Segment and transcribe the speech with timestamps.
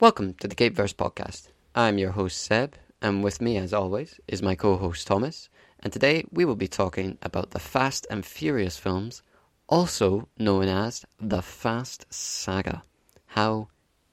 [0.00, 1.48] Welcome to the Gateverse podcast.
[1.74, 5.48] I'm your host Seb, and with me, as always, is my co-host Thomas.
[5.80, 9.24] And today we will be talking about the Fast and Furious films,
[9.68, 12.84] also known as the Fast Saga.
[13.26, 13.70] How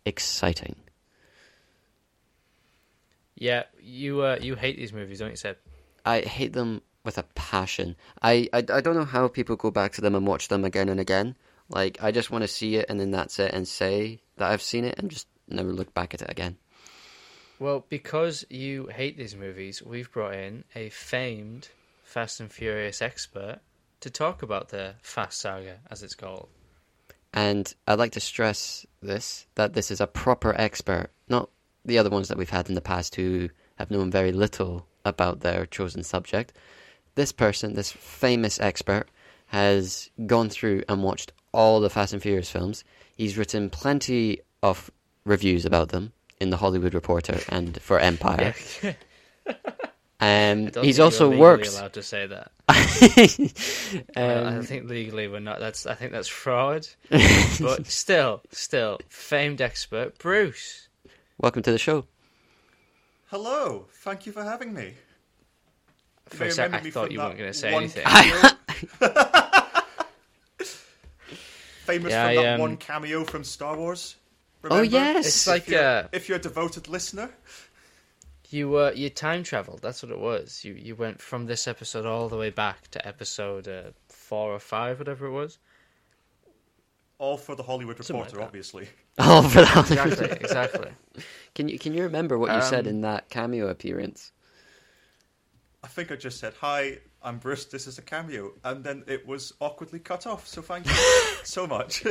[0.08, 0.78] exciting!
[3.36, 5.58] Yeah, you uh, you hate these movies, don't you, Seb?
[6.04, 7.96] I hate them with a passion.
[8.24, 10.90] I, I I don't know how people go back to them and watch them again
[10.90, 11.36] and again.
[11.70, 14.64] Like I just want to see it and then that's it, and say that I've
[14.64, 16.58] seen it and just never look back at it again.
[17.60, 21.70] Well, because you hate these movies, we've brought in a famed
[22.04, 23.60] Fast and Furious expert
[24.02, 26.50] to talk about the Fast Saga, as it's called.
[27.34, 31.50] And I'd like to stress this that this is a proper expert, not
[31.84, 35.42] the other ones that we've had in the past who have known very little about
[35.42, 36.54] their chosen subject.
[37.16, 39.10] This person, this famous expert,
[39.48, 42.84] has gone through and watched all the Fast and Furious films.
[43.16, 44.90] He's written plenty of
[45.26, 48.54] reviews about them in the Hollywood Reporter and for Empire.
[48.82, 48.94] Yeah.
[50.18, 51.78] Um, I he's think also you're works.
[51.78, 52.50] allowed to say that.
[54.16, 55.60] um, I think legally we're not.
[55.60, 56.88] That's I think that's fraud.
[57.10, 60.88] but still, still, famed expert Bruce.
[61.38, 62.06] welcome to the show.
[63.28, 64.94] Hello, thank you for having me.
[66.28, 68.06] For may a sec, I thought you weren't going to say anything.
[71.84, 74.16] Famous Yeah, from I, that um, one cameo from Star Wars.
[74.72, 77.30] Oh yes, It's If like you're, uh, if you're a devoted listener,
[78.50, 79.82] you uh, you time traveled.
[79.82, 80.64] That's what it was.
[80.64, 84.60] You you went from this episode all the way back to episode uh, four or
[84.60, 85.58] five, whatever it was.
[87.18, 88.48] all for the Hollywood Something like Reporter, that.
[88.48, 88.90] obviously.
[89.20, 89.92] oh for that.
[89.92, 90.90] Exactly, exactly.
[91.54, 94.32] Can you can you remember what you said Um, in that cameo appearance?
[95.84, 97.66] I think I just said, "Hi, I'm Bruce.
[97.66, 100.48] This is a cameo," and then it was awkwardly cut off.
[100.48, 100.94] So thank you
[101.44, 102.04] so much.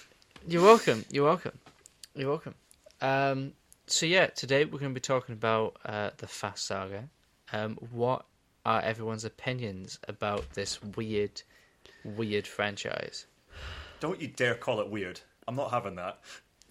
[0.48, 1.04] You're welcome.
[1.10, 1.52] You're welcome.
[2.14, 2.54] You're welcome.
[3.00, 3.52] Um,
[3.86, 7.08] so yeah, today we're going to be talking about uh, the Fast Saga.
[7.52, 8.24] Um, what
[8.66, 11.42] are everyone's opinions about this weird,
[12.04, 13.26] weird franchise?
[14.00, 15.20] Don't you dare call it weird.
[15.46, 16.18] I'm not having that.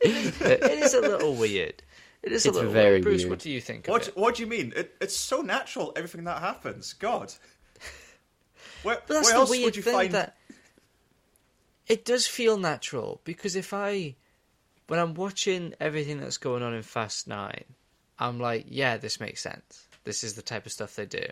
[0.00, 1.82] it is a little weird.
[2.22, 3.02] It is a little very weird.
[3.02, 3.30] Bruce, weird.
[3.30, 4.16] what do you think of What it?
[4.16, 4.72] What do you mean?
[4.76, 5.92] It, it's so natural.
[5.96, 6.92] Everything that happens.
[6.92, 7.32] God.
[8.82, 10.12] Where, But that's where the else weird would you thing find?
[10.14, 10.36] that
[11.86, 14.16] it does feel natural because if I,
[14.86, 17.64] when I'm watching everything that's going on in Fast Nine,
[18.18, 19.86] I'm like, yeah, this makes sense.
[20.04, 21.26] This is the type of stuff they do.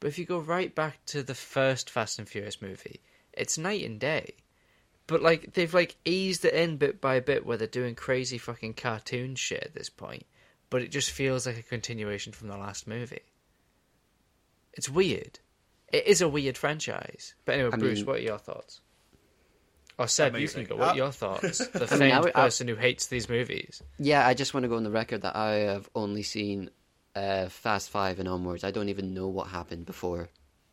[0.00, 3.00] But if you go right back to the first Fast and Furious movie,
[3.32, 4.34] it's night and day.
[5.06, 8.74] But like they've like eased it in bit by bit where they're doing crazy fucking
[8.74, 10.24] cartoon shit at this point,
[10.70, 13.22] but it just feels like a continuation from the last movie.
[14.72, 15.40] It's weird.
[15.92, 17.34] It is a weird franchise.
[17.44, 18.80] But anyway, I Bruce, mean- what are your thoughts?
[20.00, 20.62] Or Seb, Amazing.
[20.62, 20.80] you can go.
[20.80, 21.58] What Uh, are your thoughts?
[21.72, 23.82] The I mean, I famed would- I- person who hates these movies.
[23.98, 26.70] Yeah, I just want to go on the record that I have only seen
[27.14, 28.64] uh, Fast Five and onwards.
[28.64, 30.30] I don't even know what happened before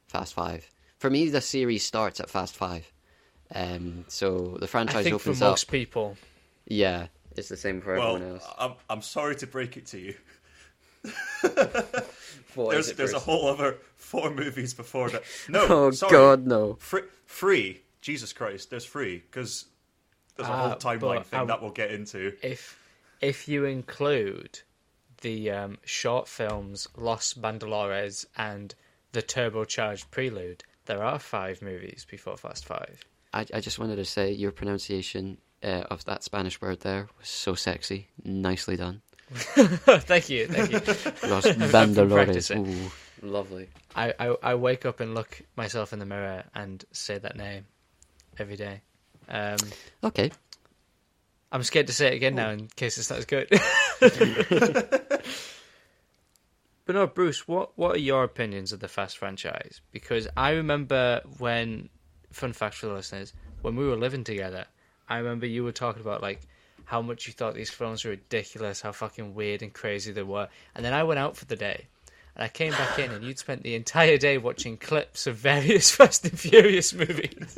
[0.08, 0.70] Fast Five.
[0.98, 2.92] For me, the series starts at Fast Five.
[3.54, 5.50] Um, so the I franchise think for opens up.
[5.52, 6.18] most people,
[6.66, 8.48] Yeah, it's the same for well, everyone else.
[8.58, 10.16] I'm I'm sorry to break it to you.
[12.56, 15.24] What there's is it, there's a whole other four movies before that.
[15.48, 16.12] No, Oh sorry.
[16.12, 16.78] God, no!
[16.80, 17.82] Free, free.
[18.08, 19.66] Jesus Christ, there's three because
[20.38, 22.38] there's a Ah, whole timeline thing I- that we'll get into.
[22.42, 22.80] if
[23.20, 24.62] if you include
[25.22, 28.74] the um, short films Los Bandolores and
[29.12, 33.04] the turbocharged Prelude, there are five movies before Fast Five.
[33.34, 37.28] I, I just wanted to say your pronunciation uh, of that Spanish word there was
[37.28, 38.08] so sexy.
[38.24, 39.02] Nicely done.
[39.32, 40.80] thank you, thank you.
[41.30, 42.14] Los been Bandolores.
[42.14, 42.66] practicing.
[42.66, 42.92] Ooh,
[43.22, 43.68] lovely.
[43.98, 47.66] I, I I wake up and look myself in the mirror and say that name
[48.40, 48.82] every day.
[49.30, 49.58] Um,
[50.04, 50.32] Okay.
[51.52, 53.48] I'm scared to say it again now in case it's not as good.
[56.86, 59.82] but no, Bruce, what what are your opinions of the Fast franchise?
[59.92, 61.90] Because I remember when,
[62.32, 64.66] fun fact for the listeners, when we were living together,
[65.08, 66.42] I remember you were talking about like
[66.84, 70.50] how much you thought these films were ridiculous, how fucking weird and crazy they were,
[70.76, 71.88] and then I went out for the day.
[72.38, 75.90] And I came back in, and you'd spent the entire day watching clips of various
[75.96, 77.58] Fast and Furious movies.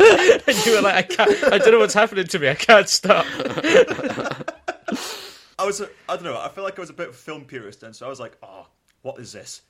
[0.00, 2.48] and you were like, "I can't, I don't know what's happening to me.
[2.48, 3.24] I can't stop."
[5.60, 6.36] I was, I don't know.
[6.36, 8.18] I feel like I was a bit of a film purist then, so I was
[8.18, 8.66] like, oh,
[9.02, 9.62] what is this?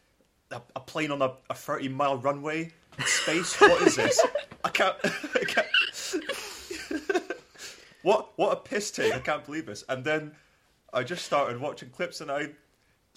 [0.50, 3.60] A, a plane on a, a 30 mile runway in space?
[3.60, 4.18] What is this?
[4.64, 4.96] I can't.
[5.04, 5.66] I can't.
[8.02, 9.14] what what a piss take!
[9.14, 9.84] I can't believe this.
[9.90, 10.32] And then
[10.94, 12.48] I just started watching clips, and I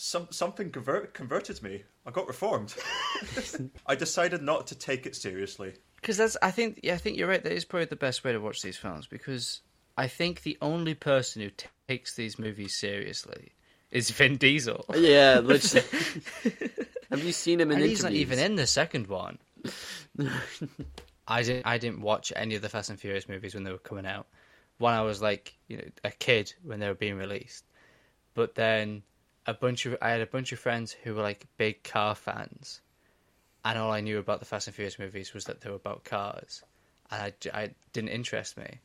[0.02, 1.84] some something convert, converted me.
[2.08, 2.74] I got reformed.
[3.86, 5.74] I decided not to take it seriously.
[5.96, 7.44] Because that's, I think, yeah, I think you're right.
[7.44, 9.62] That is probably the best way to watch these films because
[9.96, 13.52] I think the only person who t- takes these movies seriously
[13.92, 14.86] is Vin Diesel.
[14.96, 15.86] Yeah, literally.
[17.12, 18.00] Have you seen him in and interviews?
[18.00, 19.38] he's not even in the second one.
[21.28, 21.68] I didn't.
[21.68, 24.26] I didn't watch any of the Fast and Furious movies when they were coming out.
[24.80, 27.66] When I was like, you know, a kid when they were being released.
[28.34, 29.04] But then
[29.46, 32.82] a bunch of I had a bunch of friends who were like big car fans,
[33.66, 36.04] and all I knew about the Fast and Furious movies was that they were about
[36.04, 36.64] cars,
[37.10, 38.80] and I, I didn't interest me.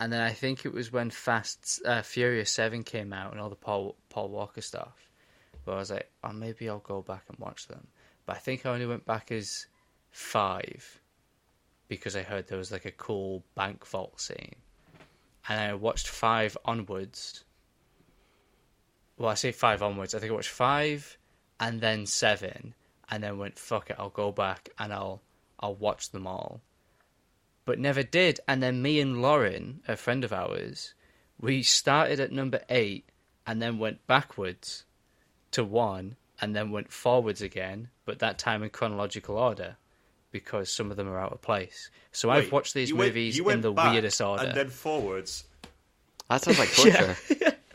[0.00, 3.48] And then I think it was when Fast uh, Furious Seven came out and all
[3.48, 5.08] the Paul Paul Walker stuff,
[5.64, 7.86] where I was like, oh, maybe I'll go back and watch them.
[8.26, 9.66] But I think I only went back as
[10.10, 11.00] five
[11.88, 14.56] because I heard there was like a cool bank vault scene,
[15.48, 17.44] and I watched five onwards.
[19.22, 20.16] Well, I say five onwards.
[20.16, 21.16] I think I watched five
[21.60, 22.74] and then seven,
[23.08, 23.94] and then went fuck it.
[23.96, 25.22] I'll go back and I'll
[25.60, 26.60] I'll watch them all,
[27.64, 28.40] but never did.
[28.48, 30.94] And then me and Lauren, a friend of ours,
[31.40, 33.04] we started at number eight
[33.46, 34.86] and then went backwards
[35.52, 39.76] to one and then went forwards again, but that time in chronological order
[40.32, 41.90] because some of them are out of place.
[42.10, 44.46] So I've watched these you went- movies you in the back weirdest order.
[44.46, 45.44] and then forwards.
[46.28, 47.16] That sounds like torture.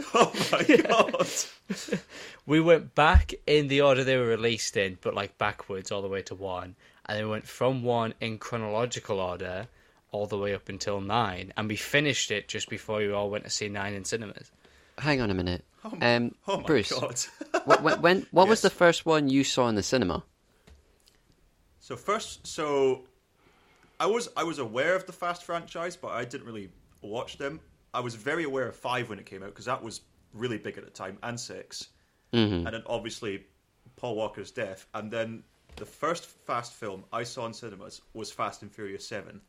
[0.13, 1.27] Oh my god!
[2.45, 6.07] We went back in the order they were released in, but like backwards all the
[6.07, 6.75] way to one,
[7.06, 9.68] and then went from one in chronological order
[10.12, 13.44] all the way up until nine, and we finished it just before we all went
[13.44, 14.50] to see nine in cinemas.
[14.98, 15.65] Hang on a minute.
[16.01, 17.19] Um, Oh my Bruce, god!
[17.65, 20.24] wh- when, when, what was the first one you saw in the cinema?
[21.80, 23.04] so first, so
[24.00, 26.69] I was I was aware of the Fast franchise, but I didn't really
[27.01, 27.59] watch them.
[27.94, 30.01] I was very aware of five when it came out because that was
[30.34, 31.88] really big at the time, and 6
[32.34, 32.68] Mm-hmm.
[32.68, 33.45] and then obviously
[33.95, 35.44] Paul Walker's death, and then
[35.78, 39.39] the first Fast film I saw in cinemas was Fast and Furious Seven.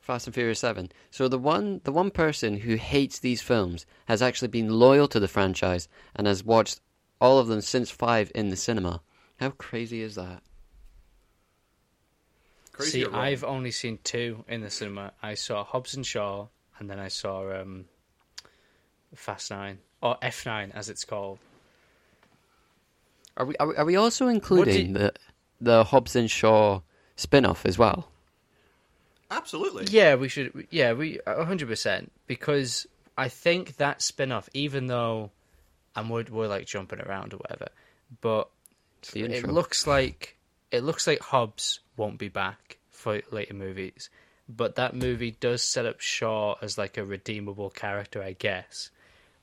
[0.00, 0.90] Fast and Furious Seven.
[1.10, 5.18] So the one the one person who hates these films has actually been loyal to
[5.18, 6.80] the franchise and has watched
[7.20, 9.00] all of them since five in the cinema.
[9.40, 10.42] How crazy is that?
[12.72, 13.10] Crazy see.
[13.10, 15.12] I've only seen two in the cinema.
[15.22, 17.86] I saw Hobbs and Shaw, and then I saw um,
[19.14, 21.38] Fast Nine or F Nine as it's called.
[23.36, 25.12] Are we are we, are we also including the
[25.60, 26.80] the Hobbs and Shaw
[27.16, 28.08] spin-off as well?
[29.30, 29.86] absolutely.
[29.86, 30.66] Yeah, we should.
[30.70, 32.86] Yeah, we hundred percent because
[33.18, 35.30] I think that spin off, even though
[35.94, 37.68] and we're, we're like jumping around or whatever,
[38.20, 38.48] but
[39.14, 40.36] it looks like
[40.70, 44.10] it looks like Hobbs won't be back for later movies,
[44.48, 48.90] but that movie does set up Shaw as like a redeemable character, I guess,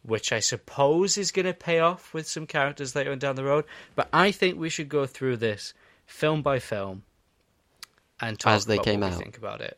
[0.03, 3.43] which I suppose is going to pay off with some characters later on down the
[3.43, 3.65] road.
[3.95, 5.73] But I think we should go through this
[6.05, 7.03] film by film
[8.19, 9.19] and talk As they about came what we out.
[9.21, 9.77] think about it.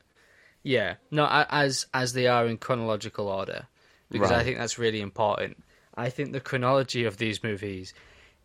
[0.64, 3.68] Yeah, no, as as they are in chronological order,
[4.10, 5.64] because I think that's really important.
[5.96, 7.94] I think the chronology of these movies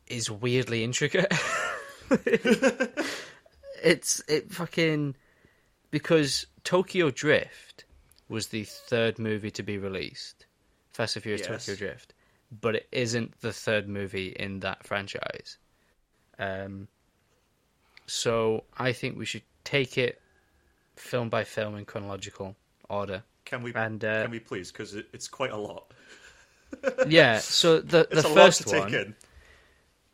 [0.07, 1.33] is weirdly intricate.
[3.83, 5.17] it's it fucking
[5.91, 7.85] because Tokyo Drift
[8.29, 10.47] was the third movie to be released,
[10.93, 11.67] Fast and Furious Yes.
[11.67, 12.15] Tokyo Drift,
[12.61, 15.59] but it isn't the third movie in that franchise.
[16.39, 16.89] Um,
[18.07, 20.21] so I think we should take it
[20.97, 22.57] film by film in chronological
[22.89, 23.23] order.
[23.45, 24.71] Can we And, uh, can we please?
[24.71, 25.93] Because it, it's quite a lot.
[27.09, 27.39] Yeah.
[27.39, 28.91] So the It's the a first lot to one.
[28.93, 29.15] take in.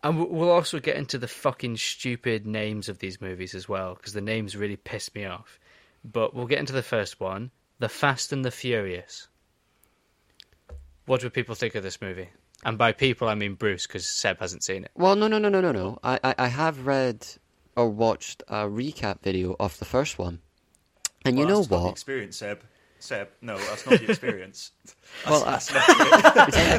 [0.03, 3.95] And we- we'll also get into the fucking stupid names of these movies as well,
[3.95, 5.59] because the names really piss me off.
[6.11, 9.29] But we'll get into the first one The Fast and the Furious.
[11.07, 12.29] What do people think of this movie?
[12.65, 14.91] And by people, I mean Bruce, because Seb hasn't seen it.
[14.95, 15.99] Well, no, no, no, no, no, no.
[16.03, 17.27] I, I, I have read
[17.77, 20.41] or watched a recap video of the first one,
[21.25, 21.91] and you know that's not the what?
[21.93, 22.63] experience, Seb.
[22.99, 24.73] Seb, no, that's not the experience.
[25.29, 25.61] Well, I-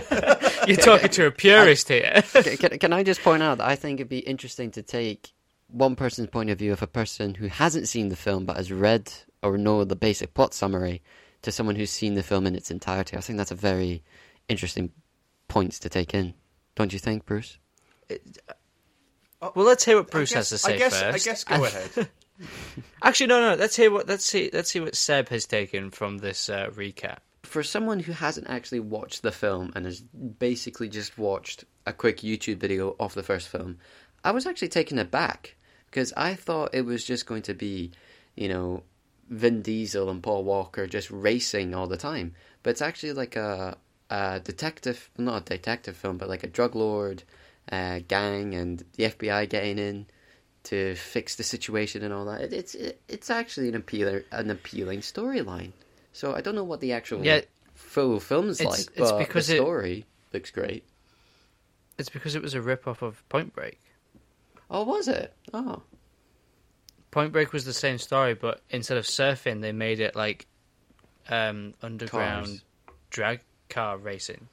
[0.10, 2.24] uh, You're talking to a purist here.
[2.34, 5.32] can, can, can I just point out that I think it'd be interesting to take
[5.68, 8.72] one person's point of view of a person who hasn't seen the film but has
[8.72, 9.12] read
[9.44, 11.02] or know the basic plot summary
[11.42, 13.18] to someone who's seen the film in its entirety.
[13.18, 14.04] I think that's a very
[14.48, 14.92] interesting
[15.48, 16.34] points to take in.
[16.76, 17.58] Don't you think, Bruce?
[19.42, 21.28] well, let's hear what Bruce guess, has to say I guess, first.
[21.28, 22.10] I guess go ahead.
[23.04, 23.56] Actually, no, no.
[23.56, 24.08] Let's hear what.
[24.08, 24.50] Let's see.
[24.54, 27.18] Let's see what Seb has taken from this uh, recap.
[27.44, 32.18] For someone who hasn't actually watched the film and has basically just watched a quick
[32.18, 33.78] YouTube video of the first film,
[34.24, 35.56] I was actually taken aback
[35.90, 37.92] because I thought it was just going to be,
[38.36, 38.84] you know,
[39.30, 42.34] Vin Diesel and Paul Walker just racing all the time.
[42.64, 43.78] But it's actually like a,
[44.10, 47.24] a detective, not a detective film, but like a drug lord
[47.72, 50.06] uh, gang and the FBI getting in
[50.64, 52.42] to fix the situation and all that.
[52.42, 55.72] It, it's it, it's actually an appealing an appealing storyline.
[56.14, 57.42] So I don't know what the actual Yeah.
[57.76, 60.84] full film's It's- like, it's but because the it- story looks great.
[61.98, 63.80] It's because it was a rip off of Point Break.
[64.70, 65.34] Oh, was it?
[65.54, 65.82] Oh,
[67.12, 70.46] Point Break was the same story, but instead of surfing, they made it like
[71.30, 72.64] um, underground Cars.
[73.10, 74.48] drag car racing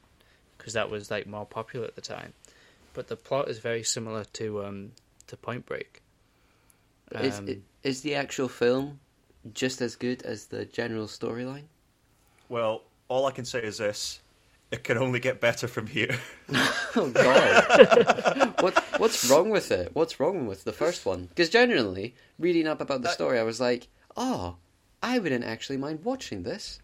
[0.56, 2.32] because that was like more popular at the time.
[2.94, 4.92] But the plot is very similar to um,
[5.26, 6.00] to Point Break.
[7.20, 9.00] is Um, is the actual film
[9.52, 11.64] just as good as the general storyline?
[12.48, 14.20] Well, all I can say is this:
[14.74, 16.18] it can only get better from here.
[16.96, 18.54] Oh God!
[18.60, 19.90] what what's wrong with it?
[19.94, 21.26] What's wrong with the first one?
[21.26, 24.58] Because generally, reading up about the story, I was like, oh,
[25.02, 26.78] I wouldn't actually mind watching this.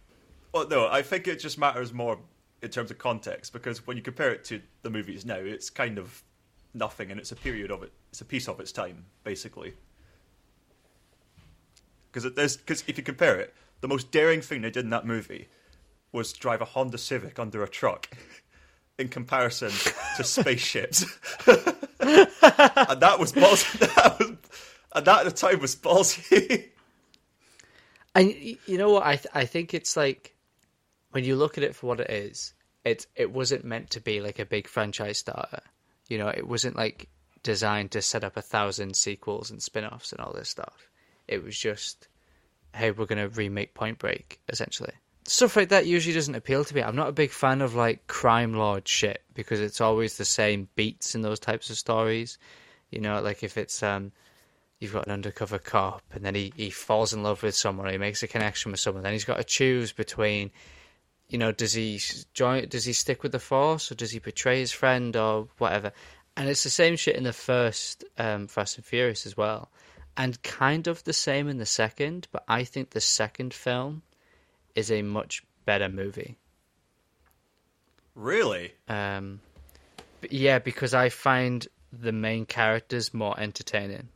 [0.52, 2.18] Well, no, I think it just matters more
[2.60, 5.96] in terms of context because when you compare it to the movies now, it's kind
[5.96, 6.24] of
[6.74, 7.92] nothing, and it's a period of it.
[8.10, 9.74] It's a piece of its time, basically.
[12.10, 15.46] Because because if you compare it, the most daring thing they did in that movie
[16.12, 18.08] was drive a Honda Civic under a truck.
[18.98, 19.70] In comparison
[20.18, 21.06] to spaceships,
[21.46, 21.56] and
[23.00, 23.80] that was ballsy.
[23.94, 24.36] That was,
[24.94, 26.68] and that at the time was ballsy.
[28.14, 29.06] And you know what?
[29.06, 30.34] I th- I think it's like
[31.12, 32.52] when you look at it for what it is,
[32.84, 35.62] it it wasn't meant to be like a big franchise starter.
[36.08, 37.08] You know, it wasn't like
[37.42, 40.90] designed to set up a thousand sequels and spin-offs and all this stuff.
[41.26, 42.08] It was just,
[42.74, 44.92] hey, we're gonna remake Point Break essentially.
[45.30, 46.82] Stuff like that usually doesn't appeal to me.
[46.82, 50.68] I'm not a big fan of like crime lord shit because it's always the same
[50.74, 52.36] beats in those types of stories.
[52.90, 54.10] You know, like if it's um
[54.80, 57.96] you've got an undercover cop and then he, he falls in love with someone he
[57.96, 60.50] makes a connection with someone then he's got to choose between
[61.28, 62.00] you know does he
[62.34, 65.92] join does he stick with the force or does he betray his friend or whatever
[66.36, 69.70] and it's the same shit in the first um, fast and furious as well
[70.16, 74.02] and kind of the same in the second but i think the second film
[74.74, 76.36] is a much better movie
[78.14, 78.72] really?
[78.88, 79.40] um,
[80.20, 84.08] but yeah because i find the main characters more entertaining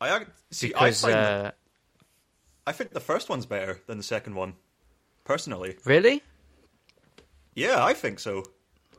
[0.00, 0.68] I see.
[0.68, 1.50] because I find uh,
[2.66, 4.54] I think the first one's better than the second one,
[5.24, 5.76] personally.
[5.84, 6.22] really
[7.54, 8.44] Yeah, I think so.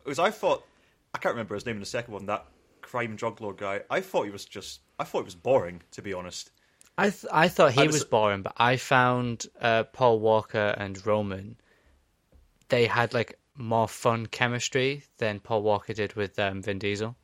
[0.03, 0.65] Because I thought
[1.13, 2.25] I can't remember his name in the second one.
[2.27, 2.45] That
[2.81, 3.81] crime drug lord guy.
[3.89, 4.81] I thought he was just.
[4.99, 6.51] I thought he was boring, to be honest.
[6.97, 7.95] I th- I thought he I was...
[7.95, 11.57] was- boring, but I found uh, Paul Walker and Roman.
[12.69, 17.15] They had like more fun chemistry than Paul Walker did with um, Vin Diesel.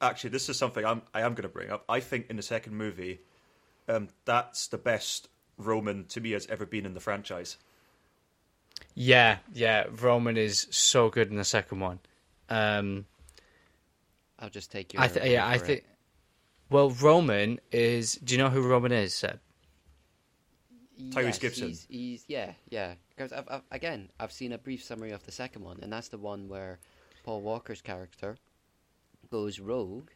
[0.00, 1.02] Actually, this is something I'm.
[1.14, 1.84] I am going to bring up.
[1.88, 3.20] I think in the second movie,
[3.88, 7.58] um, that's the best Roman to me has ever been in the franchise.
[8.94, 9.84] Yeah, yeah.
[10.00, 12.00] Roman is so good in the second one.
[12.48, 13.06] Um,
[14.38, 15.00] I'll just take you.
[15.00, 15.84] I th- yeah, I think.
[16.72, 16.76] It.
[16.76, 18.14] Well, Roman is.
[18.16, 19.40] Do you know who Roman is, Seb?
[21.10, 21.68] Tyrese Yes, Gibson.
[21.68, 22.94] He's, he's yeah, yeah.
[23.10, 26.08] Because I've, I've, again, I've seen a brief summary of the second one, and that's
[26.08, 26.78] the one where
[27.24, 28.36] Paul Walker's character
[29.30, 30.10] goes rogue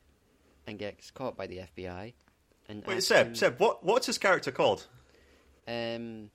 [0.67, 2.13] and gets caught by the FBI.
[2.69, 3.29] And Wait, Seb.
[3.29, 4.87] him, Seb, what what's his character called?
[5.69, 6.31] Um,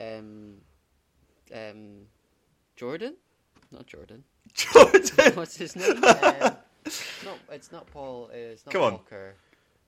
[0.00, 0.54] um,
[1.54, 2.06] um,
[2.76, 3.16] Jordan?
[3.70, 4.24] Not Jordan.
[4.54, 5.02] Jordan.
[5.34, 6.02] What's his name?
[6.04, 7.38] um, it's not.
[7.50, 8.28] It's not Paul.
[8.32, 8.98] Uh, it's not Come on.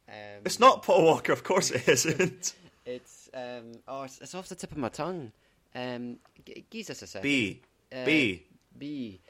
[0.09, 0.19] Walker.
[0.37, 2.55] Um, It's not Paul Walker, of course it isn't.
[2.87, 3.73] It's um.
[3.89, 5.33] Oh, it's, it's off the tip of my tongue.
[5.75, 7.23] Um, g- give us a second.
[7.23, 8.43] B Uh, B
[8.77, 9.21] B.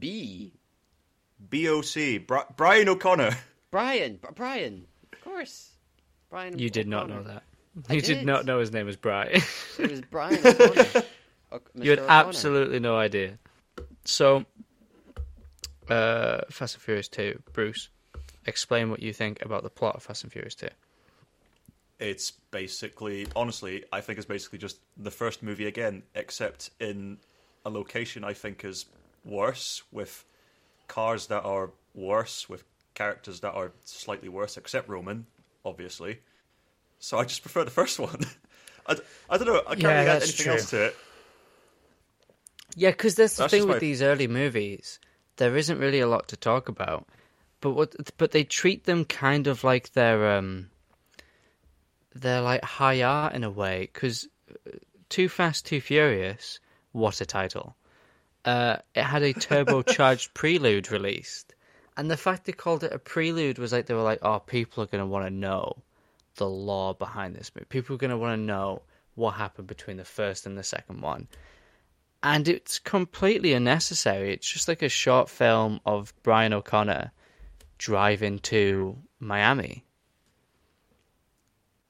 [0.00, 0.52] B.
[1.48, 2.18] B O C.
[2.18, 3.36] Bri- Brian O'Connor.
[3.70, 4.16] Brian.
[4.16, 4.86] Br- Brian.
[5.12, 5.70] Of course.
[6.28, 6.58] Brian.
[6.58, 7.44] You did not know that.
[7.88, 8.14] I You did.
[8.18, 8.26] did.
[8.26, 9.40] not know his name was Brian.
[9.78, 11.04] It was Brian O'Connor.
[11.52, 12.12] O- you had O'Connor.
[12.12, 13.38] absolutely no idea.
[14.06, 14.44] So,
[15.88, 17.90] uh, Fast and Furious 2, Bruce,
[18.46, 20.68] explain what you think about the plot of Fast and Furious 2.
[21.98, 27.18] It's basically, honestly, I think it's basically just the first movie again, except in
[27.64, 28.86] a location I think is
[29.24, 30.24] worse, with
[30.88, 35.26] cars that are worse, with characters that are slightly worse, except Roman,
[35.64, 36.20] obviously.
[36.98, 38.20] So I just prefer the first one.
[38.86, 38.96] I,
[39.30, 39.62] I don't know.
[39.66, 40.52] I can't Yeah, really add anything true.
[40.54, 40.96] else to it.
[42.74, 44.98] Yeah, because that's the That's thing with my- these early movies.
[45.36, 47.06] There isn't really a lot to talk about,
[47.62, 47.94] but what?
[48.18, 50.68] But they treat them kind of like they're um,
[52.14, 53.88] they're like high art in a way.
[53.90, 54.28] Because
[55.08, 57.74] Too Fast, Too Furious, what a title!
[58.44, 61.54] Uh, it had a turbocharged prelude released,
[61.96, 64.82] and the fact they called it a prelude was like they were like, oh, people
[64.82, 65.78] are going to want to know
[66.36, 67.66] the lore behind this movie.
[67.68, 68.82] People are going to want to know
[69.14, 71.28] what happened between the first and the second one
[72.22, 74.32] and it's completely unnecessary.
[74.32, 77.12] It's just like a short film of Brian O'Connor
[77.82, 79.84] driving to Miami.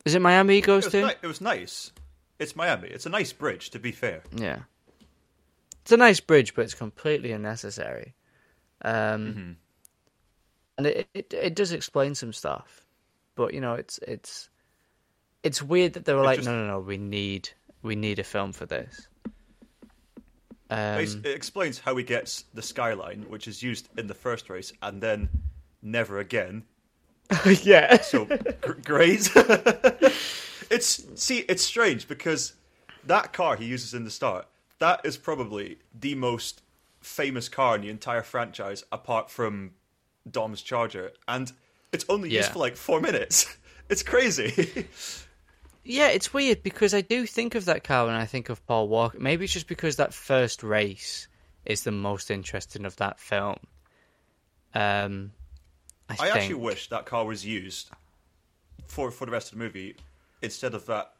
[0.06, 1.06] Is it Miami he It goes was, to?
[1.06, 1.92] ni- it was nice.
[2.38, 2.88] it's Miami.
[2.88, 4.22] It's a nice bridge, to be fair.
[4.34, 4.60] Yeah.
[5.82, 8.14] It's a nice bridge, but it's completely unnecessary.
[8.82, 9.56] Um,
[10.78, 12.86] And it, it it does explain some stuff,
[13.34, 14.48] but you know, it's it's
[15.42, 17.50] it's weird that they were It like, just- no, no, no, we need
[17.82, 19.06] we need a film for this.
[20.70, 24.72] Um, it explains how he gets the skyline, which is used in the first race,
[24.80, 25.28] and then
[25.82, 26.64] never again.
[27.62, 29.30] yeah, So gr- great.
[30.70, 32.54] it's see, it's strange because
[33.04, 34.46] that car he uses in the start,
[34.78, 36.62] that is probably the most
[37.00, 39.72] famous car in the entire franchise, apart from
[40.30, 41.52] Dom's Charger, and
[41.92, 43.56] it's only used for like four minutes.
[43.88, 44.86] It's crazy.
[45.84, 48.88] yeah, it's weird because I do think of that car when I think of Paul
[48.88, 49.18] Walker.
[49.20, 51.28] Maybe it's just because that first race
[51.66, 53.58] is the most interesting of that film.
[54.74, 55.32] Um,
[56.08, 57.90] I, I actually wish that car was used
[58.86, 59.96] for for the rest of the movie
[60.42, 61.12] instead of that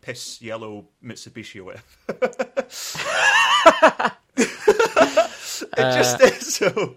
[0.00, 1.84] piss yellow Mitsubishi or whatever.
[4.36, 6.96] it just is so.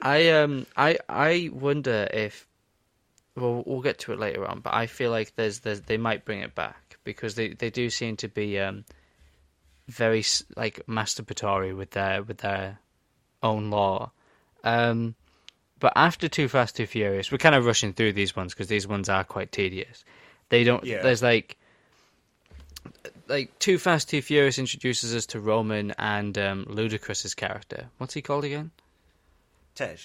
[0.00, 2.46] I um I I wonder if
[3.34, 6.24] well we'll get to it later on, but I feel like there's there's they might
[6.24, 8.84] bring it back because they they do seem to be um
[9.88, 10.24] very
[10.56, 12.78] like masturbatory with their with their
[13.42, 14.10] own lore.
[14.64, 15.14] Um
[15.78, 18.86] but after Too Fast Too Furious, we're kind of rushing through these ones because these
[18.88, 20.04] ones are quite tedious.
[20.48, 21.02] They don't Yeah.
[21.02, 21.56] there's like
[23.28, 27.86] like Too Fast Too Furious introduces us to Roman and um Ludacris's character.
[27.98, 28.70] What's he called again?
[29.74, 29.96] Tej.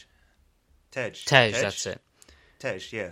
[0.92, 1.12] Tej.
[1.26, 2.02] Tej, that's it.
[2.60, 3.12] Tej, yeah.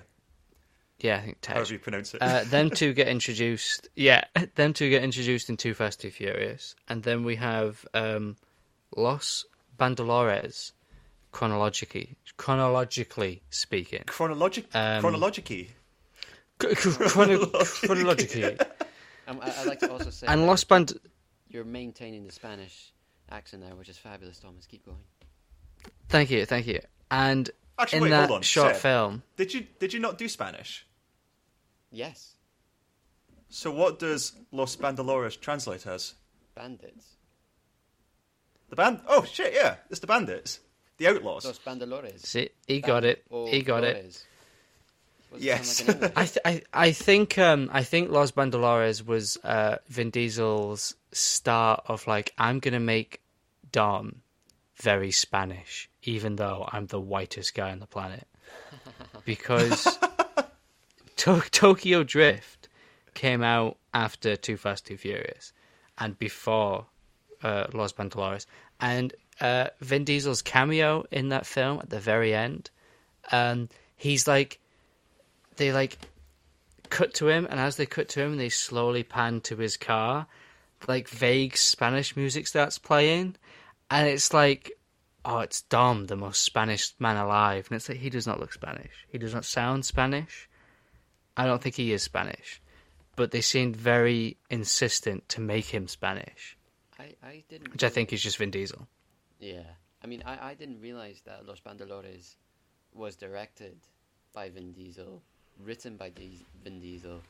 [1.00, 1.54] Yeah, I think Tej.
[1.54, 2.22] However you pronounce it.
[2.22, 3.88] uh, them two get introduced.
[3.96, 8.36] Yeah, them two get introduced in Too Fast, Too Furious, and then we have um,
[8.98, 9.46] Los
[9.80, 10.74] Bandolores,
[11.32, 14.04] chronologically, chronologically speaking.
[14.08, 15.70] Chronologic, um, chronologically.
[16.60, 18.58] Chrono- chronologically,
[19.28, 20.94] Um, I, I'd like to also say and that Los Band.
[21.48, 22.92] you're maintaining the Spanish
[23.30, 24.66] accent there, which is fabulous, Thomas.
[24.66, 24.98] Keep going.
[26.10, 26.82] Thank you, thank you.
[27.12, 28.42] And Actually, in wait, that hold on.
[28.42, 30.86] short Seb, film, Did you did you not do Spanish?
[31.92, 32.34] Yes,
[33.50, 36.14] So what does Los Bandolores translate as?
[36.56, 37.06] bandits.
[38.70, 39.00] The band?
[39.08, 39.54] Oh shit!
[39.54, 40.60] Yeah, it's the bandits,
[41.00, 41.46] the outlaws.
[41.46, 42.20] Los bandolores.
[42.26, 43.24] see, he got it.
[43.48, 44.24] He got it.
[45.30, 45.78] What's Yes.
[45.86, 46.14] sound like?
[46.18, 51.84] I, th- I I think um I think Los Bandolores was uh Vin Diesel's start
[51.88, 53.22] of like I'm gonna make
[53.72, 54.22] Dom
[54.76, 58.28] very Spanish, even though I'm the whitest guy on the planet,
[59.26, 60.00] because
[61.18, 62.70] to- Tokyo Drift
[63.14, 65.54] came out after Too Fast Too Furious
[65.98, 66.86] and before
[67.44, 68.46] uh, Los Bandolores,
[68.80, 72.70] and uh, Vin Diesel's cameo in that film at the very end,
[73.32, 74.60] um, he's like
[75.58, 75.98] they like
[76.90, 80.28] cut to him, and as they cut to him, they slowly pan to his car.
[80.88, 83.36] Like vague Spanish music starts playing,
[83.92, 84.72] and it's like,
[85.26, 88.54] oh, it's Dom, the most Spanish man alive, and it's like he does not look
[88.54, 89.06] Spanish.
[89.10, 90.50] He does not sound Spanish.
[91.36, 92.62] I don't think he is Spanish,
[93.16, 96.58] but they seemed very insistent to make him Spanish,
[96.98, 97.72] I, I didn't.
[97.72, 98.88] which I think is just Vin Diesel.
[99.40, 99.64] Yeah,
[100.04, 102.36] I mean, I, I didn't realize that Los Bandolores
[102.94, 103.78] was directed
[104.34, 105.22] by Vin Diesel,
[105.64, 107.22] written by Di- Vin Diesel,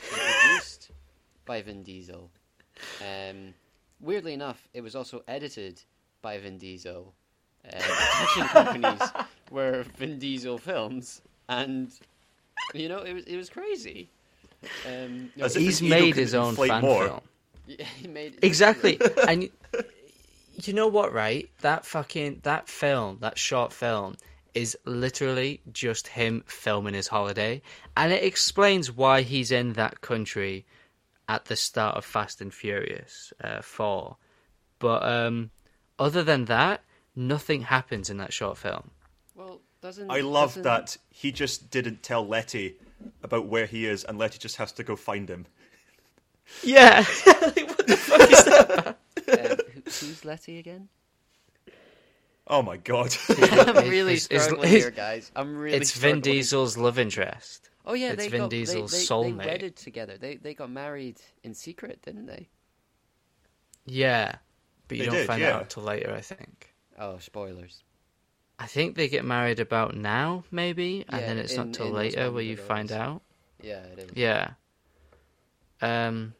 [0.10, 0.90] produced
[1.46, 2.28] by Vin Diesel.
[3.00, 3.54] Um,
[4.00, 5.80] weirdly enough, it was also edited
[6.22, 7.12] by Vin Diesel.
[7.66, 9.10] Uh, the production companies
[9.50, 11.90] were Vin Diesel films, and
[12.74, 14.08] you know, it was it was crazy.
[14.86, 17.06] Um, no, As He's made his own fan more.
[17.06, 17.20] film.
[17.66, 18.98] yeah, he made Exactly.
[19.28, 19.80] and y-
[20.68, 21.48] you know what, right?
[21.60, 24.16] That fucking that film, that short film
[24.54, 27.60] is literally just him filming his holiday
[27.96, 30.64] and it explains why he's in that country
[31.28, 34.16] at the start of Fast and Furious uh, 4.
[34.78, 35.50] But um
[35.98, 36.82] other than that,
[37.16, 38.90] nothing happens in that short film.
[39.34, 42.76] Well, doesn't I love doesn't- that he just didn't tell Letty
[43.22, 45.46] about where he is, and Letty just has to go find him.
[46.62, 47.04] Yeah.
[47.26, 48.98] Like, what the fuck is that?
[49.26, 50.88] Who- who's Letty again?
[52.46, 53.14] Oh my god!
[53.30, 55.30] I'm really It's- it's- struggling it's- here, guys.
[55.34, 55.76] I'm really.
[55.78, 56.20] it's Vin.
[56.20, 57.70] Diesel's love interest.
[57.86, 59.38] Oh yeah, it's they Vin got, Diesel's they, they, soulmate.
[59.38, 60.18] They wedded together.
[60.18, 62.48] They they got married in secret, didn't they?
[63.86, 64.36] Yeah.
[64.88, 65.54] But you They don't did, find yeah.
[65.56, 66.74] out until later, I think.
[66.98, 67.82] Oh, spoilers.
[68.58, 72.30] I think they get married about now, maybe, and then it's in- not till later
[72.30, 73.22] where you find out.
[73.62, 74.10] Yeah, it is.
[74.14, 74.50] Yeah.
[75.80, 76.34] Um.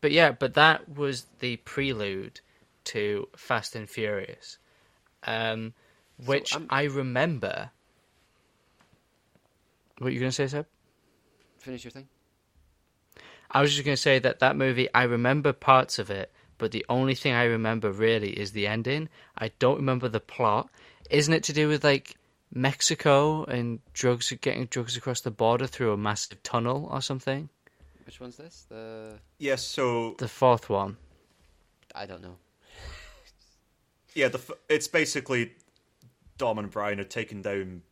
[0.00, 2.40] But yeah, but that was the prelude
[2.84, 4.58] to Fast and Furious,
[5.24, 5.74] um,
[6.24, 7.70] which I'm- I remember.
[9.98, 10.66] What are you gonna say, Seb?
[11.58, 12.08] Finish your thing.
[13.50, 16.70] I was just going to say that that movie, I remember parts of it, but
[16.70, 19.08] the only thing I remember really is the ending.
[19.36, 20.70] I don't remember the plot.
[21.10, 22.16] Isn't it to do with like
[22.52, 27.48] Mexico and drugs getting drugs across the border through a massive tunnel or something?
[28.10, 28.66] Which one's this?
[28.68, 30.96] The Yes, so The fourth one.
[31.94, 32.34] I don't know.
[34.16, 35.52] yeah, the f- it's basically
[36.36, 37.82] Dom and Brian had taken down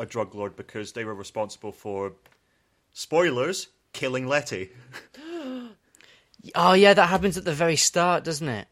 [0.00, 2.14] a drug lord because they were responsible for
[2.92, 4.72] spoilers killing Letty.
[6.56, 8.66] Oh yeah, that happens at the very start, doesn't it?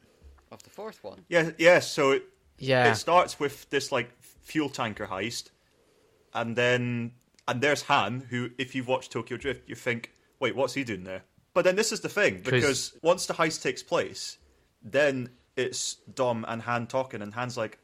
[0.50, 1.20] Of the fourth one.
[1.28, 1.78] Yeah, yeah.
[1.78, 2.24] So it,
[2.58, 2.90] Yeah.
[2.90, 5.50] it starts with this like fuel tanker heist,
[6.34, 7.12] and then
[7.46, 11.04] and there's Han, who, if you've watched Tokyo Drift, you think, wait, what's he doing
[11.04, 11.22] there?
[11.54, 14.38] But then this is the thing because once the heist takes place,
[14.82, 17.78] then it's Dom and Han talking, and Han's like,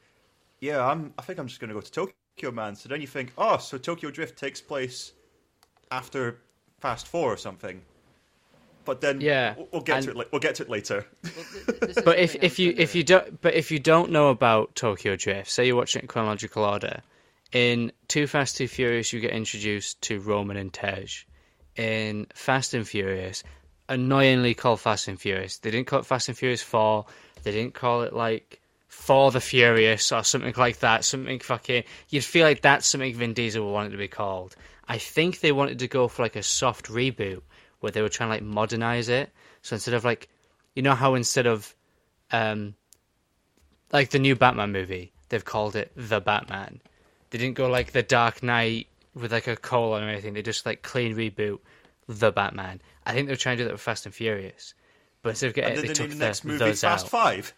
[0.59, 1.13] "Yeah, I'm.
[1.17, 3.57] I think I'm just going to go to Tokyo, man." So then you think, "Oh,
[3.57, 5.13] so Tokyo Drift takes place
[5.91, 6.39] after
[6.79, 7.81] Fast Four or something."
[8.85, 10.31] But then, Yeah, we'll, we'll get to it.
[10.31, 11.05] We'll get to it later.
[11.23, 13.79] Well, th- th- this is But if if you if you don't but if you
[13.79, 17.01] don't know about Tokyo Drift, say you're watching it in chronological order,
[17.51, 21.25] in Too Fast Too Furious you get introduced to Roman and Tej.
[21.77, 23.43] In Fast and Furious,
[23.87, 25.59] annoyingly called Fast and Furious.
[25.59, 27.05] They didn't call it Fast and Furious Four.
[27.43, 31.05] They didn't call it like For the Furious or something like that.
[31.05, 31.83] Something fucking.
[32.09, 34.55] You'd feel like that's something Vin Diesel would want it to be called.
[34.87, 37.41] I think they wanted to go for like a soft reboot
[37.79, 39.31] where they were trying to like modernize it.
[39.61, 40.29] So instead of like,
[40.75, 41.75] you know how instead of
[42.31, 42.75] um,
[43.91, 46.81] like the new Batman movie, they've called it the Batman.
[47.29, 48.87] They didn't go like the Dark Knight
[49.21, 50.33] with like a colon or anything.
[50.33, 51.59] They just like clean reboot
[52.07, 52.81] the Batman.
[53.05, 54.73] I think they're trying to do that with Fast and Furious,
[55.21, 57.05] but instead of getting And it, then they in took the next the movie, Fast
[57.05, 57.09] out.
[57.09, 57.53] Five.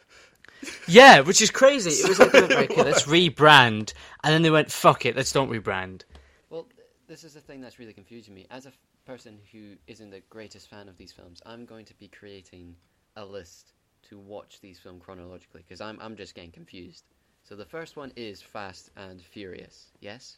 [0.87, 1.91] Yeah, which is crazy.
[1.91, 3.93] It was like, okay, let's rebrand,
[4.23, 6.03] and then they went, "Fuck it, let's don't rebrand."
[6.49, 6.67] Well,
[7.07, 8.45] this is the thing that's really confusing me.
[8.51, 11.93] As a f- person who isn't the greatest fan of these films, I'm going to
[11.93, 12.75] be creating
[13.15, 13.73] a list
[14.09, 17.05] to watch these films chronologically because I'm I'm just getting confused.
[17.43, 19.91] So the first one is Fast and Furious.
[20.01, 20.37] Yes.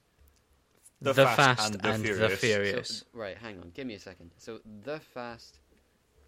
[1.02, 2.40] The, The Fast, Fast and the and the Furious.
[2.40, 2.90] Furious.
[3.00, 3.72] So, right, hang on.
[3.74, 4.32] Give me a second.
[4.38, 5.60] So the Fast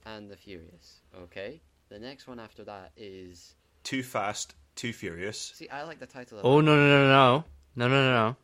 [0.06, 1.02] and the Furious.
[1.24, 1.62] Okay.
[1.90, 3.54] The next one after that is.
[3.84, 5.54] Too Fast, Too Furious.
[5.56, 6.46] See, I like the title of.
[6.46, 7.44] Oh no no no no
[7.76, 8.36] no no no no!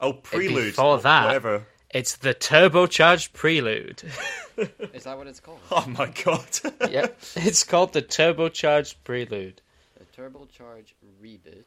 [0.00, 0.66] Oh, Prelude.
[0.66, 1.66] before wh- that- Whatever.
[1.92, 4.04] It's the turbocharged prelude.
[4.94, 5.58] Is that what it's called?
[5.72, 6.46] Oh my god.
[6.88, 9.60] yep, it's called the turbocharged prelude.
[9.98, 11.64] The turbocharged reboot.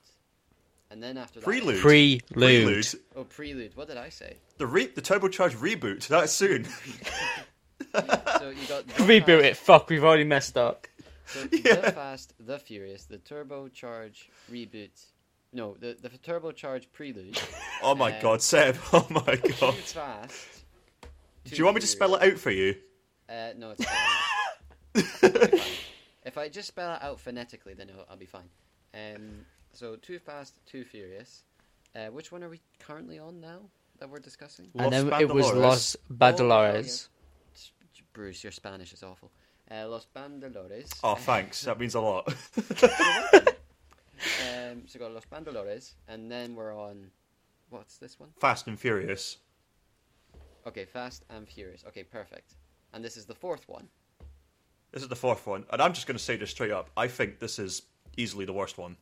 [0.93, 1.45] And then after that.
[1.45, 1.79] Prelude.
[1.81, 2.23] Prelude.
[2.31, 2.87] Prelude.
[3.15, 3.75] Oh, prelude.
[3.75, 4.37] What did I say?
[4.59, 6.07] The re- the turbocharged reboot.
[6.07, 6.67] That's soon.
[7.95, 9.57] So you got the Reboot Fast- it.
[9.57, 10.87] Fuck, we've already messed up.
[11.27, 11.75] So Yeah.
[11.75, 15.05] the Fast, the Furious, the turbocharge reboot.
[15.51, 17.39] No, the the turbocharge prelude.
[17.83, 18.77] Oh my Um, god, Seb.
[18.93, 19.73] Oh my Too god.
[19.75, 20.63] fast.
[21.45, 22.75] Do you want me to spell it out for you?
[23.29, 25.03] Uh, no, it's fine.
[25.31, 25.59] It'll fine.
[26.25, 28.49] If I just spell it out phonetically, then I'll, I'll be fine.
[28.93, 31.43] Um, so too fast, too furious.
[31.95, 33.59] Uh, which one are we currently on now
[33.99, 34.69] that we're discussing?
[34.73, 35.61] Los and then it was Bandolores.
[35.61, 37.07] Los Bandolores.
[38.13, 39.31] Bruce, your Spanish is awful.
[39.69, 40.91] Uh, Los Bandolores.
[41.03, 41.63] Oh, thanks.
[41.63, 42.33] That means a lot.
[44.41, 47.11] Um, so we got Los Bandolores, and then we're on.
[47.69, 48.29] What's this one?
[48.39, 49.37] Fast and Furious.
[50.65, 51.83] Okay, Fast and Furious.
[51.87, 52.53] Okay, perfect.
[52.93, 53.87] And this is the fourth one.
[54.91, 56.89] This is the fourth one, and I'm just going to say this straight up.
[56.95, 57.83] I think this is
[58.15, 58.95] easily the worst one.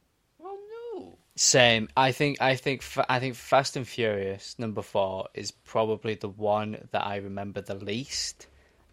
[1.44, 1.90] Same.
[1.98, 2.40] I think.
[2.40, 2.84] I think.
[3.10, 7.74] I think Fast and Furious number four is probably the one that I remember the
[7.74, 8.46] least.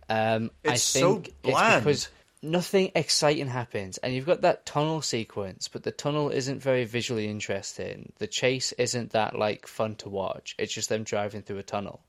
[0.08, 1.74] Um, I It's so think bland.
[1.74, 2.08] it's because
[2.40, 7.28] nothing exciting happens, and you've got that tunnel sequence, but the tunnel isn't very visually
[7.28, 8.14] interesting.
[8.16, 10.54] The chase isn't that like fun to watch.
[10.58, 12.00] It's just them driving through a tunnel,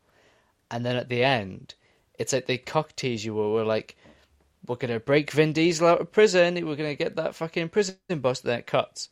[0.72, 1.76] and then at the end,
[2.18, 3.36] it's like they cock tease you.
[3.36, 3.98] Where we're like,
[4.66, 6.56] we're gonna break Vin Diesel out of prison.
[6.66, 8.44] We're gonna get that fucking prison bust.
[8.44, 9.10] Then it cuts.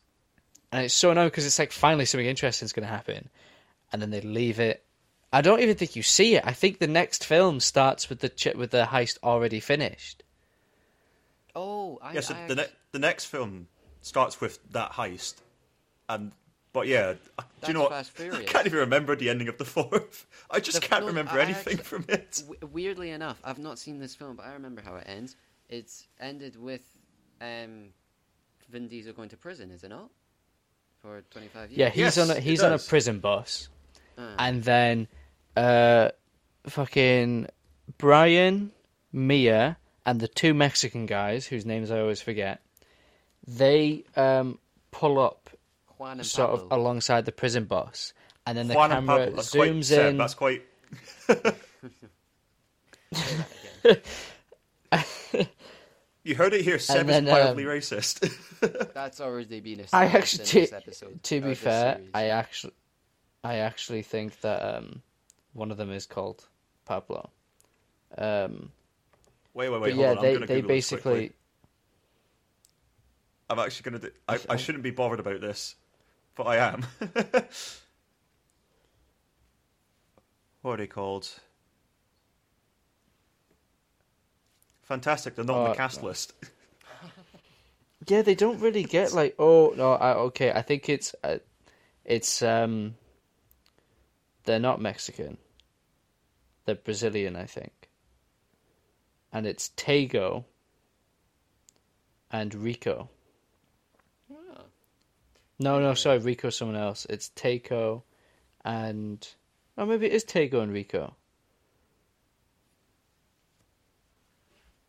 [0.72, 3.28] And it's so annoying because it's like finally something interesting is going to happen,
[3.92, 4.84] and then they leave it.
[5.32, 6.42] I don't even think you see it.
[6.46, 10.22] I think the next film starts with the ch- with the heist already finished.
[11.54, 12.14] Oh, I.
[12.14, 13.68] Yeah, so I the, ne- the next film
[14.02, 15.34] starts with that heist,
[16.08, 16.32] and
[16.72, 17.14] but yeah,
[17.62, 17.92] do you know what?
[18.20, 20.26] I can't even remember the ending of the fourth.
[20.50, 22.42] I just The- can't no, remember I anything actually- from it.
[22.46, 25.36] W- weirdly enough, I've not seen this film, but I remember how it ends.
[25.68, 26.82] It's ended with
[27.40, 27.88] um,
[28.70, 30.10] Vin Diesel going to prison, is it not?
[31.02, 31.78] For twenty five years.
[31.78, 33.68] Yeah, he's Yes, on a, he's on a prison bus,
[34.16, 34.34] Ah.
[34.38, 35.06] and then
[35.56, 36.10] uh,
[36.66, 37.46] fucking
[37.98, 38.72] Brian,
[39.12, 42.60] Mia, and the two Mexican guys whose names I always forget.
[43.46, 44.58] They um,
[44.90, 45.50] pull up
[45.98, 48.12] Juan and sort of alongside the prison bus,
[48.46, 49.36] and then the Juan and camera Pablo.
[49.36, 50.16] That's quite, zooms Seb, in.
[50.18, 50.62] That's quite.
[54.92, 55.48] That again.
[56.28, 56.78] You heard it here.
[56.78, 58.30] Seb then, is mildly um, racist.
[58.92, 61.22] That's already been I established actually, in this episode.
[61.22, 62.10] to be fair, series.
[62.12, 62.74] I actually,
[63.42, 65.00] I actually think that um,
[65.54, 66.46] one of them is called
[66.84, 67.30] Pablo.
[68.18, 68.72] Um,
[69.54, 69.94] wait, wait, wait.
[69.94, 70.18] Hold yeah, on.
[70.18, 71.32] I'm they they Google basically.
[73.48, 73.98] I'm actually gonna.
[74.00, 75.76] Do, I, I I- shouldn't be bothered about this,
[76.34, 76.84] but I am.
[80.60, 81.30] what are they called?
[84.88, 85.34] Fantastic.
[85.36, 86.08] They're not on Oh, the cast no.
[86.08, 86.32] list.
[88.06, 89.34] Yeah, they don't really get like.
[89.38, 90.50] Oh no, I, okay.
[90.50, 91.38] I think it's uh,
[92.06, 92.94] it's um.
[94.44, 95.36] They're not Mexican.
[96.64, 97.90] They're Brazilian, I think.
[99.30, 100.44] And it's Tego.
[102.30, 103.10] And Rico.
[104.32, 104.62] Ah.
[105.58, 107.06] No, no, sorry, Rico, someone else.
[107.10, 108.02] It's Teiko,
[108.64, 109.26] and
[109.76, 111.14] oh, maybe it is Tego and Rico.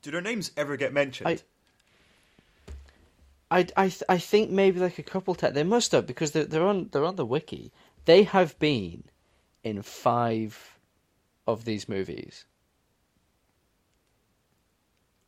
[0.02, 1.28] Do their names ever get mentioned?
[1.30, 1.40] I-
[3.52, 6.46] I, I, th- I think maybe like a couple times they must have because they're
[6.46, 7.72] they're on they're on the wiki.
[8.06, 9.06] They have been
[9.64, 10.78] in five
[11.48, 12.46] of these movies.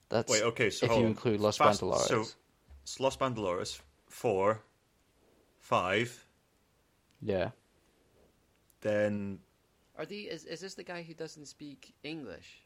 [0.09, 2.07] That's Wait, okay, so if you include Los Fast- Bandolores.
[2.07, 2.27] So,
[2.83, 4.61] it's Los Bandoleros four,
[5.59, 6.25] five,
[7.21, 7.51] yeah,
[8.81, 9.39] then
[9.97, 12.61] Are the is is this the guy who doesn't speak English?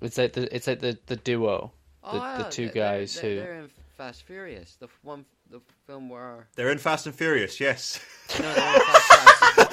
[0.00, 2.82] It's like the it's like the, the duo, the, oh, the yeah, two they're- they're-
[3.00, 3.36] guys they're, who.
[3.40, 7.60] they're in Fast Furious, the one the film where they're in Fast and Furious.
[7.60, 8.00] Yes.
[8.40, 9.68] no, they're in Fast Five.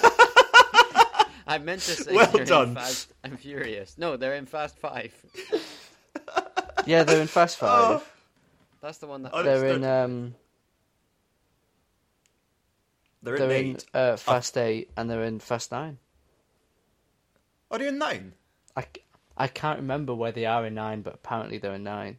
[1.47, 2.69] I meant to say Well they're done.
[2.69, 3.97] in Fast and Furious.
[3.97, 5.13] No, they're in Fast Five.
[6.85, 8.01] Yeah, they're in Fast Five.
[8.01, 8.03] Oh,
[8.81, 9.31] That's the one that.
[9.33, 10.33] Oh, they're in um,
[13.21, 13.65] they're in they're eight.
[13.93, 15.97] in uh, Fast Eight, and they're in Fast Nine.
[17.69, 18.33] Are they in nine?
[18.75, 19.03] I, c-
[19.39, 22.17] I can't remember where they are in nine, but apparently they're in nine.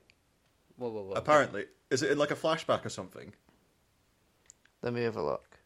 [0.76, 1.12] Whoa, whoa, whoa.
[1.12, 3.34] Apparently, is it in like a flashback or something?
[4.82, 5.58] Let me have a look.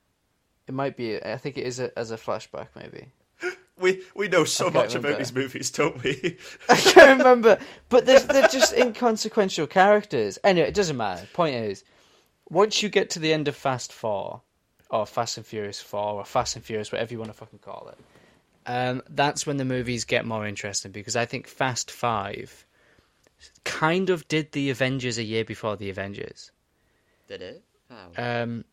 [0.66, 1.22] It might be.
[1.22, 3.12] I think it is a, as a flashback, maybe.
[3.76, 6.38] We we know so I can't much about these movies, don't we?
[6.68, 10.38] I can't remember, but they're, they're just inconsequential characters.
[10.44, 11.26] Anyway, it doesn't matter.
[11.32, 11.82] Point is,
[12.48, 14.42] once you get to the end of Fast Four,
[14.90, 17.88] or Fast and Furious Four, or Fast and Furious, whatever you want to fucking call
[17.90, 17.98] it,
[18.66, 22.64] um, that's when the movies get more interesting because I think Fast Five
[23.64, 26.50] kind of did the Avengers a year before the Avengers.
[27.28, 27.62] Did it?
[27.90, 28.42] How?
[28.42, 28.64] Um,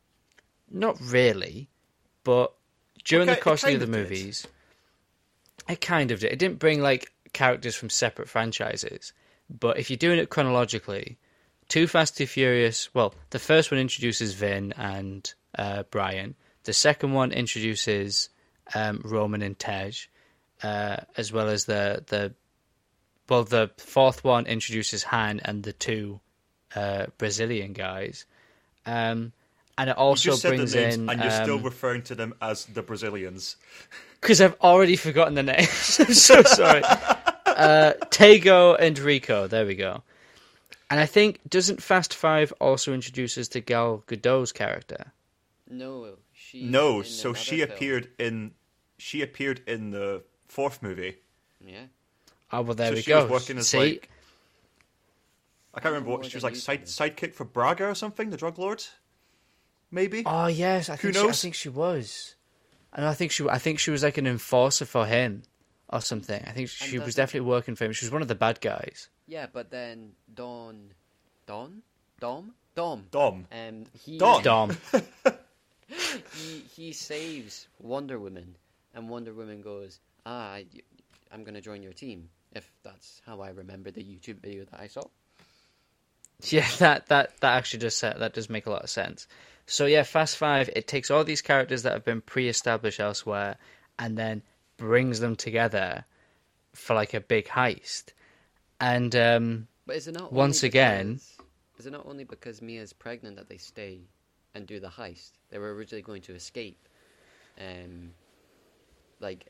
[0.69, 1.69] not really,
[2.23, 2.53] but
[3.03, 3.91] during Well, the course of the other did.
[3.91, 4.47] movies,
[5.69, 6.31] it kind of did.
[6.31, 9.13] It didn't bring like characters from separate franchises,
[9.49, 11.17] but if you're doing it chronologically,
[11.67, 12.93] Too Fast, Too Furious.
[12.93, 16.35] Well, the first one introduces Vin and uh, Brian.
[16.63, 18.29] The second one introduces
[18.73, 19.93] um, Roman and Tej,
[20.63, 22.33] uh, as well as the the.
[23.29, 26.19] Well, the fourth one introduces Han and the two
[26.75, 28.25] uh, Brazilian guys.
[28.85, 29.31] Um,
[29.77, 32.01] and it You also just said the brings names, in and you're still um, referring
[32.03, 33.55] to them as the Brazilians.
[34.19, 35.99] because I've already forgotten the names.
[36.05, 36.83] I'm so sorry.
[36.83, 39.47] uh, Tego and Rico.
[39.47, 40.03] There we go.
[40.89, 45.13] And I think doesn't Fast Five also introduce us to Gal Gadot's character?
[45.69, 46.63] no, she.
[46.63, 48.51] No, so she appeared in
[49.01, 51.17] she appeared in the fourth movie.
[51.65, 51.85] Yeah.
[52.51, 53.23] Oh well, there so we she go.
[53.23, 54.09] was working as See, like
[55.73, 58.37] I can't remember More what she was like side, sidekick for Braga or something, the
[58.37, 58.83] drug lord.
[59.89, 60.23] Maybe.
[60.25, 62.35] oh yes, I Who think she, I think she was,
[62.93, 65.43] and I think she I think she was like an enforcer for him
[65.89, 66.41] or something.
[66.45, 67.93] I think she was definitely working for him.
[67.93, 69.09] She was one of the bad guys.
[69.27, 70.91] Yeah, but then Don,
[71.47, 71.81] Don,
[72.19, 73.47] Dom, Dom, Dom.
[73.51, 74.43] um, he Don.
[74.43, 74.77] Dom.
[76.35, 78.55] he he saves Wonder Woman,
[78.93, 80.65] and Wonder Woman goes, "Ah, I,
[81.31, 84.79] I'm going to join your team." If that's how I remember the YouTube video that
[84.79, 85.03] I saw.
[86.49, 89.27] Yeah, that that that actually does set, that does make a lot of sense.
[89.67, 93.57] So yeah, Fast Five it takes all these characters that have been pre-established elsewhere
[93.99, 94.41] and then
[94.77, 96.03] brings them together
[96.73, 98.13] for like a big heist.
[98.79, 101.19] And um, But is it not Once only again-
[101.77, 103.99] Is it not only because Mia's pregnant that they stay
[104.55, 105.33] and do the heist?
[105.49, 106.87] They were originally going to escape.
[107.59, 108.13] Um,
[109.21, 109.47] like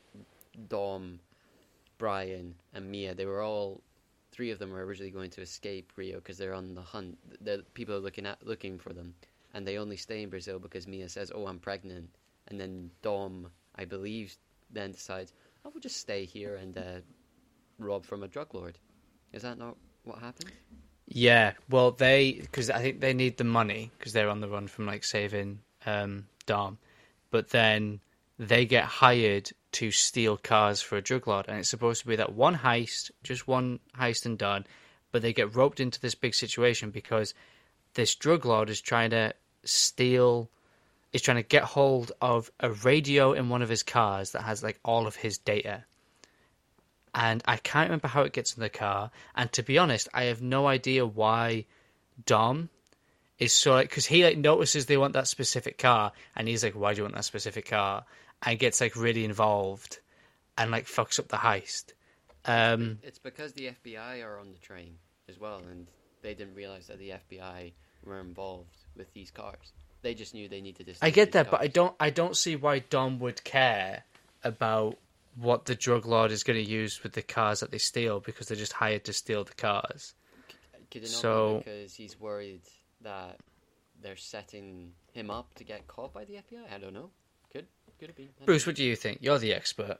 [0.68, 1.20] Dom,
[1.98, 3.14] Brian, and Mia.
[3.14, 3.82] They were all
[4.32, 7.18] three of them were originally going to escape Rio because they're on the hunt.
[7.44, 9.14] The people are looking at looking for them,
[9.54, 12.10] and they only stay in Brazil because Mia says, "Oh, I'm pregnant,"
[12.48, 14.36] and then Dom, I believe,
[14.70, 15.32] then decides,
[15.64, 17.00] "I will just stay here and uh,
[17.78, 18.78] rob from a drug lord."
[19.32, 20.52] Is that not what happened?
[21.06, 24.66] yeah, well they because I think they need the money because they're on the run
[24.66, 26.78] from like saving um, Dom,
[27.30, 28.00] but then
[28.38, 32.16] they get hired to steal cars for a drug lord, and it's supposed to be
[32.16, 34.66] that one heist, just one heist and done.
[35.10, 37.34] But they get roped into this big situation because
[37.94, 40.48] this drug lord is trying to steal,
[41.12, 44.62] is trying to get hold of a radio in one of his cars that has
[44.62, 45.84] like all of his data.
[47.14, 49.10] And I can't remember how it gets in the car.
[49.36, 51.66] And to be honest, I have no idea why
[52.24, 52.70] Dom
[53.38, 56.74] is so like because he like notices they want that specific car, and he's like,
[56.74, 58.04] "Why do you want that specific car?"
[58.44, 60.00] And gets like really involved,
[60.58, 61.92] and like fucks up the heist.
[62.44, 65.86] Um, It's because the FBI are on the train as well, and
[66.22, 67.72] they didn't realize that the FBI
[68.04, 69.72] were involved with these cars.
[70.02, 70.94] They just knew they needed to.
[71.00, 71.94] I get that, but I don't.
[72.00, 74.02] I don't see why Dom would care
[74.42, 74.98] about
[75.36, 78.48] what the drug lord is going to use with the cars that they steal because
[78.48, 80.14] they're just hired to steal the cars.
[80.90, 82.62] Could it not So- be because he's worried
[83.02, 83.38] that
[84.02, 86.70] they're setting him up to get caught by the FBI?
[86.74, 87.10] I don't know.
[88.02, 88.22] Could could it be?
[88.24, 89.18] I don't Bruce, what do you think?
[89.20, 89.98] You're the expert.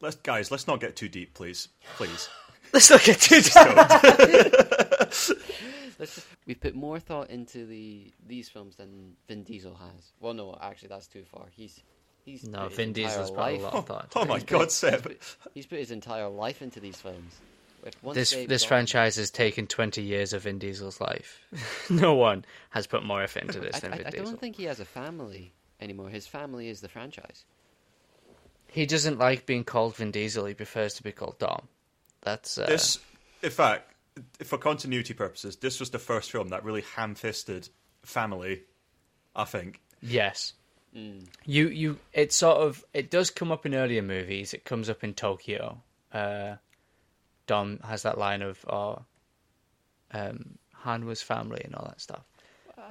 [0.00, 1.66] Let's guys, let's not get too deep, please.
[1.96, 2.28] Please.
[2.72, 3.52] Let's not get too deep.
[5.98, 10.12] Just, we've put more thought into the these films than Vin Diesel has.
[10.20, 11.46] Well, no, actually, that's too far.
[11.50, 11.82] He's
[12.24, 13.62] he's No, Vin Diesel's put a life.
[13.62, 14.12] lot of thought.
[14.16, 17.34] Oh my He's put- God, he's put- He's put his entire life into these films.
[18.14, 21.40] This this gone- franchise has taken twenty years of Vin Diesel's life.
[21.90, 24.26] no one has put more effort into this I, than I, Vin I Diesel.
[24.26, 26.08] I don't think he has a family anymore.
[26.08, 27.44] His family is the franchise.
[28.68, 30.46] He doesn't like being called Vin Diesel.
[30.46, 31.68] He prefers to be called Dom.
[32.22, 32.98] That's uh, This,
[33.42, 33.92] in fact,
[34.44, 37.68] for continuity purposes, this was the first film that really ham-fisted
[38.02, 38.62] family.
[39.34, 39.80] I think.
[40.00, 40.54] yes.
[40.94, 41.26] Mm.
[41.46, 44.52] You you it sort of it does come up in earlier movies.
[44.52, 45.82] It comes up in Tokyo.
[46.12, 46.56] Uh,
[47.46, 49.02] Dom has that line of "Oh,
[50.12, 52.24] um, Han was family" and all that stuff.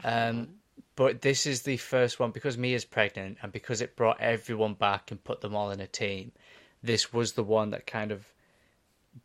[0.04, 0.48] Um,
[0.96, 5.12] but this is the first one because Mia's pregnant and because it brought everyone back
[5.12, 6.32] and put them all in a team.
[6.84, 8.26] This was the one that kind of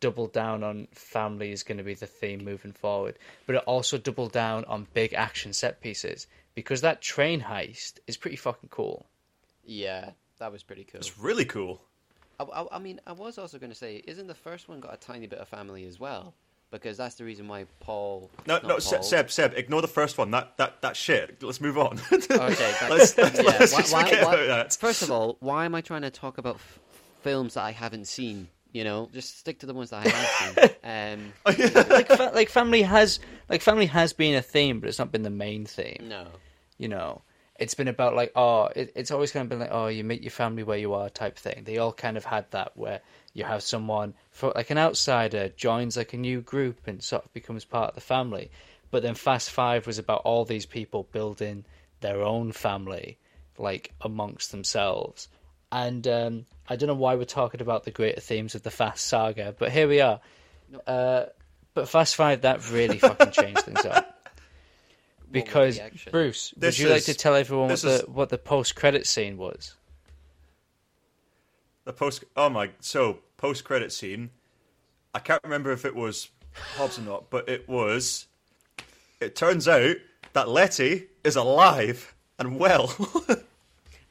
[0.00, 3.98] doubled down on family is going to be the theme moving forward, but it also
[3.98, 9.07] doubled down on big action set pieces because that train heist is pretty fucking cool.
[9.64, 10.98] Yeah, that was pretty cool.
[11.00, 11.81] It's really cool.
[12.38, 14.94] I, I, I mean, I was also going to say, isn't the first one got
[14.94, 16.35] a tiny bit of family as well?
[16.70, 18.31] Because that's the reason why Paul.
[18.46, 19.02] No, not no, Paul.
[19.02, 20.31] Seb, Seb, ignore the first one.
[20.33, 21.42] That that that shit.
[21.42, 21.98] Let's move on.
[22.12, 22.31] Okay, back-
[22.90, 24.72] let's, yeah, let's why- just why- forget why- about that.
[24.74, 26.79] First of all, why am I trying to talk about f-
[27.22, 28.48] films that I haven't seen?
[28.72, 30.70] You know, just stick to the ones that I have seen.
[30.87, 35.11] Um, like fa- like family has like family has been a theme, but it's not
[35.12, 36.07] been the main theme.
[36.09, 36.26] no.
[36.79, 37.22] You know,
[37.59, 40.22] it's been about like oh, it, it's always kind of been like oh, you meet
[40.22, 41.62] your family where you are type thing.
[41.64, 43.00] They all kind of had that where
[43.37, 47.33] you have someone for like an outsider joins like a new group and sort of
[47.35, 48.51] becomes part of the family.
[48.90, 51.64] But then Fast Five was about all these people building
[52.01, 53.18] their own family,
[53.59, 55.29] like amongst themselves.
[55.70, 59.05] And um, I don't know why we're talking about the greater themes of the Fast
[59.07, 60.20] saga, but here we are.
[60.72, 60.79] No.
[60.87, 61.27] Uh,
[61.75, 64.12] but Fast Five that really fucking changed things up.
[65.31, 65.79] Because?
[66.11, 69.07] Bruce, This would you like to tell everyone what the is- what the post credit
[69.07, 69.75] scene was?
[71.85, 72.25] The post.
[72.37, 72.70] Oh my.
[72.81, 74.31] So post credit scene.
[75.14, 76.31] I can't remember if it was
[76.77, 78.27] Hobbs or not, but it was.
[79.20, 79.96] It turns out
[80.35, 82.94] that Letty is alive and well.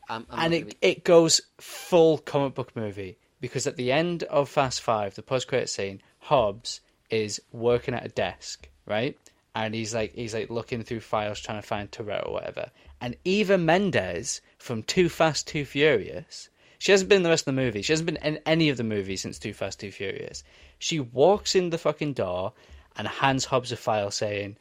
[0.09, 4.23] I'm, I'm and it gonna- it goes full comic book movie because at the end
[4.23, 9.17] of Fast Five, the post credit scene, Hobbs is working at a desk, right?
[9.55, 12.69] And he's like he's like looking through files trying to find Toretto or whatever.
[13.01, 17.55] And Eva Mendes from Too Fast Too Furious, she hasn't been in the rest of
[17.55, 17.81] the movie.
[17.81, 20.43] She hasn't been in any of the movies since Too Fast Too Furious.
[20.79, 22.53] She walks in the fucking door
[22.97, 24.57] and hands Hobbs a file saying,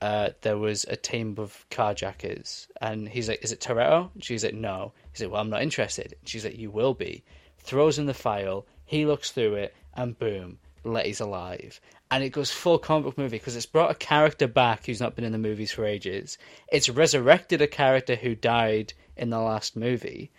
[0.00, 4.54] uh, there was a team of carjackers, and he's like, "Is it Toretto?" She's like,
[4.54, 7.22] "No." He's like, "Well, I'm not interested." She's like, "You will be."
[7.58, 8.66] Throws in the file.
[8.86, 11.78] He looks through it, and boom, Letty's alive.
[12.10, 15.14] And it goes full comic book movie because it's brought a character back who's not
[15.14, 16.38] been in the movies for ages.
[16.72, 20.30] It's resurrected a character who died in the last movie,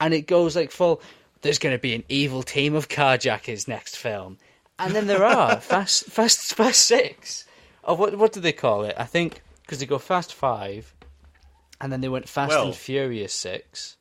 [0.00, 1.00] and it goes like full.
[1.42, 4.38] There's going to be an evil team of carjackers next film,
[4.78, 7.46] and then there are fast, fast, fast six.
[7.84, 8.94] Oh, what what do they call it?
[8.98, 10.94] I think because they go Fast Five,
[11.80, 13.96] and then they went Fast Well- and Furious Six.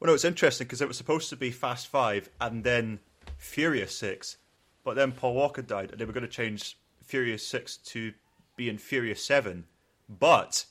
[0.00, 2.98] well, no, it's interesting because it was supposed to be Fast Five and then
[3.38, 4.36] Furious Six,
[4.84, 8.12] but then Paul Walker died, and they were going to change Furious Six to
[8.56, 9.64] being Furious Seven.
[10.08, 10.66] But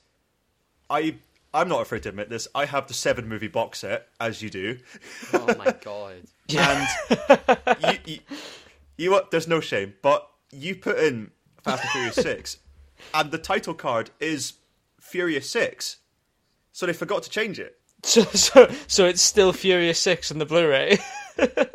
[0.89, 1.15] I.
[1.53, 2.47] I'm not afraid to admit this.
[2.53, 4.77] I have the seven movie box set, as you do.
[5.33, 6.21] oh my god.
[6.55, 6.87] and
[7.83, 8.19] you, you,
[8.97, 9.31] you what?
[9.31, 11.31] There's no shame, but you put in
[11.63, 12.57] Fast and Furious Six,
[13.13, 14.53] and the title card is
[14.99, 15.97] Furious Six,
[16.71, 17.75] so they forgot to change it.
[18.03, 20.97] So, so, so it's still Furious Six on the Blu-ray.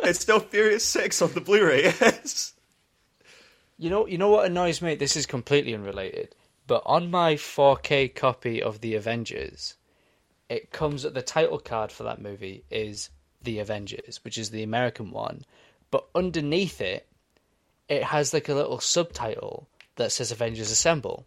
[0.02, 1.84] It's still Furious Six on the Blu-ray.
[1.84, 2.52] Yes.
[3.78, 4.94] You know, you know what annoys me?
[4.94, 6.34] This is completely unrelated,
[6.66, 9.74] but on my 4K copy of The Avengers,
[10.48, 13.10] it comes that the title card for that movie is
[13.42, 15.44] The Avengers, which is the American one,
[15.90, 17.06] but underneath it,
[17.88, 21.26] it has like a little subtitle that says Avengers Assemble.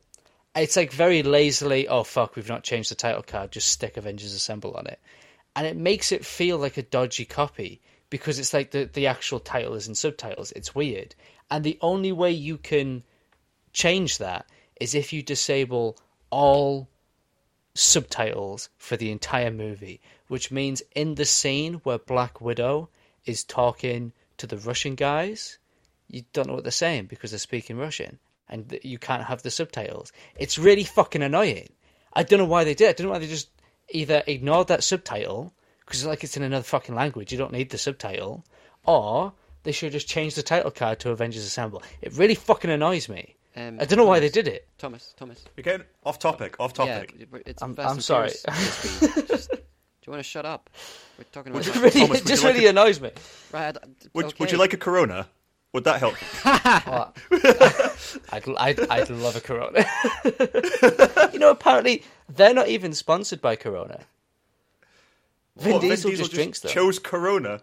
[0.56, 4.34] It's like very lazily, oh fuck, we've not changed the title card, just stick Avengers
[4.34, 5.00] Assemble on it.
[5.56, 9.40] And it makes it feel like a dodgy copy because it's like the, the actual
[9.40, 10.52] title is in subtitles.
[10.54, 11.16] It's weird.
[11.50, 13.04] And the only way you can
[13.74, 14.48] change that
[14.80, 15.98] is if you disable
[16.30, 16.88] all
[17.74, 22.90] subtitles for the entire movie, which means in the scene where Black Widow
[23.26, 25.58] is talking to the Russian guys,
[26.08, 28.20] you don't know what they're saying because they're speaking Russian
[28.50, 30.12] and you can't have the subtitles.
[30.36, 31.70] It's really fucking annoying.
[32.14, 32.86] I don't know why they did.
[32.86, 32.90] it.
[32.90, 33.50] I don't know why they just
[33.90, 35.54] either ignored that subtitle
[35.86, 37.32] because like it's in another fucking language.
[37.32, 38.44] You don't need the subtitle,
[38.86, 41.82] or they should just change the title card to Avengers Assemble.
[42.02, 43.37] It really fucking annoys me.
[43.58, 44.68] Um, I don't know why they did it.
[44.78, 45.44] Thomas, Thomas.
[45.58, 46.56] We're getting off topic.
[46.60, 47.16] Off topic.
[47.18, 48.30] Yeah, it's I'm- I'm sorry.
[48.30, 49.28] Furious this week.
[49.28, 49.58] Just- do
[50.06, 50.70] you want to shut up?
[51.18, 53.12] We're talking about Would It you- really, Thomas, it just you like really annoys me.
[53.52, 53.76] right.
[53.76, 53.80] I-
[54.14, 54.36] Would, okay.
[54.40, 55.28] would you like a Corona?
[55.74, 56.16] Would that help?
[58.32, 59.86] I'd, I'd, I'd love a Corona.
[61.34, 64.00] you know, apparently they're not even sponsored by Corona.
[65.58, 66.72] Vin What, Diesel just drinks them.
[66.72, 67.62] chose Corona.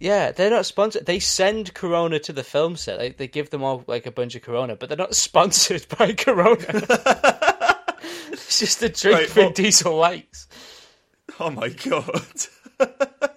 [0.00, 1.06] Yeah, they're not sponsored.
[1.06, 3.00] They send Corona to the film set.
[3.00, 6.12] They, they give them all like a bunch of Corona, but they're not sponsored by
[6.12, 6.64] Corona.
[8.32, 10.46] it's just a drink Right, Vin well- Diesel likes.
[11.40, 12.32] Oh my god.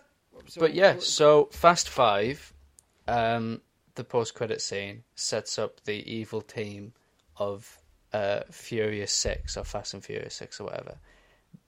[0.59, 2.51] But yeah, so Fast Five,
[3.07, 3.61] um,
[3.95, 6.91] the post-credit scene sets up the evil team
[7.37, 7.77] of
[8.11, 10.97] uh, Furious Six or Fast and Furious Six or whatever.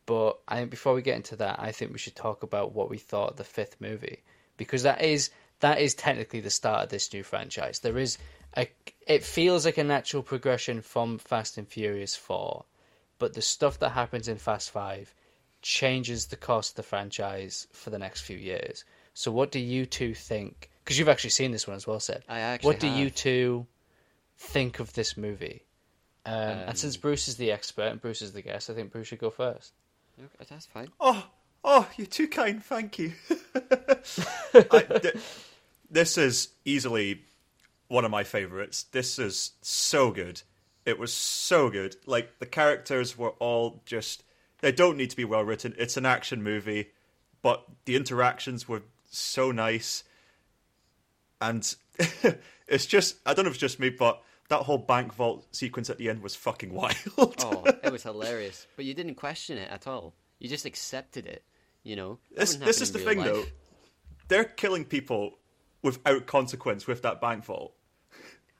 [0.06, 2.90] But I think before we get into that, I think we should talk about what
[2.90, 4.22] we thought of the fifth movie
[4.58, 5.30] because that is
[5.60, 7.80] that is technically the start of this new franchise.
[7.80, 8.18] There is
[8.58, 8.68] a
[9.08, 12.66] it feels like a natural progression from Fast and Furious Four,
[13.20, 15.14] but the stuff that happens in Fast Five
[15.62, 18.84] changes the course of the franchise for the next few years.
[19.14, 20.70] So, what do you two think?
[20.84, 22.24] Because you've actually seen this one as well, said.
[22.28, 23.66] I actually What do you two
[24.38, 25.64] think of this movie?
[26.26, 28.92] Um, and Um, since Bruce is the expert and Bruce is the guest, I think
[28.92, 29.74] Bruce should go first.
[30.20, 30.90] Okay, that's fine.
[31.00, 31.26] Oh,
[31.64, 32.64] oh, you're too kind.
[32.64, 33.14] Thank you.
[34.54, 35.18] I, th-
[35.90, 37.22] this is easily
[37.88, 38.84] one of my favorites.
[38.92, 40.42] This is so good.
[40.86, 41.96] It was so good.
[42.06, 44.24] Like the characters were all just
[44.60, 45.76] they don't need to be well written.
[45.78, 46.90] It's an action movie,
[47.42, 50.04] but the interactions were so nice.
[51.40, 51.74] And
[52.68, 55.90] it's just I don't know if it's just me, but that whole bank vault sequence
[55.90, 56.96] at the end was fucking wild.
[57.18, 58.68] Oh, it was hilarious.
[58.76, 60.14] But you didn't question it at all.
[60.40, 61.44] You just accepted it.
[61.84, 62.20] You know.
[62.36, 63.44] This, this is the thing, real though.
[64.30, 65.38] They're killing people
[65.82, 67.74] without consequence with that bank vault.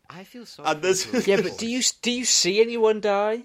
[0.10, 0.70] I feel sorry.
[0.70, 3.44] And for this- the Yeah, but do you do you see anyone die?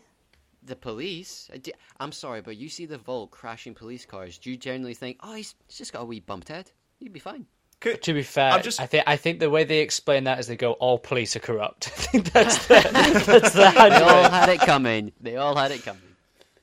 [0.65, 1.49] the police?
[1.51, 4.37] I di- I'm sorry, but you see the vault crashing police cars.
[4.37, 6.71] Do you generally think, oh, he's, he's just got a wee bumped head?
[6.99, 7.47] He'd be fine.
[7.81, 10.39] Could- To be fair, I'm just- I think I think the way they explain that
[10.41, 14.29] is they go, "All police are corrupt." I think that's the that's the They all
[14.29, 15.13] had it coming.
[15.21, 16.03] They all had it coming.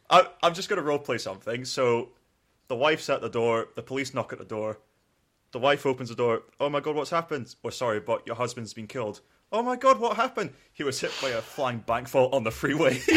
[0.09, 1.65] I, I'm just going to roleplay something.
[1.65, 2.09] So,
[2.67, 3.69] the wife's at the door.
[3.75, 4.79] The police knock at the door.
[5.51, 6.43] The wife opens the door.
[6.59, 7.55] Oh my god, what's happened?
[7.63, 9.21] Oh, sorry, but your husband's been killed.
[9.51, 10.51] Oh my god, what happened?
[10.73, 12.99] He was hit by a flying bank vault on the freeway.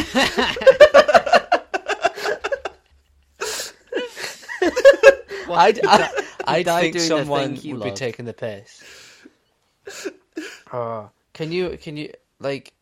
[5.50, 8.82] I'd, I, I died think someone thing he would be taking the piss.
[10.70, 12.72] Uh, can you can you like?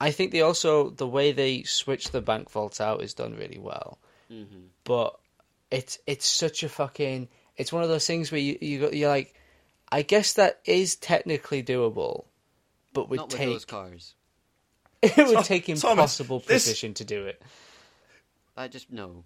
[0.00, 3.58] I think they also the way they switch the bank vaults out is done really
[3.58, 3.98] well.
[4.30, 4.66] Mm-hmm.
[4.84, 5.18] But
[5.74, 7.28] it's it's such a fucking.
[7.56, 9.34] It's one of those things where you you you're like,
[9.90, 12.24] I guess that is technically doable,
[12.92, 14.14] but would Not with take those cars.
[15.02, 17.42] it would Thomas, take impossible this- precision to do it.
[18.56, 19.24] I just no.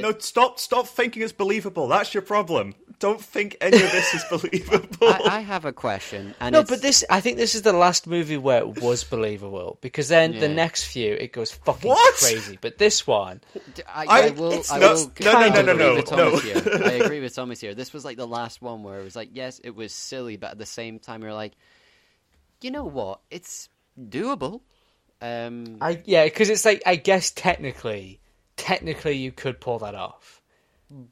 [0.00, 1.88] No, stop, stop thinking it's believable.
[1.88, 2.74] That's your problem.
[3.00, 5.08] Don't think any of this is believable.
[5.08, 7.72] I, I have a question, and No, it's, but this I think this is the
[7.72, 12.14] last movie where it was believable because then the next few it goes fucking What?
[12.14, 12.58] crazy.
[12.60, 13.40] But this one,
[13.74, 14.62] D- I, I- I will.
[14.70, 16.60] I not- will no, no, no, no, no, with Thomas no.
[16.60, 16.62] here.
[16.84, 17.74] I agree with Thomas here.
[17.74, 20.52] This was like the last one where it was like, yes, it was silly, but
[20.52, 21.52] at the same time, you're like,
[22.60, 23.20] you know what?
[23.30, 23.68] It's
[24.00, 24.60] doable.
[25.20, 28.20] Um, I yeah, because it's like I guess technically,
[28.56, 30.40] technically you could pull that off.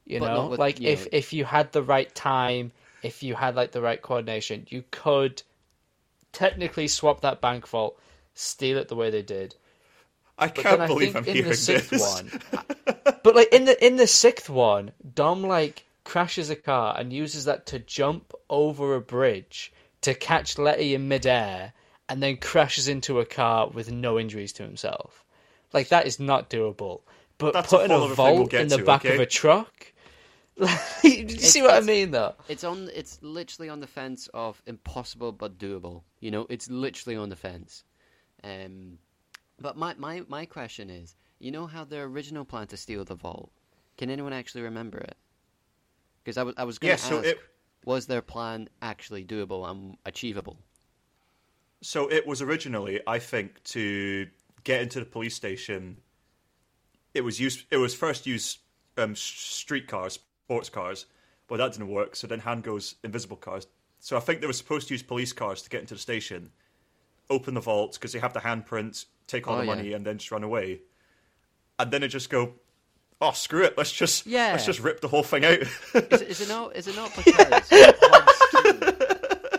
[0.04, 2.72] You But know, with- like you if know- if you had the right time,
[3.02, 5.42] if you had like the right coordination, you could
[6.32, 7.98] technically swap that bank vault,
[8.34, 9.54] steal it the way they did.
[10.38, 12.00] I But can't then I believe think I'm in hearing the sixth this.
[12.00, 12.30] one,
[13.22, 17.44] but like in the in the sixth one, Dom like crashes a car and uses
[17.44, 19.72] that to jump over a bridge
[20.02, 21.72] to catch Letty in midair,
[22.08, 25.24] and then crashes into a car with no injuries to himself.
[25.72, 27.02] Like that is not doable.
[27.38, 29.26] But That's putting whole a other thing we'll vault in the to, back of a
[29.26, 29.92] truck.
[30.56, 32.34] Like, you see what I mean, though?
[32.46, 32.88] It's on.
[32.94, 36.04] It's literally on the fence of impossible but doable.
[36.20, 37.82] You know, it's literally on the fence.
[38.44, 38.98] Um,
[39.60, 43.14] but my, my, my question is, you know how their original plan to steal the
[43.16, 43.52] vault?
[43.98, 45.16] Can anyone actually remember it?
[46.24, 47.38] Because I was I was going Yeah, to so ask, it
[47.84, 50.58] was their plan actually doable and achievable?
[51.82, 54.28] so it was originally, I think, to
[54.64, 55.98] get into the police station.
[57.14, 57.64] It was used.
[57.70, 58.58] It was first used
[58.96, 61.06] um, street cars, sports cars,
[61.48, 62.16] but that didn't work.
[62.16, 63.66] So then Han goes invisible cars.
[63.98, 66.50] So I think they were supposed to use police cars to get into the station,
[67.30, 69.74] open the vault because they have the handprints, take all Oh, the yeah.
[69.74, 70.80] money, and then just run away.
[71.78, 72.54] And then they just go,
[73.20, 73.76] "Oh, screw it!
[73.78, 74.52] Let's just Yeah.
[74.52, 76.74] let's just rip the whole thing out." Is, it- is it not?
[76.76, 79.08] Is it not because team?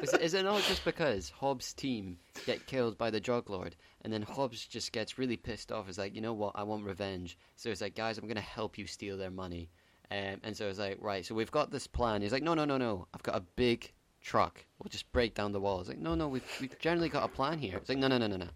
[0.04, 3.76] Is it, is it not just because Hobbs' team get killed by the drug lord,
[4.02, 5.90] and then Hobbs just gets really pissed off?
[5.90, 6.54] Is like, you know what?
[6.56, 7.38] I want revenge.
[7.56, 9.70] So it's like, guys, I'm going to help you steal their money.
[10.12, 11.26] Um, and so it's like, right.
[11.26, 12.22] So we've got this plan.
[12.22, 13.08] He's like, no, no, no, no.
[13.14, 13.92] I've got a big
[14.22, 14.66] truck.
[14.80, 15.80] We'll just break down the wall.
[15.80, 16.28] It's like, no, no.
[16.28, 17.78] We've we've generally got a plan here.
[17.78, 18.48] It's like, no, no, no, no, no.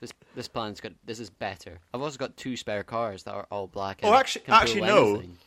[0.00, 0.92] This this plan's got.
[1.04, 1.78] This is better.
[1.94, 4.00] I've also got two spare cars that are all black.
[4.02, 5.14] Oh, and actu- can actually, no.
[5.14, 5.38] anything.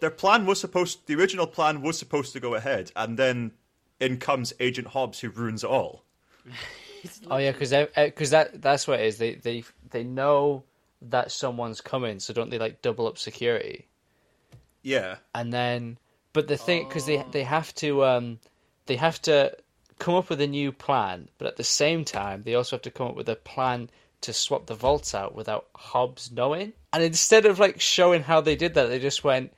[0.00, 3.52] their plan was supposed the original plan was supposed to go ahead and then
[4.00, 6.02] in comes agent hobbs who ruins it all
[7.30, 9.18] Oh yeah, because because that that's what it is.
[9.18, 10.64] They they they know
[11.00, 13.86] that someone's coming, so don't they like double up security?
[14.82, 15.98] yeah and then
[16.32, 18.38] but the thing because they they have to um
[18.86, 19.54] they have to
[19.98, 22.90] come up with a new plan but at the same time they also have to
[22.90, 23.90] come up with a plan
[24.20, 28.56] to swap the vaults out without Hobbs knowing and instead of like showing how they
[28.56, 29.52] did that they just went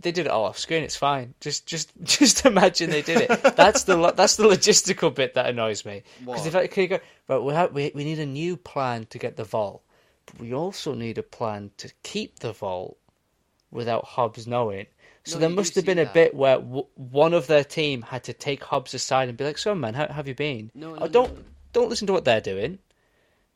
[0.00, 3.54] they did it all off screen it's fine just just just imagine they did it
[3.56, 6.98] that's the lo- that's the logistical bit that annoys me because if I could go
[7.28, 9.82] right we, have, we we need a new plan to get the vault
[10.26, 12.96] but we also need a plan to keep the vault
[13.70, 14.86] without Hobbs knowing.
[15.24, 16.14] So No, there must have been a that.
[16.14, 19.56] bit where w- one of their team had to take Hobbs aside and be like,
[19.56, 20.70] "So, man, how how have you been?
[20.74, 21.42] No, oh, no, oh, don't no.
[21.72, 22.78] don't listen to what they're doing.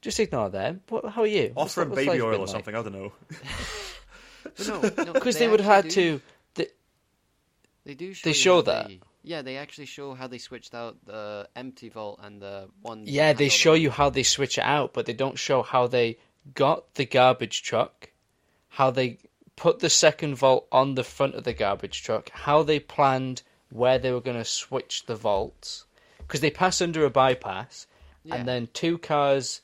[0.01, 0.81] Just ignore them.
[0.89, 1.53] What, how are you?
[1.55, 3.13] offer him baby oil or something i don't know
[4.67, 6.21] No, no, Because they, would have had do- to.
[6.55, 6.67] They,
[7.85, 8.13] They do.
[8.15, 8.89] Show They show that.
[8.89, 13.03] they- yeah, they actually show how they switched out the empty vault and the one.
[13.07, 16.19] yeah, they show you how they switch it out, but they don't show how they
[16.55, 18.11] got the garbage truck,
[18.69, 19.19] how they
[19.57, 23.99] put the second vault on the front of the garbage truck, how they planned where
[23.99, 25.87] they were going to switch the vaults,
[26.19, 27.89] because they pass under a bypass,
[28.23, 28.37] Yeah.
[28.37, 29.61] and then two cars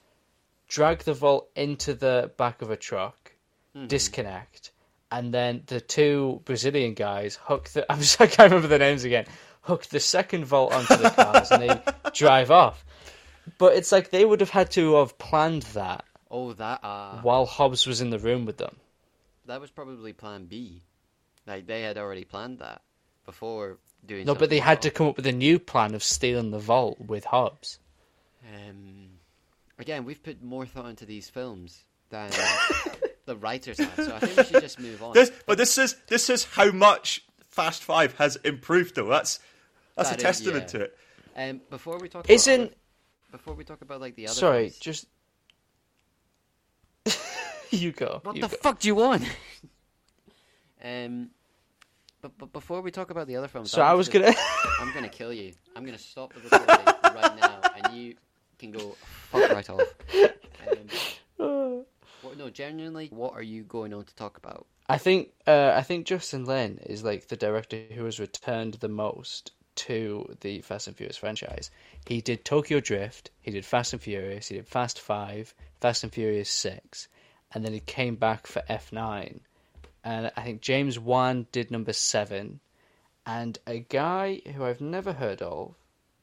[0.67, 3.22] drag the vault into the back of a truck,
[3.77, 3.87] Mm-hmm.
[3.87, 4.71] disconnect,
[5.11, 7.85] and then the two Brazilian guys hook the.
[7.93, 9.25] I'm sorry, I can't remember the names again.
[9.63, 11.83] Hook the second vault onto the cars, and they
[12.15, 12.85] drive off.
[13.59, 17.47] But it's like they would have had to have planned that Oh, that uh, while
[17.47, 18.77] Hobbs was in the room with them.
[19.47, 20.83] that was probably Plan B.
[21.47, 22.83] Like they had already planned that
[23.27, 24.27] before doing.
[24.27, 27.01] No, but they had to come up with a new plan of stealing the vault
[27.01, 27.79] with Hobbs.
[28.55, 29.09] Um,
[29.79, 32.31] again, we've put more thought into these films than
[33.27, 35.13] the writers have, so I think we should just move on.
[35.15, 39.39] this but this is this is how much fast five has improved though that's
[39.97, 40.79] that's That a is- testament yeah.
[40.79, 40.99] to it
[41.37, 42.77] Um, before we talk, Isn't about other,
[43.33, 44.35] before we talk about like the other.
[44.35, 45.07] sorry, films- just
[47.71, 48.21] you go.
[48.23, 48.57] What you the go.
[48.63, 49.25] fuck do you want?
[50.85, 51.31] um,
[52.21, 54.35] but, but before we talk about the other films, So I want was to- gonna.
[54.81, 55.53] I'm gonna kill you.
[55.75, 58.15] I'm gonna stop the recording right now, and you
[58.59, 58.95] can go
[59.31, 59.81] fuck right off.
[61.41, 61.85] Um,
[62.23, 64.67] what, no, genuinely, what are you going on to talk about?
[64.89, 68.89] I think uh, I think Justin Lin is like the director who has returned the
[68.89, 71.71] most to the Fast and Furious franchise.
[72.07, 76.13] He did Tokyo Drift, he did Fast and Furious, he did Fast Five, Fast and
[76.13, 77.09] Furious Six,
[77.53, 79.41] and then he came back for F nine.
[80.05, 82.61] And I think James Wan did number seven,
[83.25, 85.75] and a guy who I've never heard of,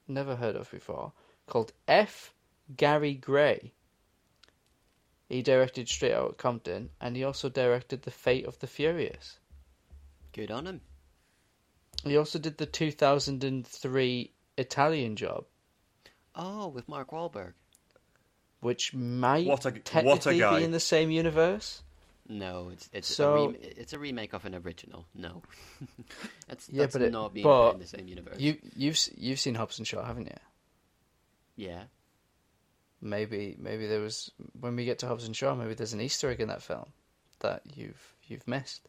[0.07, 1.13] never heard of before,
[1.47, 2.33] called F.
[2.75, 3.71] Gary Gray.
[5.29, 9.37] He directed Straight Outta Compton, and he also directed The Fate of the Furious.
[10.33, 10.81] Good on him.
[12.03, 15.45] He also did the 2003 Italian Job,
[16.35, 17.53] Oh, with Mark Wahlberg.
[18.61, 20.59] which might What a- technically what a guy.
[20.59, 21.83] be in the same universe.
[22.27, 25.05] No, it's it's So- a rem- it's a remake of an original.
[25.15, 25.41] No,
[26.47, 28.39] that's Yeah, that's but it- not being but in the same universe.
[28.39, 30.37] You you've you've seen Hobbs and Shaw, haven't you?
[31.55, 31.85] Yeah,
[33.01, 36.29] maybe maybe there was when we get to Hobbs and Shaw, maybe there's an Easter
[36.29, 36.85] egg in that film
[37.39, 38.87] that you've you've missed.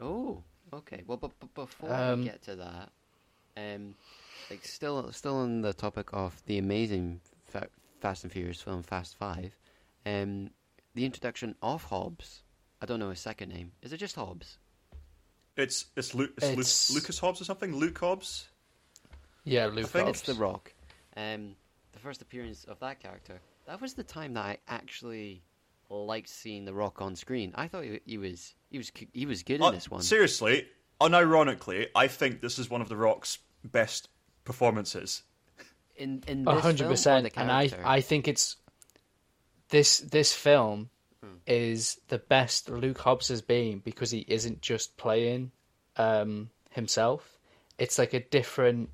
[0.00, 0.42] Oh,
[0.72, 1.02] okay.
[1.06, 2.90] Well, but, but before Um, we get to that,
[3.56, 3.94] um,
[4.50, 7.68] like still still on the topic of the amazing Fa-
[8.00, 9.56] Fast and Furious film Fast Five,
[10.06, 10.50] um,
[10.94, 12.42] the introduction of Hobbs.
[12.80, 13.72] I don't know his second name.
[13.82, 14.58] Is it just Hobbs?
[15.56, 17.76] It's it's, Lu- it's, Lu- Lucas Hobbs or something.
[17.76, 18.48] Luke Hobbs.
[19.44, 20.20] Yeah, Luke I think Hobbs.
[20.20, 20.72] it's The Rock.
[21.16, 21.56] Um,
[21.92, 23.40] the first appearance of that character.
[23.66, 25.42] That was the time that I actually
[25.88, 27.52] liked seeing The Rock on screen.
[27.54, 30.02] I thought he, he was he was he was good in Uh, this one.
[30.02, 30.66] Seriously,
[31.00, 34.08] unironically, I think this is one of The Rock's best
[34.44, 35.22] performances.
[35.96, 38.56] in in A hundred film percent, and I I think it's
[39.68, 40.90] this this film
[41.22, 41.36] Hmm.
[41.46, 45.52] is the best Luke Hobbs has been because he isn't just playing
[45.96, 47.38] um, himself.
[47.78, 48.90] It's like a different.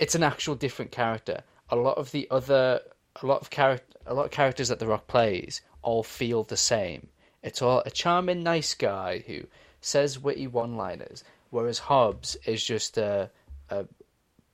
[0.00, 1.44] It's an actual different character.
[1.70, 2.80] A lot of the other,
[3.22, 6.56] a lot of character, a lot of characters that The Rock plays all feel the
[6.56, 7.08] same.
[7.42, 9.42] It's all a charming, nice guy who
[9.80, 13.30] says witty one-liners, whereas Hobbs is just a,
[13.70, 13.86] a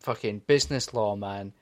[0.00, 1.52] fucking business lawman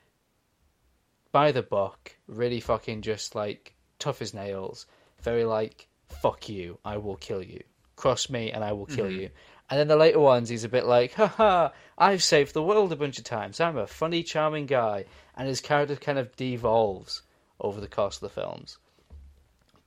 [1.31, 4.85] by the book, really fucking just like tough as nails,
[5.21, 7.61] very like fuck you, I will kill you.
[7.95, 9.21] Cross me and I will kill mm-hmm.
[9.21, 9.29] you.
[9.69, 12.91] And then the later ones he's a bit like, ha ha, I've saved the world
[12.91, 13.59] a bunch of times.
[13.59, 15.05] I'm a funny, charming guy.
[15.35, 17.21] And his character kind of devolves
[17.59, 18.77] over the course of the films.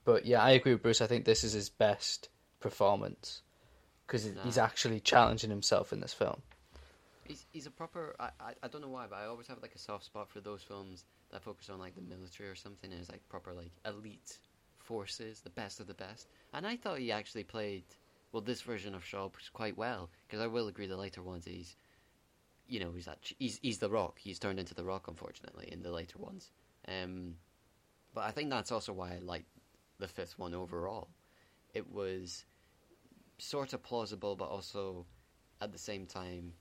[0.05, 1.01] But yeah, I agree with Bruce.
[1.01, 2.29] I think this is his best
[2.61, 3.43] performance
[4.07, 6.41] because he's actually challenging himself in this film.
[7.25, 8.17] He's he's a proper.
[8.19, 10.41] I, I I don't know why, but I always have like a soft spot for
[10.41, 12.91] those films that focus on like the military or something.
[12.91, 14.39] And it's like proper like elite
[14.79, 16.29] forces, the best of the best.
[16.55, 17.85] And I thought he actually played
[18.33, 21.77] well this version of Shaw quite well because I will agree the later ones he's,
[22.69, 24.19] you know, he's actually, he's he's the Rock.
[24.19, 26.51] He's turned into the Rock unfortunately in the later ones.
[26.87, 27.35] Um,
[28.15, 29.45] but I think that's also why I like
[29.99, 31.09] the fifth one overall.
[31.75, 32.45] It was
[33.39, 35.07] sort of plausible, but also
[35.61, 36.53] at the same time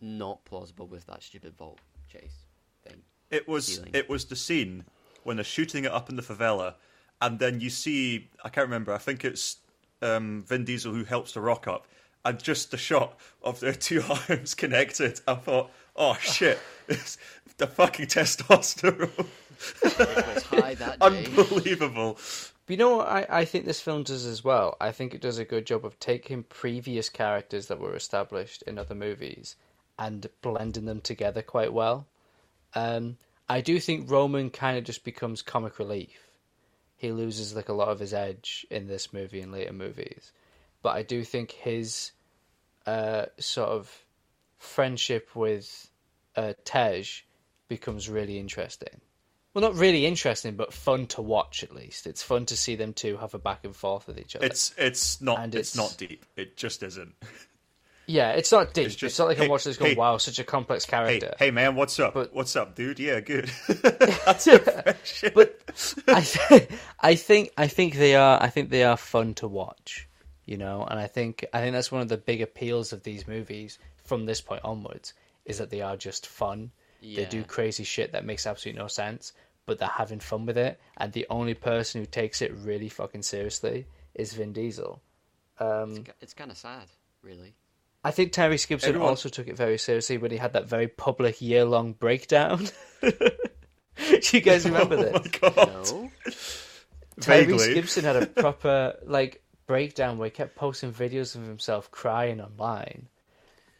[0.00, 1.80] not plausible with that stupid vault
[2.10, 2.46] chase
[2.86, 3.02] thing.
[3.30, 3.90] It was Feeling.
[3.94, 4.84] it was the scene
[5.24, 6.74] when they're shooting it up in the favela,
[7.20, 8.92] and then you see I can't remember.
[8.92, 9.58] I think it's
[10.02, 11.86] um, Vin Diesel who helps the rock up,
[12.24, 15.20] and just the shot of their two arms connected.
[15.26, 16.58] I thought, oh shit,
[16.88, 17.18] it's
[17.56, 19.26] the fucking testosterone,
[19.82, 21.06] It was high that day.
[21.06, 22.14] unbelievable.
[22.66, 24.76] But you know what I, I think this film does as well?
[24.80, 28.78] I think it does a good job of taking previous characters that were established in
[28.78, 29.56] other movies
[29.98, 32.06] and blending them together quite well.
[32.74, 33.18] Um,
[33.48, 36.16] I do think Roman kind of just becomes comic relief.
[36.96, 40.32] He loses like a lot of his edge in this movie and later movies.
[40.82, 42.12] But I do think his
[42.86, 44.04] uh, sort of
[44.58, 45.90] friendship with
[46.36, 47.04] uh, Tej
[47.68, 49.00] becomes really interesting.
[49.54, 52.06] Well, not really interesting, but fun to watch at least.
[52.06, 54.46] It's fun to see them two have a back and forth with each other.
[54.46, 56.24] It's it's not And it's, it's- not deep.
[56.36, 57.14] It just isn't.
[58.06, 58.86] yeah, it's not deep.
[58.86, 61.34] It's It's, not like hey, I'm watching this going, hey, wow, such a complex character.
[61.38, 62.14] hey man, what's up?
[62.14, 62.98] But- what's up, dude?
[62.98, 63.50] Yeah, good.
[63.68, 65.34] That's it.
[65.34, 65.60] but
[66.08, 66.68] I, th-
[67.00, 70.08] I think I think they are I think they are fun to watch,
[70.44, 73.26] you know, and I think I think that's one of the big appeals of these
[73.28, 75.14] movies from this point onwards
[75.44, 76.70] is that they are just fun.
[77.00, 79.32] They do crazy shit that makes absolutely no sense,
[79.66, 83.22] but they're having fun with it, and the only person who takes it really fucking
[83.22, 85.00] seriously is Vin Diesel.
[85.58, 86.84] Um, It's, it's kind of sad,
[87.22, 87.54] really.
[88.04, 90.86] I think Tyrese Gibson Everyone- also took it very seriously when he had that very
[90.88, 92.68] public year long breakdown.
[93.00, 93.10] Do
[94.32, 95.12] you guys remember oh this?
[95.42, 95.56] my god.
[95.56, 96.10] No,
[97.18, 97.74] Tyrese Vaguely.
[97.74, 99.42] Gibson had a proper like
[99.72, 103.08] breakdown where he kept posting videos of himself crying online,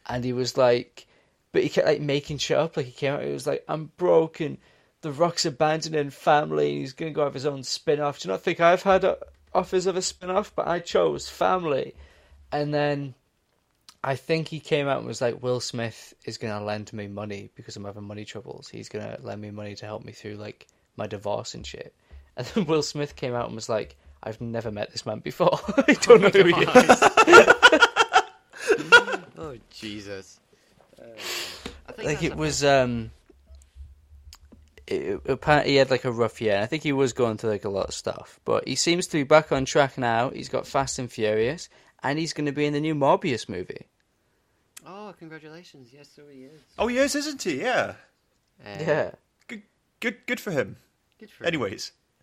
[0.06, 1.06] and he was like,
[1.52, 2.78] but he kept like making shit up.
[2.78, 4.56] Like he came out, he was like, "I'm broken.
[5.02, 8.20] The Rock's abandoning family, and he's gonna go have his own spin-off.
[8.20, 9.04] Do you not think I've had
[9.52, 11.94] offers of a spin-off, but I chose family?"
[12.50, 13.14] And then
[14.02, 17.50] I think he came out and was like, "Will Smith is gonna lend me money
[17.54, 18.70] because I'm having money troubles.
[18.70, 21.94] He's gonna lend me money to help me through like my divorce and shit."
[22.34, 25.58] And then Will Smith came out and was like, I've never met this man before.
[25.88, 27.02] I don't know who he is.
[29.38, 30.38] oh Jesus.
[31.00, 31.04] Uh,
[31.88, 33.10] I think Like that's it was um
[34.86, 36.58] it, apparently he had like a rough year.
[36.60, 39.16] I think he was going through like a lot of stuff, but he seems to
[39.16, 40.30] be back on track now.
[40.30, 41.68] He's got Fast and Furious,
[42.02, 43.86] and he's going to be in the new Morbius movie.
[44.86, 45.90] Oh, congratulations!
[45.92, 46.60] Yes, so he is.
[46.78, 47.60] Oh yes, is, isn't he?
[47.60, 47.94] Yeah.
[48.64, 49.10] Uh, yeah.
[49.46, 49.62] Good,
[50.00, 50.76] good, good for him.
[51.18, 51.46] Good for him.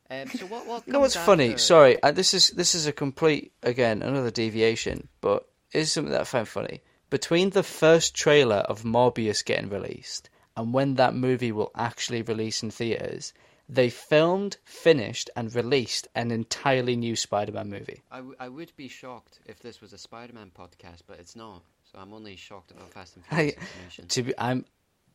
[0.09, 0.65] Um, so what?
[0.65, 0.87] What?
[0.87, 1.49] You know what's funny?
[1.49, 6.11] after- Sorry, uh, this is this is a complete again another deviation, but is something
[6.11, 6.81] that I found funny.
[7.09, 12.61] Between the first trailer of Morbius getting released and when that movie will actually release
[12.63, 13.33] in theaters,
[13.67, 18.01] they filmed, finished, and released an entirely new Spider-Man movie.
[18.11, 21.61] I, w- I would be shocked if this was a Spider-Man podcast, but it's not.
[21.91, 24.07] So I'm only shocked about Fast and Furious information.
[24.07, 24.65] to be, I'm,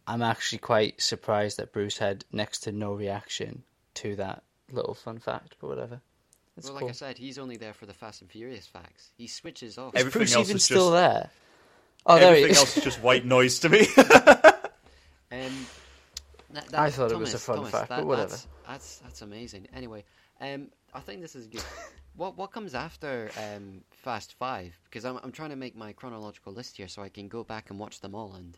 [0.06, 3.64] I'm actually quite surprised that Bruce had next to no reaction
[3.94, 4.42] to that
[4.72, 6.00] little fun fact, but whatever.
[6.56, 6.86] It's well, cool.
[6.88, 9.10] like I said, he's only there for the Fast and Furious facts.
[9.16, 9.94] He switches off.
[9.94, 11.30] is Everything Bruce else even is still just- there?
[12.06, 12.58] Oh, there he Everything is.
[12.58, 13.86] else is just white noise to me.
[15.32, 15.66] Um,
[16.50, 18.30] that, I thought it was a fun Thomas, fact, that- but whatever.
[18.30, 19.66] That's, that's that's amazing.
[19.74, 20.04] Anyway,
[20.40, 21.64] um, I think this is good.
[22.16, 24.78] what what comes after um, Fast Five?
[24.84, 27.70] Because I'm I'm trying to make my chronological list here so I can go back
[27.70, 28.56] and watch them all and,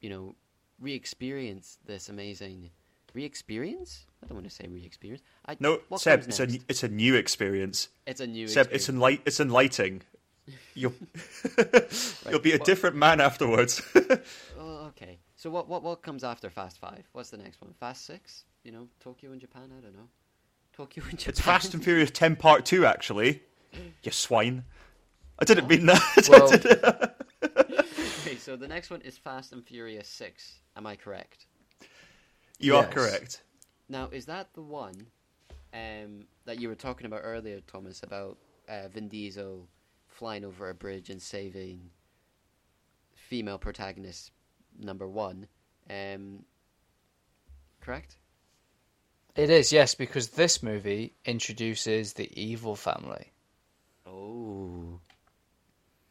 [0.00, 0.36] you know,
[0.78, 2.70] re-experience this amazing.
[3.16, 4.04] Re-experience?
[4.22, 5.22] I don't want to say re-experience.
[5.48, 7.88] I, no, Seb, it's a it's a new experience.
[8.06, 8.46] It's a new.
[8.46, 8.88] Seb, experience.
[8.88, 10.02] it's enlight it's enlightening.
[10.74, 10.92] You'll
[12.30, 13.82] you'll be a what- different man afterwards.
[14.58, 15.18] Oh, okay.
[15.36, 17.04] So what what what comes after Fast Five?
[17.12, 17.72] What's the next one?
[17.80, 18.44] Fast Six?
[18.64, 19.70] You know, Tokyo and Japan.
[19.76, 20.08] I don't know.
[20.74, 21.30] Tokyo and Japan.
[21.30, 23.42] it's Fast and Furious Ten Part Two, actually.
[24.02, 24.64] You swine.
[25.38, 26.28] I didn't mean that.
[26.30, 26.50] Well,
[28.20, 30.60] okay, so the next one is Fast and Furious Six.
[30.76, 31.46] Am I correct?
[32.58, 33.42] You are correct.
[33.88, 35.06] Now, is that the one
[35.72, 38.38] um, that you were talking about earlier, Thomas, about
[38.68, 39.68] uh, Vin Diesel
[40.08, 41.90] flying over a bridge and saving
[43.14, 44.32] female protagonist
[44.78, 45.46] number one?
[45.88, 46.44] Um,
[47.80, 48.16] correct?
[49.36, 53.32] it is yes, because this movie introduces the evil family.
[54.06, 54.98] Oh,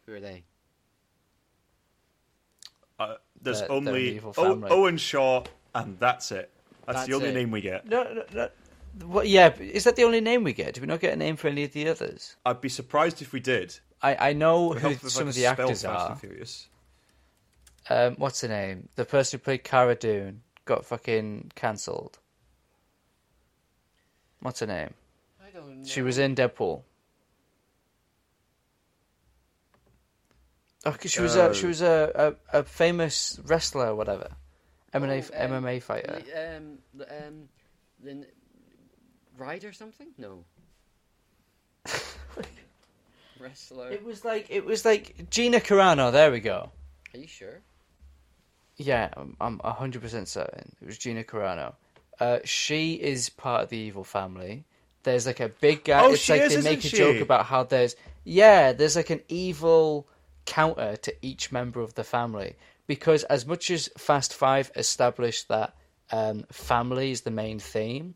[0.06, 0.44] who are they?
[3.00, 5.44] Uh, there's They're- they're an only evil o- Owen Shaw,
[5.76, 6.50] and that's it.
[6.86, 7.34] That's, That's the only it.
[7.36, 7.88] name we get.
[7.88, 8.50] No, no, no.
[9.08, 10.74] What, yeah, is that the only name we get?
[10.76, 12.36] Do we not get a name for any of the others?
[12.46, 13.78] I'd be surprised if we did.
[14.02, 16.16] I, I know It who helps if I some could of the actors are.
[16.16, 16.70] Furious.
[17.90, 18.90] Um, what's her name?
[18.96, 22.20] The person who played Cara Dune got fucking cancelled.
[24.40, 24.94] What's her name?
[25.46, 25.86] I don't know.
[25.88, 26.82] She was in Deadpool.
[30.88, 31.70] Oh, 'cause she was a she Oh.
[31.70, 34.30] was a, a, a famous wrestler or whatever,
[34.96, 36.22] MMA Oh, um, MMA fighter.
[36.26, 37.50] The, um, the, um,
[38.04, 38.26] the
[39.38, 40.08] Ride or something?
[40.18, 40.44] No.
[43.40, 43.92] Wrestler.
[43.92, 46.12] It was like it was like Gina Carano.
[46.12, 46.72] There we go.
[47.14, 47.62] Are you sure?
[48.78, 51.76] Yeah, I'm- I'm hundred percent certain it was Gina Carano.
[52.20, 54.64] Uh, she is part of the evil family.
[55.04, 56.04] There's like a big guy.
[56.04, 56.98] Oh, it's she like is, they isn't make a she?
[56.98, 60.08] joke about how there's yeah, there's like an evil
[60.46, 62.56] counter to each member of the family
[62.88, 65.76] because as much as Fast Five established that
[66.12, 68.16] um, family is the main theme,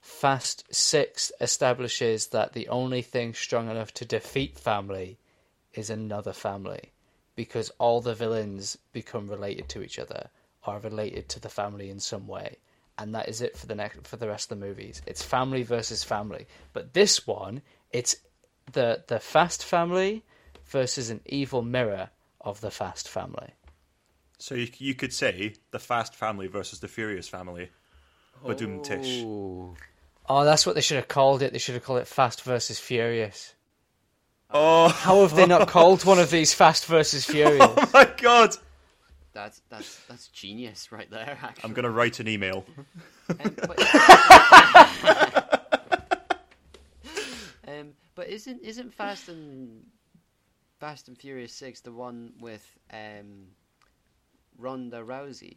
[0.00, 5.18] Fast Six establishes that the only thing strong enough to defeat family
[5.74, 6.92] is another family
[7.36, 10.28] because all the villains become related to each other
[10.64, 12.58] are related to the family in some way
[12.98, 15.02] and that is it for the next for the rest of the movies.
[15.06, 16.46] It's family versus family.
[16.72, 18.16] But this one it's
[18.72, 20.24] the the fast family
[20.66, 23.54] versus an evil mirror of the fast family
[24.42, 27.70] So you, you could say the Fast family versus the Furious family.
[28.44, 29.22] Badoom tish.
[29.22, 29.76] Ooh.
[30.28, 32.80] oh that's what they should have called it they should have called it fast versus
[32.80, 33.54] furious
[34.50, 38.56] Oh, how have they not called one of these fast versus furious oh my god!
[39.32, 41.38] That's that's that's genius right there.
[41.40, 41.62] Actually.
[41.62, 42.64] I'm gonna write an email.
[43.30, 43.78] Um, but,
[47.68, 49.84] um, but isn't isn't Fast and
[50.80, 53.46] Fast and Furious Six the one with um,
[54.62, 55.56] Ronda Rousey?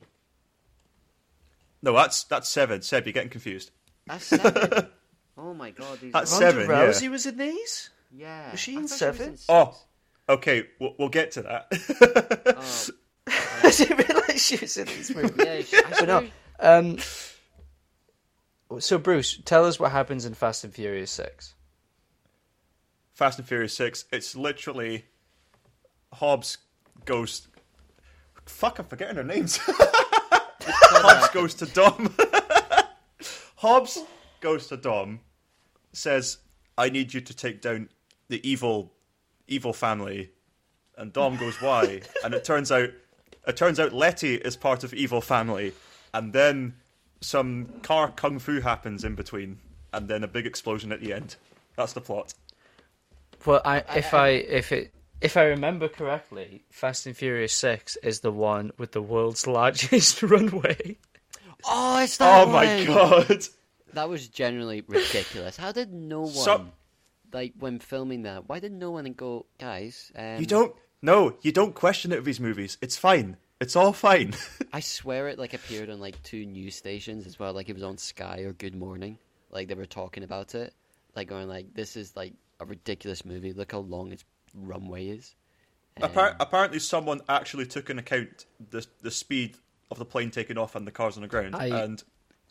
[1.81, 2.81] No, that's that's seven.
[2.81, 3.71] Seb, you're getting confused.
[4.07, 4.87] That's seven.
[5.37, 6.39] oh my god, these That's are...
[6.39, 6.67] seven.
[6.67, 6.91] Ronda yeah.
[6.91, 8.51] Rousey was in these yeah.
[8.51, 9.37] Was she in thought was seven?
[9.37, 9.45] six.
[9.49, 9.77] Oh,
[10.29, 10.67] okay.
[10.79, 11.67] We'll, we'll get to that.
[12.57, 12.87] Oh,
[13.63, 15.33] I didn't realise she was in these movies.
[15.37, 15.61] yeah.
[15.61, 16.31] she- I But no, swear-
[16.79, 16.97] um,
[18.79, 21.53] so Bruce, tell us what happens in Fast and Furious Six.
[23.13, 24.05] Fast and Furious Six.
[24.11, 25.05] It's literally
[26.13, 26.57] Hobbs
[27.05, 27.47] goes.
[28.45, 29.59] Fuck, I'm forgetting her names.
[29.61, 32.13] Hobbs goes to Dom.
[33.57, 34.03] Hobbs
[34.39, 35.19] goes to Dom,
[35.93, 36.37] says,
[36.77, 37.89] "I need you to take down
[38.27, 38.93] the evil,
[39.47, 40.31] evil family,"
[40.97, 42.89] and Dom goes, "Why?" And it turns out,
[43.47, 45.73] it turns out Letty is part of evil family,
[46.13, 46.75] and then
[47.21, 49.59] some car kung fu happens in between,
[49.93, 51.35] and then a big explosion at the end.
[51.75, 52.33] That's the plot.
[53.45, 54.91] Well, I, if I, if it
[55.21, 60.21] if I remember correctly, Fast and Furious Six is the one with the world's largest
[60.23, 60.97] runway.
[61.65, 62.85] Oh, it's that Oh my one!
[62.85, 63.43] god!
[63.93, 65.57] That was generally ridiculous.
[65.57, 66.67] How did no one, So-
[67.33, 70.11] like, when filming that, why did no one go, guys?
[70.15, 70.75] Um, You don't.
[71.01, 72.77] No, you don't question it with these movies.
[72.81, 73.37] It's fine.
[73.61, 74.33] It's all fine.
[74.73, 77.53] I swear it like appeared on like two news stations as well.
[77.53, 79.17] Like it was on Sky or Good Morning.
[79.51, 80.73] Like they were talking about it,
[81.15, 83.53] like going like, "This is like a ridiculous movie.
[83.53, 84.25] Look how long its
[84.55, 85.35] runway is."
[86.01, 89.57] Appar- Um, apparently, someone actually took into account the the speed
[89.91, 92.03] of the plane taking off and the cars on the ground, I- and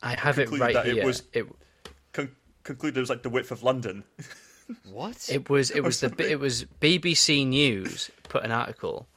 [0.03, 1.03] I have it concluded right that here.
[1.03, 1.47] it was- it,
[2.13, 4.05] con- concluded it was like the width of London.
[4.85, 5.29] what?
[5.31, 9.09] It was it was the it was BBC News put an article,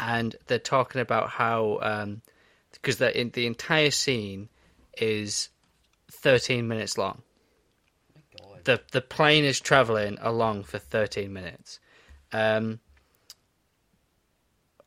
[0.00, 1.78] and they're talking about how
[2.72, 4.48] because the the entire scene
[5.00, 5.50] is
[6.10, 7.22] thirteen minutes long.
[8.40, 8.64] God.
[8.64, 11.78] The the plane is traveling along for thirteen minutes,
[12.32, 12.80] um,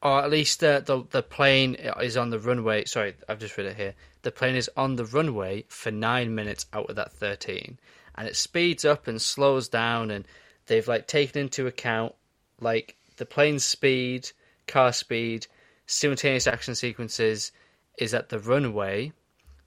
[0.01, 2.85] or at least the, the the plane is on the runway.
[2.85, 3.93] Sorry, I've just read it here.
[4.23, 7.79] The plane is on the runway for nine minutes out of that thirteen,
[8.15, 10.27] and it speeds up and slows down, and
[10.67, 12.15] they've like taken into account
[12.59, 14.31] like the plane's speed,
[14.67, 15.47] car speed,
[15.85, 17.51] simultaneous action sequences
[17.97, 19.11] is that the runway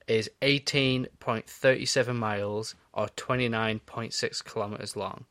[0.07, 5.25] is 18.37 miles or 29.6 kilometers long.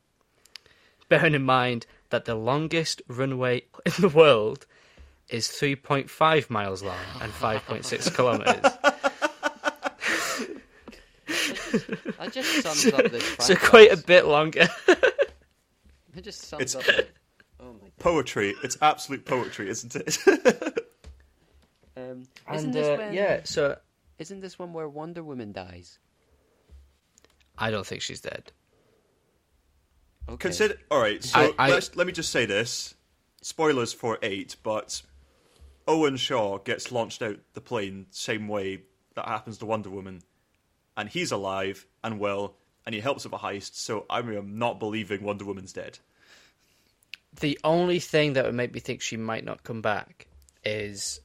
[1.10, 4.68] Bearing in mind that the longest runway in the world
[5.30, 8.61] is 3.5 miles long and 5.6 kilometers.
[12.20, 13.36] That just sums up this.
[13.39, 14.68] so quite a bit longer.
[16.16, 16.88] It just sums It's- up.
[16.95, 17.11] Like,
[17.59, 17.97] oh my god.
[17.97, 18.53] Poetry.
[18.64, 20.18] It's absolute poetry, isn't it?
[21.97, 23.78] Um, isn't and this uh, when, yeah, so
[24.20, 25.97] Isn't this one where Wonder Woman dies?
[27.57, 28.51] I don't think she's dead.
[30.30, 30.38] Okay.
[30.38, 30.76] Consider.
[30.90, 31.24] All right.
[31.24, 32.96] So I- I- let's, let me just say this:
[33.42, 35.02] spoilers for eight, but
[35.88, 38.82] Owen Shaw gets launched out the plane same way
[39.16, 40.24] that happens to Wonder Woman,
[40.98, 42.56] and he's alive and well,
[42.86, 43.76] and he helps with a heist.
[43.76, 46.00] So I'm not believing Wonder Woman's dead.
[47.40, 50.28] The only thing that would make me think she might not come back
[50.64, 51.20] is,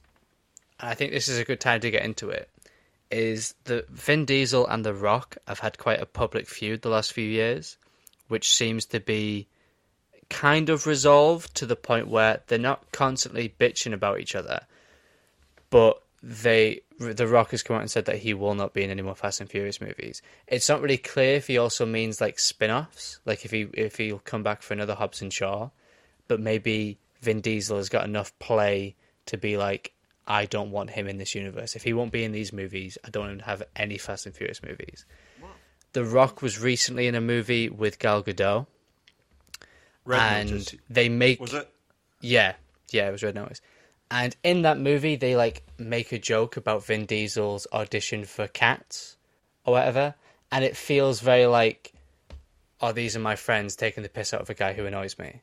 [0.79, 2.49] and I think this is a good time to get into it,
[3.11, 7.13] is that Vin Diesel and The Rock have had quite a public feud the last
[7.13, 7.77] few years,
[8.29, 9.47] which seems to be
[10.29, 14.61] kind of resolved to the point where they're not constantly bitching about each other,
[15.69, 18.89] but they The Rock has come out and said that he will not be in
[18.89, 20.21] any more Fast and Furious movies.
[20.47, 24.19] It's not really clear if he also means like spin-offs, like if he if he'll
[24.19, 25.69] come back for another Hobbs and Shaw,
[26.27, 28.95] but maybe Vin Diesel has got enough play
[29.27, 29.93] to be like,
[30.27, 31.75] I don't want him in this universe.
[31.75, 34.25] If he won't be in these movies, I don't want him to have any Fast
[34.25, 35.05] and Furious movies.
[35.93, 38.67] The Rock was recently in a movie with Gal Gadot,
[40.05, 40.75] Red and Notice.
[40.89, 41.69] they make was it?
[42.21, 42.53] yeah,
[42.91, 43.61] yeah, it was Red Notice.
[44.11, 49.17] And in that movie, they like make a joke about Vin Diesel's audition for Cats
[49.65, 50.15] or whatever,
[50.51, 51.93] and it feels very like,
[52.81, 55.41] oh, these are my friends taking the piss out of a guy who annoys me.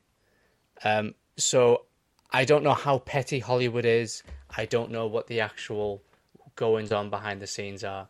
[0.84, 1.82] Um, so
[2.32, 4.22] I don't know how petty Hollywood is.
[4.56, 6.02] I don't know what the actual
[6.54, 8.08] goings on behind the scenes are,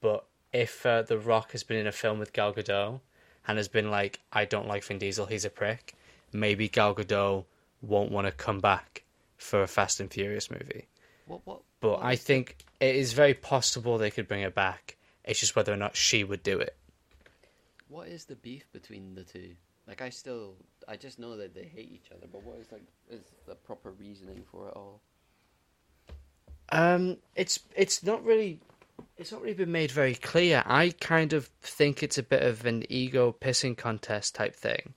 [0.00, 3.00] but if uh, The Rock has been in a film with Gal Gadot
[3.46, 5.94] and has been like, I don't like Vin Diesel, he's a prick,
[6.32, 7.44] maybe Gal Gadot
[7.82, 9.02] won't want to come back
[9.36, 10.86] for a Fast and Furious movie.
[11.26, 11.40] What?
[11.44, 11.60] What?
[11.80, 14.96] But what I think it is very possible they could bring her back.
[15.24, 16.76] It's just whether or not she would do it.
[17.88, 19.50] What is the beef between the two?
[19.86, 20.54] Like, I still,
[20.88, 22.26] I just know that they hate each other.
[22.30, 25.00] But what is like, is the proper reasoning for it all?
[26.70, 28.60] Um, it's it's not really
[29.16, 30.62] it's not really been made very clear.
[30.66, 34.94] I kind of think it's a bit of an ego pissing contest type thing.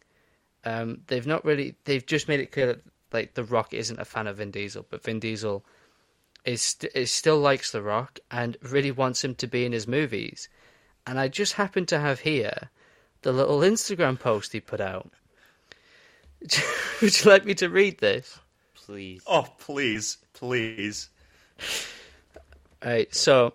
[0.66, 2.82] Um, they've not really they've just made it clear that
[3.14, 5.64] like The Rock isn't a fan of Vin Diesel, but Vin Diesel
[6.46, 9.88] is, st- is still likes The Rock and really wants him to be in his
[9.88, 10.50] movies.
[11.06, 12.70] And I just happen to have here
[13.22, 15.10] the little Instagram post he put out.
[17.02, 18.40] Would you like me to read this?
[18.76, 19.24] Please.
[19.28, 21.10] Oh, please, please.
[22.84, 23.54] Right, so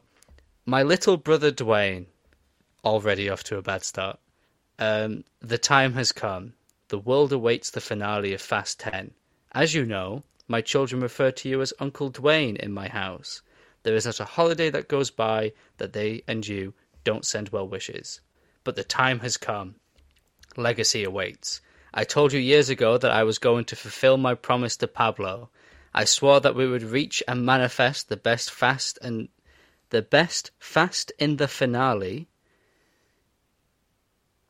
[0.64, 2.06] my little brother Dwayne,
[2.84, 4.20] already off to a bad start.
[4.78, 6.54] Um, the time has come.
[6.86, 9.12] The world awaits the finale of Fast 10.
[9.50, 13.42] As you know, my children refer to you as Uncle Dwayne in my house.
[13.82, 17.66] There is not a holiday that goes by that they and you don't send well
[17.66, 18.20] wishes.
[18.62, 19.74] But the time has come.
[20.56, 21.60] Legacy awaits.
[21.92, 25.50] I told you years ago that I was going to fulfill my promise to Pablo.
[25.92, 29.28] I swore that we would reach and manifest the best fast and
[29.92, 32.26] the best fast in the finale.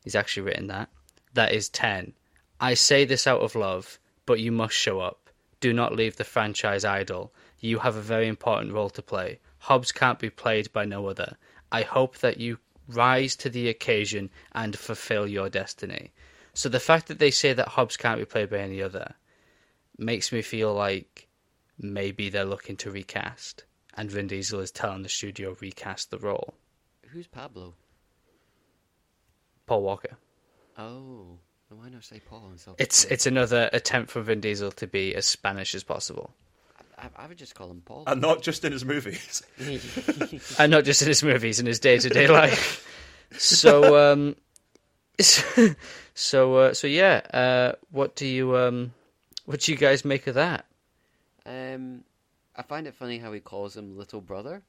[0.05, 0.89] He's actually written that.
[1.33, 2.13] That is 10.
[2.61, 5.29] I say this out of love, but you must show up.
[5.59, 7.33] Do not leave the franchise idle.
[7.59, 9.39] You have a very important role to play.
[9.59, 11.35] Hobbs can't be played by no other.
[11.73, 16.13] I hope that you rise to the occasion and fulfill your destiny.
[16.53, 19.15] So the fact that they say that Hobbs can't be played by any other
[19.97, 21.27] makes me feel like
[21.77, 23.65] maybe they're looking to recast,
[23.95, 26.53] and Vin Diesel is telling the studio recast the role.
[27.09, 27.73] Who's Pablo?
[29.65, 30.17] Paul Walker.
[30.77, 31.37] Oh,
[31.69, 32.77] then why not say Paul himself?
[32.79, 33.13] It's Paul?
[33.13, 36.33] it's another attempt for Vin Diesel to be as Spanish as possible,
[36.97, 38.03] I, I would just call him Paul.
[38.07, 39.43] And not just in his movies.
[40.59, 42.87] and not just in his movies, in his day to day life.
[43.31, 44.35] So, um,
[45.19, 47.21] so, uh, so yeah.
[47.33, 48.93] Uh, what do you um,
[49.45, 50.65] what do you guys make of that?
[51.45, 52.03] um,
[52.55, 54.61] I find it funny how he calls him little brother.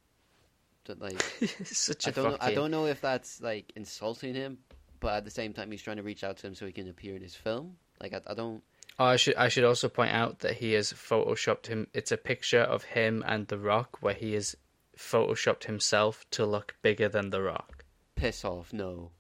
[0.87, 1.21] That like
[1.65, 4.59] Such I a don't know, I don't know if that's like insulting him,
[5.01, 6.89] but at the same time he's trying to reach out to him so he can
[6.89, 7.77] appear in his film.
[8.01, 8.63] Like I, I don't.
[8.99, 11.87] Oh, I should I should also point out that he has photoshopped him.
[11.95, 14.57] It's a picture of him and The Rock where he has
[14.97, 17.85] photoshopped himself to look bigger than The Rock.
[18.15, 18.73] Piss off!
[18.73, 19.11] No,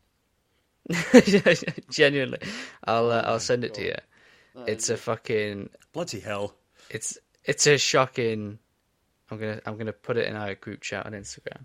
[1.90, 2.38] Genuinely,
[2.84, 3.94] I'll uh, Oh I'll send it to you.
[4.56, 6.54] Uh, It's a fucking Bloody hell.
[6.90, 8.58] it's it's a shocking.
[9.30, 11.64] I'm gonna I'm gonna put it in our group chat on Instagram.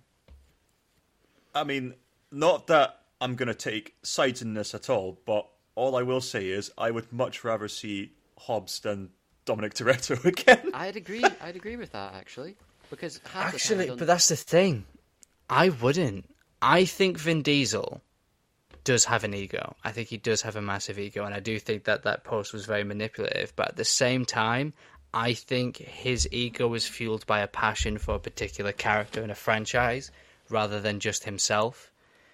[1.53, 1.93] I mean,
[2.31, 6.21] not that I'm going to take sides in this at all, but all I will
[6.21, 9.09] say is I would much rather see Hobbs than
[9.45, 10.71] Dominic Toretto again.
[10.73, 11.23] I'd agree.
[11.41, 12.55] I'd agree with that actually,
[12.89, 14.85] because half time Actually, don't- but that's the thing.
[15.49, 16.29] I wouldn't.
[16.61, 18.01] I think Vin Diesel
[18.83, 19.75] does have an ego.
[19.83, 22.53] I think he does have a massive ego, and I do think that that post
[22.53, 23.55] was very manipulative.
[23.55, 24.73] But at the same time,
[25.13, 29.35] I think his ego is fueled by a passion for a particular character in a
[29.35, 30.11] franchise
[30.49, 31.91] rather than just himself.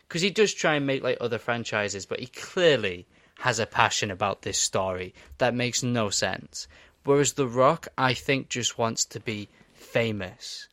[0.07, 3.07] Because he does try and make like other franchises, but he clearly
[3.39, 6.67] has a passion about this story that makes no sense.
[7.03, 10.67] Whereas The Rock, I think, just wants to be famous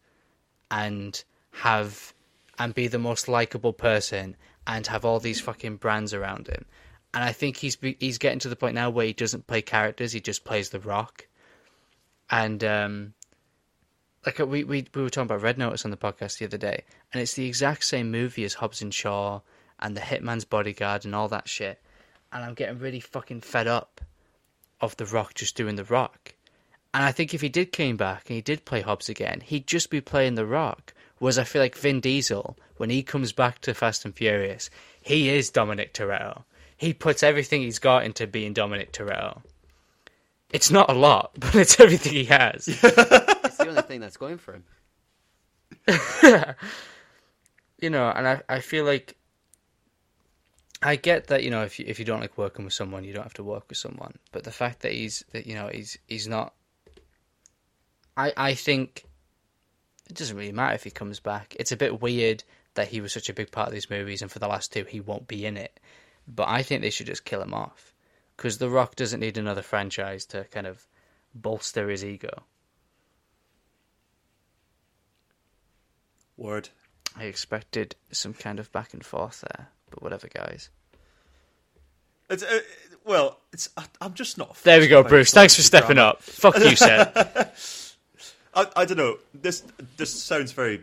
[0.70, 1.22] and
[1.52, 2.14] have
[2.58, 4.36] and be the most likable person
[4.66, 6.64] and have all these fucking brands around him.
[7.14, 10.12] And I think he's he's getting to the point now where he doesn't play characters;
[10.12, 11.26] he just plays The Rock.
[12.30, 13.14] And um,
[14.24, 16.84] like we we we were talking about Red Notice on the podcast the other day,
[17.12, 19.40] and it's the exact same movie as Hobbs and Shaw
[19.80, 21.80] and The Hitman's Bodyguard and all that shit.
[22.32, 24.00] And I'm getting really fucking fed up
[24.80, 26.34] of The Rock just doing The Rock.
[26.94, 29.66] And I think if he did came back and he did play Hobbs again, he'd
[29.66, 30.94] just be playing The Rock.
[31.18, 34.70] Whereas I feel like Vin Diesel, when he comes back to Fast and Furious,
[35.00, 36.42] he is Dominic Toretto.
[36.76, 39.42] He puts everything he's got into being Dominic Toretto.
[40.52, 42.68] It's not a lot, but it's everything he has.
[42.68, 42.80] it's
[43.56, 44.64] the only thing that's going for him.
[47.80, 49.16] you know, and I, I feel like
[50.82, 53.14] I get that you know if you, if you don't like working with someone, you
[53.14, 54.14] don't have to work with someone.
[54.30, 56.52] But the fact that he's that you know he's he's not,
[58.16, 59.06] I I think
[60.08, 61.56] it doesn't really matter if he comes back.
[61.58, 62.44] It's a bit weird
[62.74, 64.84] that he was such a big part of these movies, and for the last two
[64.84, 65.80] he won't be in it.
[66.28, 67.91] But I think they should just kill him off
[68.36, 70.86] because The Rock doesn't need another franchise to kind of
[71.34, 72.44] bolster his ego.
[76.36, 76.70] Word.
[77.16, 80.70] I expected some kind of back and forth there, but whatever, guys.
[82.30, 82.60] It's, uh,
[83.04, 84.56] well, it's I, I'm just not.
[84.62, 85.32] There we go, Bruce.
[85.32, 86.10] Thanks for stepping drama.
[86.10, 86.22] up.
[86.22, 87.16] Fuck you, Seb.
[88.54, 89.18] I, I don't know.
[89.34, 89.62] This
[89.96, 90.82] this sounds very.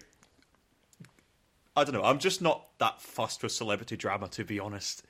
[1.75, 2.03] I don't know.
[2.03, 5.03] I'm just not that fussed with celebrity drama, to be honest.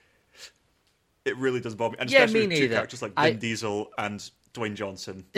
[1.25, 2.75] It really does bother me, and Yeah, especially with two neither.
[2.75, 5.25] characters like I- Vin Diesel and Dwayne Johnson.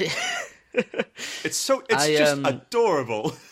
[0.74, 3.34] it's so it's I, just um, adorable.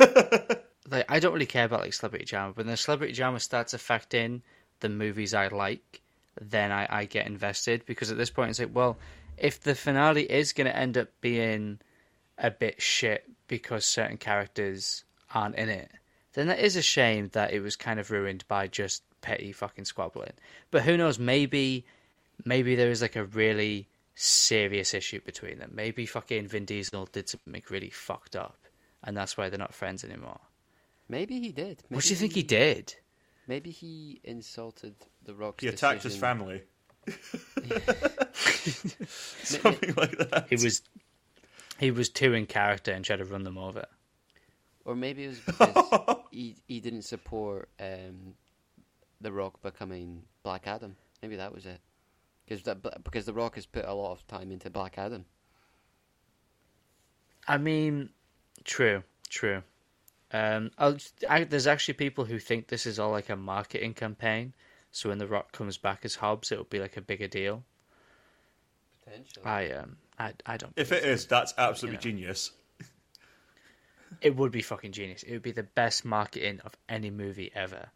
[0.90, 3.74] like, I don't really care about like celebrity drama, but when the celebrity drama starts
[3.74, 4.42] affecting
[4.80, 6.02] the movies I like,
[6.40, 8.98] then I, I get invested because at this point it's like, well,
[9.38, 11.80] if the finale is going to end up being
[12.38, 15.04] a bit shit because certain characters
[15.34, 15.92] aren't in it,
[16.34, 19.86] then that is a shame that it was kind of ruined by just petty fucking
[19.86, 20.32] squabbling.
[20.72, 21.20] But who knows?
[21.20, 21.86] Maybe,
[22.46, 25.72] maybe there is like a really serious issue between them.
[25.74, 28.58] Maybe fucking Vin Diesel did something really fucked up,
[29.04, 30.40] and that's why they're not friends anymore.
[31.08, 31.84] Maybe he did.
[31.90, 32.96] Maybe What do you think he did?
[33.48, 35.62] Maybe he insulted the Rock.
[35.62, 36.62] he attacked his family.
[39.44, 40.46] Something like that.
[40.50, 40.82] He was
[41.80, 43.86] he was too in character and tried to run them over.
[44.86, 48.36] Or maybe it was because he he didn't support um,
[49.22, 50.96] the Rock becoming Black Adam.
[51.22, 51.80] Maybe that was it.
[52.50, 55.26] Because that because the Rock has put a lot of time into Black Adam.
[57.48, 58.10] I mean,
[58.64, 59.62] true, true.
[60.32, 60.98] Um, I'll,
[61.48, 64.54] there's actually people who think this is all like a marketing campaign.
[64.92, 67.64] So when The Rock comes back as Hobbs, it'll be like a bigger deal.
[69.04, 69.46] Potentially.
[69.46, 70.74] I um, I, I don't.
[70.76, 72.20] If it is, that's absolutely You know.
[72.22, 72.52] genius.
[74.22, 75.22] it would be fucking genius.
[75.22, 77.90] It would be the best marketing of any movie ever.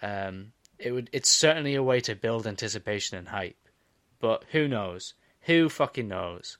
[0.00, 1.10] Um, it would.
[1.12, 3.56] It's certainly a way to build anticipation and hype.
[4.20, 5.14] But who knows?
[5.42, 6.58] Who fucking knows?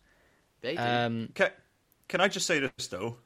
[0.61, 0.83] They do.
[0.83, 1.51] Um, Can,
[2.09, 3.16] can I just say this though?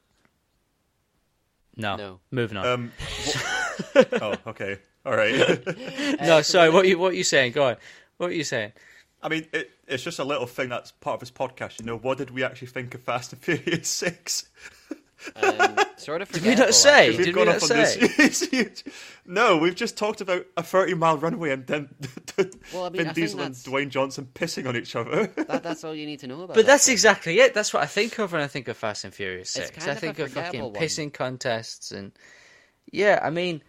[1.76, 1.96] No.
[1.96, 2.20] No.
[2.30, 2.66] Moving on.
[2.66, 5.64] Um, wh- oh, okay, all right.
[6.20, 6.70] no, sorry.
[6.70, 7.52] What you what are you saying?
[7.52, 7.76] Go on.
[8.18, 8.72] What are you saying?
[9.22, 11.78] I mean, it, it's just a little thing that's part of this podcast.
[11.80, 14.48] You know, what did we actually think of Fast and Furious Six?
[15.36, 16.30] Um, sort of.
[16.30, 17.08] Did we not say?
[17.08, 17.16] actually.
[17.16, 18.06] We've Did gone we off not on say?
[18.16, 18.84] this huge-
[19.26, 21.88] no, we've just talked about a thirty-mile runway and then
[22.72, 25.26] Well, I mean, Vin I Diesel and Dwayne Johnson pissing on each other.
[25.26, 26.48] That, that's all you need to know about.
[26.48, 26.94] But that that's film.
[26.94, 27.54] exactly it.
[27.54, 29.78] That's what I think of when I think of Fast and Furious It's Six.
[29.78, 30.82] kind I of a think of fucking forgettable one.
[30.82, 32.12] pissing contests and
[32.90, 33.20] yeah.
[33.22, 33.62] I mean,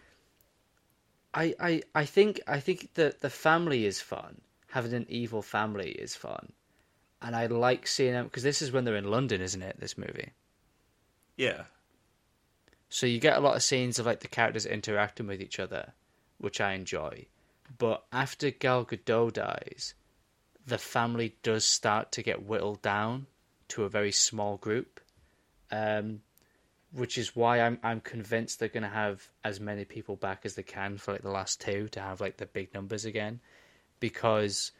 [1.32, 4.40] I I I think I think that the family is fun.
[4.70, 6.52] Having an evil family is fun,
[7.22, 9.78] and I like seeing them because this is when they're in London, isn't it?
[9.78, 10.32] This movie.
[11.36, 11.64] Yeah,
[12.88, 15.92] So you get a lot of scenes of like the characters interacting with each other,
[16.38, 17.26] which I enjoy.
[17.78, 19.94] But after Gal Gadot dies,
[20.66, 23.26] the family does start to get whittled down
[23.68, 25.00] to a very small group,
[25.70, 26.20] um,
[26.92, 30.54] which is why I'm I'm convinced they're going to have as many people back as
[30.54, 33.40] they can for like the last two to have like the big numbers again,
[33.98, 34.70] because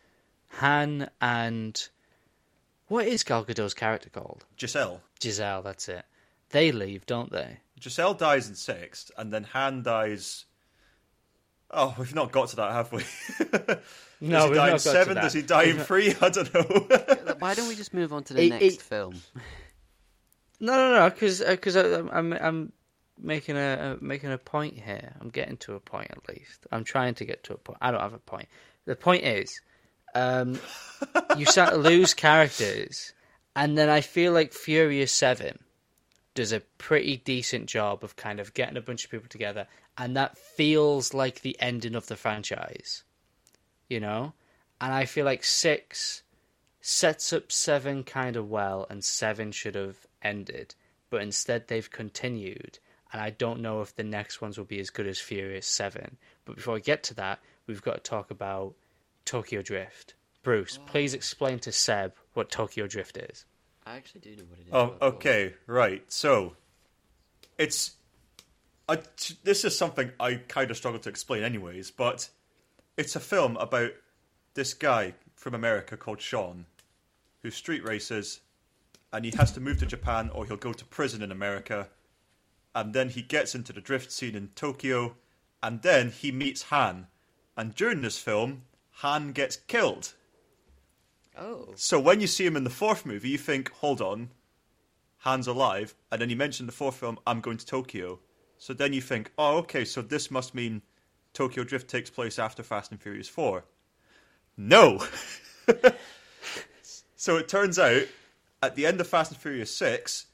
[0.58, 1.88] Han and
[2.86, 4.44] what is Gal Gadot's character called?
[4.58, 5.00] Giselle.
[5.20, 5.62] Giselle.
[5.62, 6.04] That's it.
[6.50, 7.58] They leave, don't they?
[7.80, 10.44] Giselle dies in six, and then Han dies.
[11.70, 13.04] Oh, we've not got to that, have we?
[14.20, 15.14] No, Does he we've die not in got to seven?
[15.16, 15.22] that.
[15.22, 16.14] Does he die in three?
[16.20, 17.34] I don't know.
[17.40, 19.20] Why don't we just move on to the It- next it- film?
[20.60, 22.72] No, no, no, because because I'm I'm
[23.20, 25.14] making a making a point here.
[25.20, 26.66] I'm getting to a point at least.
[26.72, 27.78] I'm trying to get to a point.
[27.82, 28.48] I don't have a point.
[28.86, 29.60] The point is,
[30.14, 30.58] um,
[31.36, 33.12] you start to lose characters,
[33.56, 35.58] and then I feel like Furious Seven
[36.34, 39.66] does a pretty decent job of kind of getting a bunch of people together,
[39.96, 43.04] and that feels like the ending of the franchise,
[43.88, 44.32] you know.
[44.80, 46.22] And I feel like six
[46.80, 50.74] sets up seven kind of well, and seven should have ended,
[51.08, 52.78] but instead they've continued.
[53.12, 56.16] And I don't know if the next ones will be as good as Furious Seven.
[56.44, 58.74] But before we get to that, we've got to talk about
[59.24, 60.14] Tokyo Drift.
[60.42, 61.16] Bruce, please oh.
[61.16, 63.44] explain to Seb what Tokyo Drift is.
[63.86, 64.72] I actually do know what it is.
[64.72, 66.02] Oh, okay, right.
[66.10, 66.56] So,
[67.58, 67.92] it's.
[68.88, 68.98] I,
[69.44, 72.28] this is something I kind of struggle to explain, anyways, but
[72.96, 73.92] it's a film about
[74.54, 76.66] this guy from America called Sean,
[77.42, 78.40] who street races,
[79.12, 81.88] and he has to move to Japan or he'll go to prison in America,
[82.74, 85.16] and then he gets into the drift scene in Tokyo,
[85.62, 87.06] and then he meets Han,
[87.56, 88.62] and during this film,
[88.98, 90.14] Han gets killed.
[91.36, 94.30] Oh, So when you see him in the fourth movie, you think, hold on,
[95.18, 98.20] Han's alive, and then you mention the fourth film, I'm going to Tokyo.
[98.58, 100.82] So then you think, oh, okay, so this must mean
[101.32, 103.64] Tokyo Drift takes place after Fast and Furious 4.
[104.56, 105.02] No!
[107.16, 108.02] so it turns out,
[108.62, 110.26] at the end of Fast and Furious 6,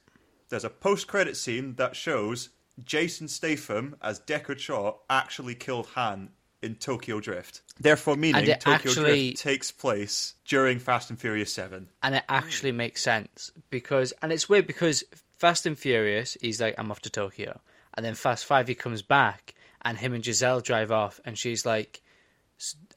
[0.51, 2.51] there's a post credit scene that shows
[2.85, 6.31] Jason Statham as Deckard Shaw actually killed Han
[6.63, 7.63] in Tokyo Drift.
[7.79, 11.89] Therefore, meaning And it Tokyo actually- Drift takes place during Fast and Furious 7.
[12.03, 15.03] And it actually makes sense because, and it's weird because
[15.39, 17.61] Fast and Furious, he's like, I'm off to Tokyo.
[17.95, 21.65] And then Fast Five, he comes back and him and Giselle drive off and she's
[21.65, 22.03] like,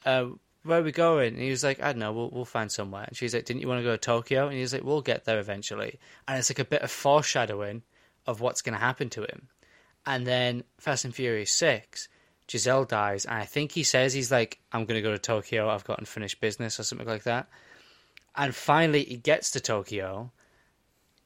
[0.06, 0.26] uh,
[0.64, 1.34] where are we going?
[1.34, 3.04] And he was like, I don't know, we'll, we'll find somewhere.
[3.08, 4.48] And she's like, didn't you want to go to Tokyo?
[4.48, 6.00] And he's like, we'll get there eventually.
[6.28, 7.84] And it's like a bit of foreshadowing
[8.28, 9.48] of what's going to happen to him.
[10.06, 12.08] And then Fast and Furious 6,
[12.50, 13.26] Giselle dies.
[13.26, 15.70] And I think he says, he's like, I'm going to go to Tokyo.
[15.70, 17.48] I've got unfinished business or something like that.
[18.36, 20.32] And finally, he gets to Tokyo.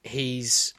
[0.04, 0.74] He's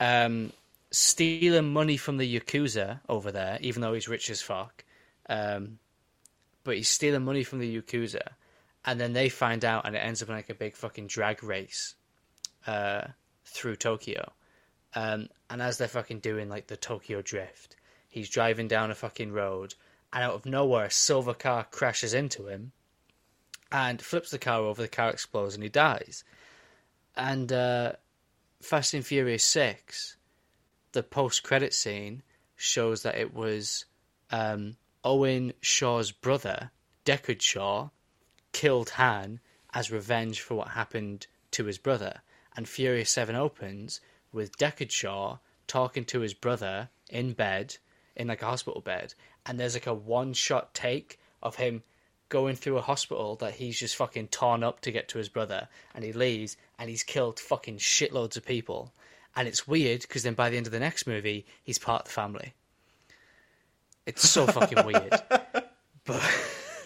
[0.00, 0.52] um,
[0.90, 4.84] stealing money from the Yakuza over there, even though he's rich as fuck.
[5.28, 5.78] Um,
[6.64, 8.22] but he's stealing money from the Yakuza.
[8.84, 11.42] And then they find out, and it ends up in like a big fucking drag
[11.42, 11.94] race
[12.66, 13.02] uh,
[13.46, 14.32] through Tokyo.
[14.94, 17.76] Um, and as they're fucking doing like the Tokyo drift,
[18.14, 19.74] he's driving down a fucking road,
[20.12, 22.70] and out of nowhere, a silver car crashes into him
[23.72, 24.80] and flips the car over.
[24.80, 26.22] The car explodes, and he dies.
[27.16, 27.94] And uh,
[28.62, 30.16] Fast and Furious Six,
[30.92, 32.22] the post-credit scene
[32.54, 33.84] shows that it was
[34.30, 36.70] um, Owen Shaw's brother,
[37.04, 37.90] Deckard Shaw,
[38.52, 39.40] killed Han
[39.72, 42.22] as revenge for what happened to his brother.
[42.56, 44.00] And Furious 7 opens
[44.30, 47.78] with Deckard Shaw talking to his brother in bed,
[48.16, 49.14] in like a hospital bed.
[49.46, 51.82] And there's like a one shot take of him
[52.28, 55.68] going through a hospital that he's just fucking torn up to get to his brother.
[55.94, 58.92] And he leaves and he's killed fucking shitloads of people.
[59.36, 62.06] And it's weird because then by the end of the next movie, he's part of
[62.06, 62.54] the family.
[64.06, 65.14] It's so fucking weird.
[66.06, 66.20] But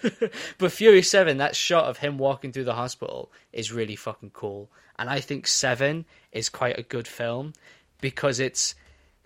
[0.59, 4.71] but Fury Seven, that shot of him walking through the hospital is really fucking cool,
[4.99, 7.53] and I think Seven is quite a good film
[8.01, 8.75] because it's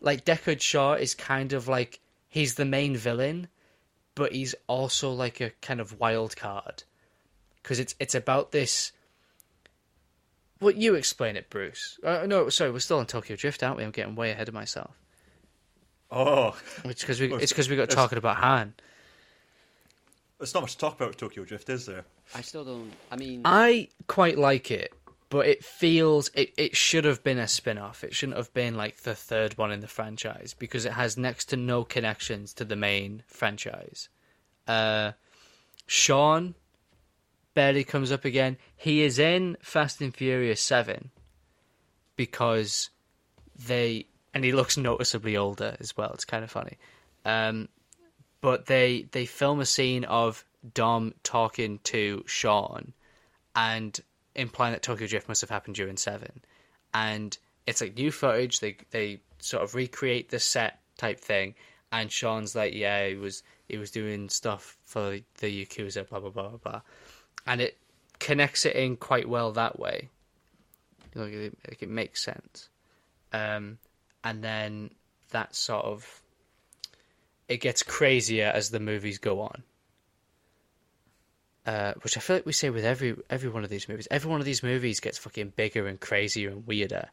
[0.03, 3.49] like Deckard Shaw is kind of like he's the main villain,
[4.15, 6.83] but he's also like a kind of wild card
[7.63, 8.93] because it's it's about this.
[10.61, 11.99] Well, you explain it, Bruce.
[12.05, 13.85] Uh, no, sorry, we're still on Tokyo Drift, aren't we?
[13.85, 14.95] I'm getting way ahead of myself.
[16.11, 18.75] Oh, It's because we it's because we got it's- talking about Han.
[20.39, 22.05] there's not much to talk about with Tokyo Drift, is there?
[22.35, 22.93] I still don't.
[23.11, 24.93] I mean, I quite like it,
[25.33, 28.05] but it feels it, it should have been a spin off.
[28.05, 31.47] It shouldn't have been like the third one in the franchise because it has next
[31.47, 34.11] to no connections to the main franchise.
[34.69, 35.13] Uh,
[35.87, 36.55] Sean
[37.55, 38.59] barely comes up again.
[38.77, 41.09] He is in Fast and Furious 7
[42.15, 42.91] because
[43.67, 44.09] they.
[44.35, 46.11] And he looks noticeably older as well.
[46.13, 46.77] It's kind of funny.
[47.25, 47.71] Um,
[48.43, 50.45] but they they film a scene of
[50.75, 52.93] Dom talking to Sean
[53.57, 53.99] and
[54.35, 56.41] implying that Tokyo Drift must have happened during Seven,
[56.95, 57.37] and
[57.67, 58.61] it's like new footage.
[58.61, 61.55] They they sort of recreate the set type thing,
[61.91, 66.31] and Sean's like, yeah, he was he was doing stuff for the Yakuza, blah blah
[66.31, 66.81] blah blah blah,
[67.47, 67.79] and it
[68.19, 70.09] connects it in quite well that way.
[71.15, 72.69] Like it, like it makes sense,
[73.33, 73.79] um,
[74.25, 74.91] and then
[75.31, 76.23] that sort of
[77.49, 79.63] it gets crazier as the movies go on.
[81.65, 84.09] Uh, which I feel like we say with every every one of these movies.
[84.11, 87.09] Every one of these movies gets fucking bigger and crazier and weirder.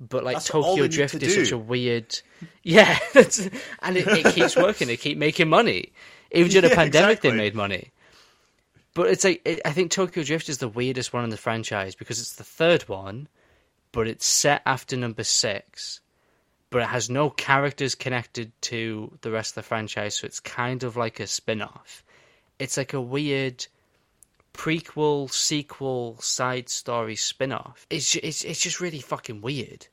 [0.00, 1.44] But like That's Tokyo Drift to is do.
[1.44, 2.18] such a weird,
[2.62, 4.88] yeah, and it, it keeps working.
[4.88, 5.92] They keep making money.
[6.32, 7.30] Even during the Yeah, pandemic, exactly.
[7.32, 7.90] they made money.
[8.94, 11.94] But it's like it, I think Tokyo Drift is the weirdest one in the franchise
[11.94, 13.28] because it's the third one,
[13.92, 16.00] but it's set after number six,
[16.70, 20.82] but it has no characters connected to the rest of the franchise, so it's kind
[20.84, 22.02] of like a spin-off.
[22.58, 23.66] It's like a weird
[24.52, 27.86] prequel, sequel, side story spin-off.
[27.90, 29.86] It's it's it's just really fucking weird.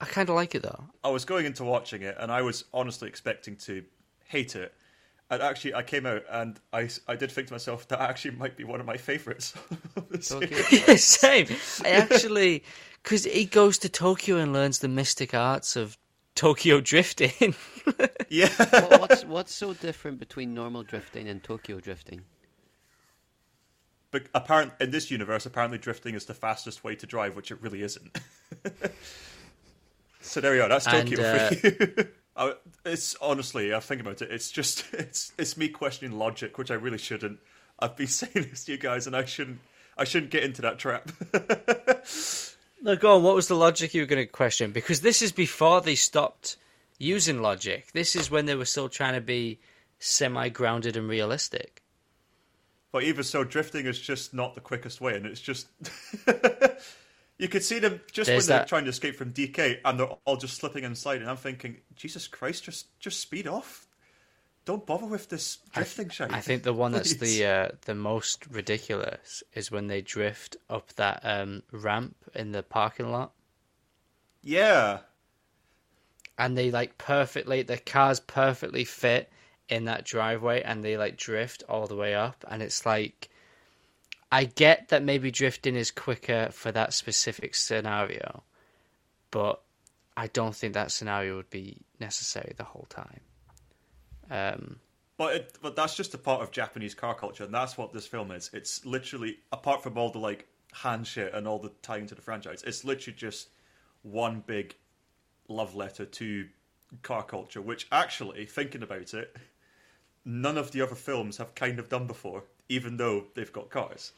[0.00, 0.84] I kind of like it though.
[1.02, 3.84] I was going into watching it, and I was honestly expecting to
[4.24, 4.72] hate it.
[5.30, 8.56] And actually, I came out, and I, I did think to myself that actually might
[8.56, 9.52] be one of my favourites.
[9.96, 10.72] of the Tokyo- series.
[10.88, 11.46] yeah, same.
[11.84, 12.64] I actually,
[13.02, 15.98] because he goes to Tokyo and learns the mystic arts of
[16.34, 17.54] Tokyo drifting.
[18.30, 22.22] yeah, what- what's what's so different between normal drifting and Tokyo drifting?
[24.10, 27.60] But apparent in this universe, apparently drifting is the fastest way to drive, which it
[27.60, 28.18] really isn't.
[30.20, 30.68] so there we are.
[30.68, 32.08] That's And, Tokyo uh, for you.
[32.36, 32.52] I,
[32.86, 34.30] it's honestly, I think about it.
[34.30, 37.40] It's just it's it's me questioning logic, which I really shouldn't.
[37.78, 39.58] I've been saying this to you guys, and I shouldn't.
[39.96, 41.10] I shouldn't get into that trap.
[42.82, 43.24] no, go on.
[43.24, 44.70] What was the logic you were going to question?
[44.70, 46.56] Because this is before they stopped
[46.98, 47.90] using logic.
[47.92, 49.58] This is when they were still trying to be
[49.98, 51.77] semi-grounded and realistic.
[52.90, 55.68] But even so, drifting is just not the quickest way, and it's just
[57.38, 59.98] you could see them just There's when they're that- trying to escape from DK, and
[60.00, 61.20] they're all just slipping inside.
[61.20, 61.28] and.
[61.30, 63.86] I'm thinking, Jesus Christ, just just speed off.
[64.64, 66.30] Don't bother with this drifting shit.
[66.32, 67.38] I think the one that's Please.
[67.38, 72.62] the uh, the most ridiculous is when they drift up that um, ramp in the
[72.62, 73.32] parking lot.
[74.42, 74.98] yeah,
[76.38, 79.30] and they like perfectly the cars perfectly fit
[79.68, 83.28] in that driveway and they like drift all the way up and it's like
[84.30, 88.42] I get that maybe drifting is quicker for that specific scenario
[89.30, 89.60] but
[90.16, 93.20] I don't think that scenario would be necessary the whole time
[94.30, 94.80] um
[95.18, 98.06] but it, but that's just a part of Japanese car culture, and that's what this
[98.06, 98.50] film is.
[98.54, 102.22] It's literally apart from all the like Han shit and all the tying to the
[102.22, 103.48] franchise, it's literally just
[104.02, 104.76] one big
[105.48, 106.48] love letter to
[107.02, 107.60] car culture.
[107.60, 109.36] Which actually, thinking about it,
[110.28, 114.12] none of the other films have kind of done before, even though they've got cars.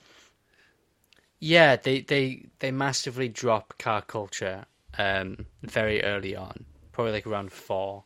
[1.39, 4.67] Yeah, they they they massively drop car culture
[4.99, 8.05] um, very early on, probably like around four.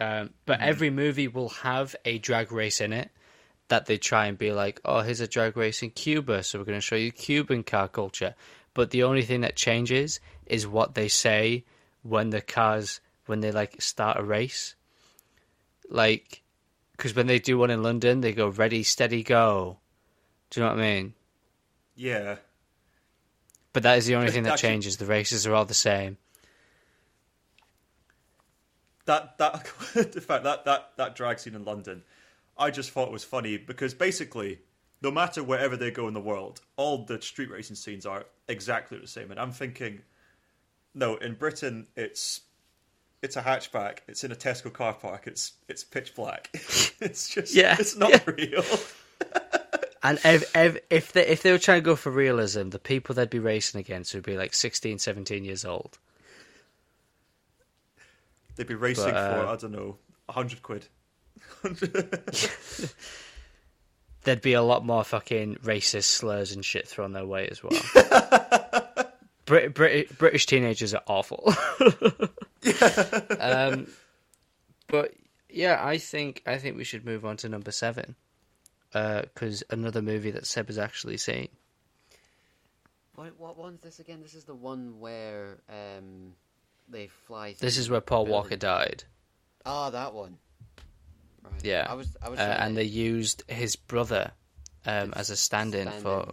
[0.00, 3.10] Um, but every movie will have a drag race in it
[3.68, 6.64] that they try and be like, oh, here's a drag race in Cuba, so we're
[6.64, 8.34] going to show you Cuban car culture.
[8.74, 11.64] But the only thing that changes is what they say
[12.02, 14.74] when the cars when they like start a race.
[15.88, 16.42] Like,
[16.96, 19.78] because when they do one in London, they go ready, steady, go.
[20.50, 21.14] Do you know what I mean?
[21.94, 22.36] Yeah,
[23.72, 24.96] But that is the only thing that Actually- changes.
[24.98, 26.18] The races are all the same.
[29.06, 32.02] that that in fact that that that drag scene in London,
[32.58, 34.60] I just thought was funny because basically,
[35.02, 38.98] no matter wherever they go in the world, all the street racing scenes are exactly
[38.98, 39.30] the same.
[39.30, 40.00] And I'm thinking,
[40.94, 42.40] no, in Britain it's
[43.26, 43.98] it's a hatchback.
[44.08, 45.26] It's in a Tesco car park.
[45.26, 46.48] It's it's pitch black.
[46.54, 48.20] it's just Yeah, it's not yeah.
[48.26, 48.64] real.
[50.02, 53.12] And if, if if they if they were trying to go for realism, the people
[53.16, 55.98] they'd be racing against would be like 16, 17 years old.
[58.54, 59.96] They'd be racing But, uh, for I don't know,
[60.28, 60.86] hundred quid.
[64.22, 67.72] There'd be a lot more fucking racist slurs and shit thrown their way as well.
[69.44, 71.52] Brit- Brit- British teenagers are awful.
[73.40, 73.86] um,
[74.88, 75.14] but
[75.48, 78.16] yeah, I think I think we should move on to number seven
[78.92, 81.48] because another movie that Seb has actually seen.
[83.14, 84.20] What, what one's this again?
[84.22, 86.34] This is the one where um,
[86.88, 87.54] they fly.
[87.58, 88.44] This is where Paul buildings.
[88.44, 89.04] Walker died.
[89.64, 90.36] Oh, that one.
[91.42, 91.64] Right.
[91.64, 92.14] Yeah, I was.
[92.22, 92.38] I was.
[92.38, 94.32] uh, and to- they used his brother
[94.84, 96.32] um, as a stand-in for stand-in.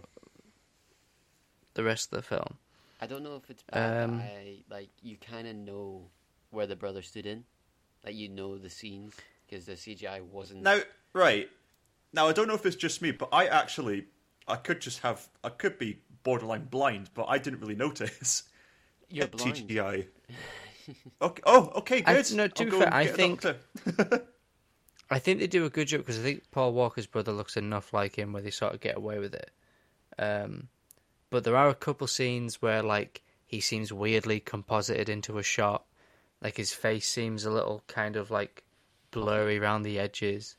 [1.74, 2.58] the rest of the film.
[3.00, 4.04] I don't know if it's bad.
[4.04, 6.02] Um, I like you kind of know
[6.54, 7.44] where the brother stood in,
[8.04, 9.14] like you know the scenes
[9.46, 10.62] because the CGI wasn't.
[10.62, 10.80] Now,
[11.12, 11.48] right
[12.12, 14.06] now, I don't know if it's just me, but I actually,
[14.48, 18.44] I could just have, I could be borderline blind, but I didn't really notice
[19.10, 19.56] You're blind.
[19.68, 20.06] TGI.
[21.22, 21.42] okay.
[21.46, 22.32] Oh, okay, I- good.
[22.34, 23.44] no, to I'll be go fair, I think-
[25.10, 27.92] I think they do a good job because I think Paul Walker's brother looks enough
[27.92, 29.50] like him where they sort of get away with it.
[30.18, 30.68] Um,
[31.30, 35.84] but there are a couple scenes where like he seems weirdly composited into a shot,
[36.44, 38.62] like his face seems a little kind of like
[39.10, 40.56] blurry around the edges.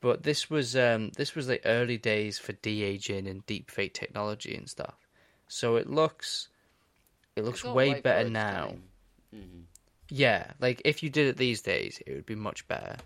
[0.00, 3.94] But this was um, this was the early days for de aging and deep fake
[3.94, 5.08] technology and stuff.
[5.48, 6.48] So it looks
[7.34, 8.74] it looks way for better now.
[9.34, 9.64] Mhm.
[10.10, 12.96] Yeah, like if you did it these days, it would be much better.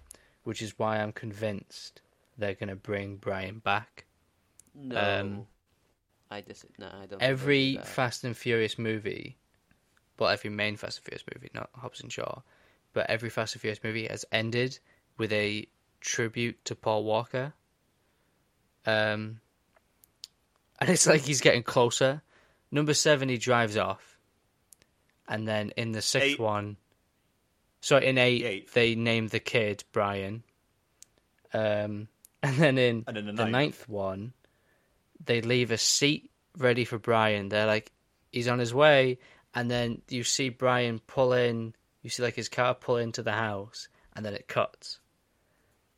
[0.43, 2.01] Which is why I'm convinced
[2.37, 4.05] they're gonna bring Brian back.
[4.75, 5.47] No, Um,
[6.31, 6.65] I dis.
[6.79, 7.23] No, I don't.
[7.23, 7.77] Every.
[7.85, 9.39] Fast and Furious movie,
[10.19, 12.41] well, every main Fast and Furious movie, not Hobbs and Shaw,
[12.93, 14.79] but every Fast and Furious movie has ended
[15.19, 15.67] with a
[16.01, 17.53] tribute to Paul Walker.
[18.87, 19.41] Um,
[20.81, 22.23] and it's like he's getting closer.
[22.71, 24.19] Number seven, he drives off,
[25.29, 26.41] and then in the sixth Eight.
[26.41, 26.77] one,
[27.81, 28.73] so in eight, eighth.
[28.75, 30.43] they name the kid Brian.
[31.53, 32.09] Um,
[32.43, 33.53] and then in And in the the ninth.
[33.53, 34.33] ninth one,
[35.25, 37.49] they leave a seat ready for Brian.
[37.49, 37.93] They're like,
[38.33, 39.19] he's on his way,
[39.55, 41.75] and then you see Brian pull in.
[42.03, 45.01] You see like his car pull into the house, and then it cuts.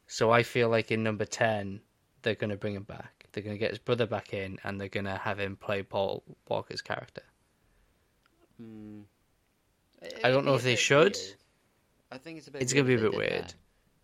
[0.07, 1.81] So I feel like in number ten,
[2.23, 3.27] they're going to bring him back.
[3.33, 5.83] They're going to get his brother back in, and they're going to have him play
[5.83, 7.23] Paul Walker's character.
[8.63, 9.03] Mm.
[10.25, 11.17] I don't know if they should.
[12.11, 12.63] I think it's a bit.
[12.63, 13.33] It's gonna be a bit weird.
[13.45, 13.55] that.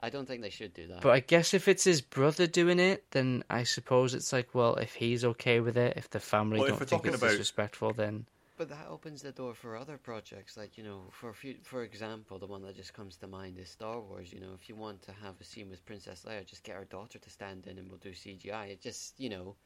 [0.00, 1.00] I don't think they should do that.
[1.00, 4.74] But I guess if it's his brother doing it, then I suppose it's like, well,
[4.74, 7.30] if he's okay with it, if the family Well, don't we're think talking it's about-
[7.30, 8.26] disrespectful, then
[8.56, 12.38] But that opens the door for other projects, like you know, for few, for example,
[12.38, 14.32] the one that just comes to mind is Star Wars.
[14.32, 16.84] You know, if you want to have a scene with Princess Leia, just get her
[16.84, 18.68] daughter to stand in, and we'll do CGI.
[18.70, 19.56] It just, you know,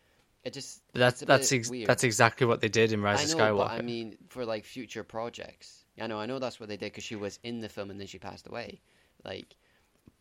[0.45, 0.83] it just.
[0.93, 3.59] But that's that's ex- that's exactly what they did in Rise I of know, Skywalker.
[3.59, 6.93] but I mean, for like future projects, I know, I know that's what they did
[6.93, 8.81] because she was in the film and then she passed away.
[9.25, 9.57] Like,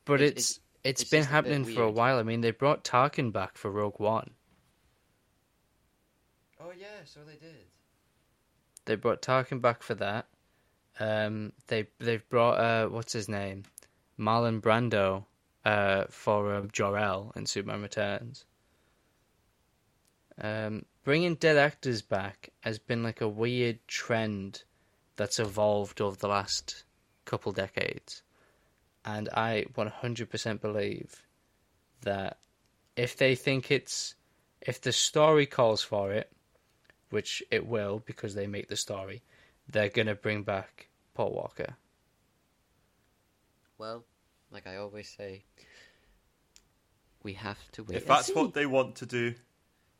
[0.05, 0.51] but it- it's
[0.83, 2.17] it's- it's been just a happening for a while.
[2.17, 4.31] I mean, they brought Tarkin back for Rogue One.
[6.59, 7.65] oh yeah, so they did.
[8.85, 10.27] They brought Tarkin back for that.
[10.99, 13.63] Um, they they've brought uh, what's his name,
[14.17, 15.25] Marlon Brando,
[15.65, 18.45] uh, for um, Jor El in Superman Returns.
[20.39, 24.63] Um, bringing dead actors back has been like a weird trend
[25.15, 26.83] that's evolved over the last
[27.25, 28.21] couple decades,
[29.03, 31.23] and I 100% believe
[32.01, 32.37] that
[32.95, 34.15] if they think it's
[34.61, 36.31] if the story calls for it,
[37.15, 39.23] which it will because they make the story,
[39.69, 41.77] they're gonna bring back Paul Walker.
[43.77, 44.03] Well,
[44.51, 45.45] like I always say,
[47.23, 47.95] we have to wait.
[47.95, 49.33] If that's what they want to do,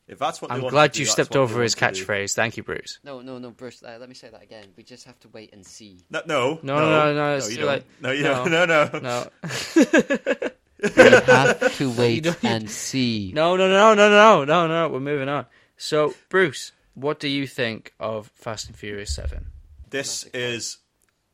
[0.10, 2.34] if that's what I'm want glad to do, you stepped over his catchphrase.
[2.36, 3.00] Thank you, Bruce.
[3.02, 3.82] No, no, no, Bruce.
[3.82, 4.66] Uh, let me say that again.
[4.76, 6.02] We just have to wait and see.
[6.10, 7.68] No, no, No, no, no, it's you don't.
[7.68, 7.84] late.
[8.02, 8.44] No, you No.
[8.44, 8.52] don't.
[8.52, 9.00] No, no.
[9.00, 9.30] No,
[10.84, 13.32] We have to wait and see.
[13.34, 14.90] no, no, no, no, no, no, no.
[14.90, 15.46] We're moving on.
[15.78, 19.48] So, Bruce, what do you think of Fast and Furious Seven?
[19.90, 20.78] This is,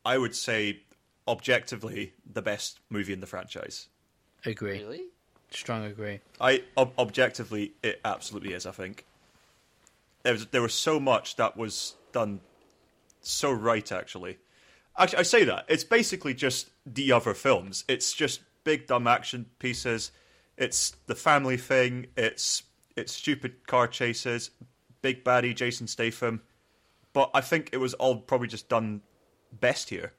[0.04, 0.80] I would say,
[1.26, 3.88] objectively the best movie in the franchise.
[4.44, 4.78] Agree.
[4.78, 5.04] Really?
[5.50, 6.20] Strong agree.
[6.40, 8.66] I ob- objectively, it absolutely is.
[8.66, 9.04] I think
[10.22, 12.40] there was there was so much that was done
[13.20, 13.92] so right.
[13.92, 14.38] Actually,
[14.96, 17.84] actually, I say that it's basically just the other films.
[17.86, 20.10] It's just big dumb action pieces.
[20.56, 22.06] It's the family thing.
[22.16, 22.62] It's
[22.96, 24.50] it's stupid car chases.
[25.02, 26.42] Big baddie Jason Statham.
[27.12, 29.02] But I think it was all probably just done
[29.52, 30.14] best here,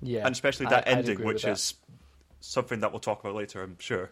[0.00, 1.52] Yeah, and especially that I'd ending, which that.
[1.52, 1.74] is
[2.40, 3.62] something that we'll talk about later.
[3.62, 4.10] I'm sure.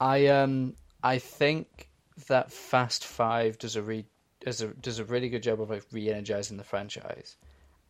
[0.00, 1.88] I um I think
[2.28, 4.06] that Fast Five does a re
[4.40, 7.36] does a does a really good job of like re-energizing the franchise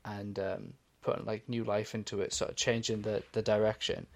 [0.04, 4.06] and um, putting like new life into it, sort of changing the the direction.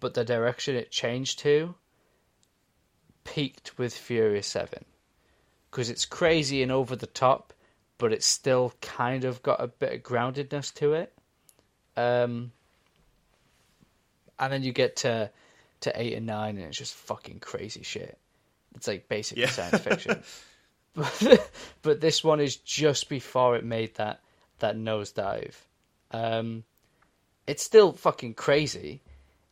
[0.00, 1.74] But the direction it changed to
[3.24, 4.84] peaked with Furious Seven
[5.70, 7.52] because it's crazy and over the top,
[7.98, 11.12] but it's still kind of got a bit of groundedness to it.
[11.96, 12.52] Um,
[14.38, 15.30] and then you get to
[15.80, 18.18] to eight and nine, and it's just fucking crazy shit.
[18.74, 19.50] It's like basically Yeah.
[19.50, 20.22] science fiction.
[20.94, 21.50] but,
[21.82, 24.20] but this one is just before it made that
[24.58, 25.54] that nosedive.
[26.10, 26.64] Um,
[27.46, 29.02] it's still fucking crazy.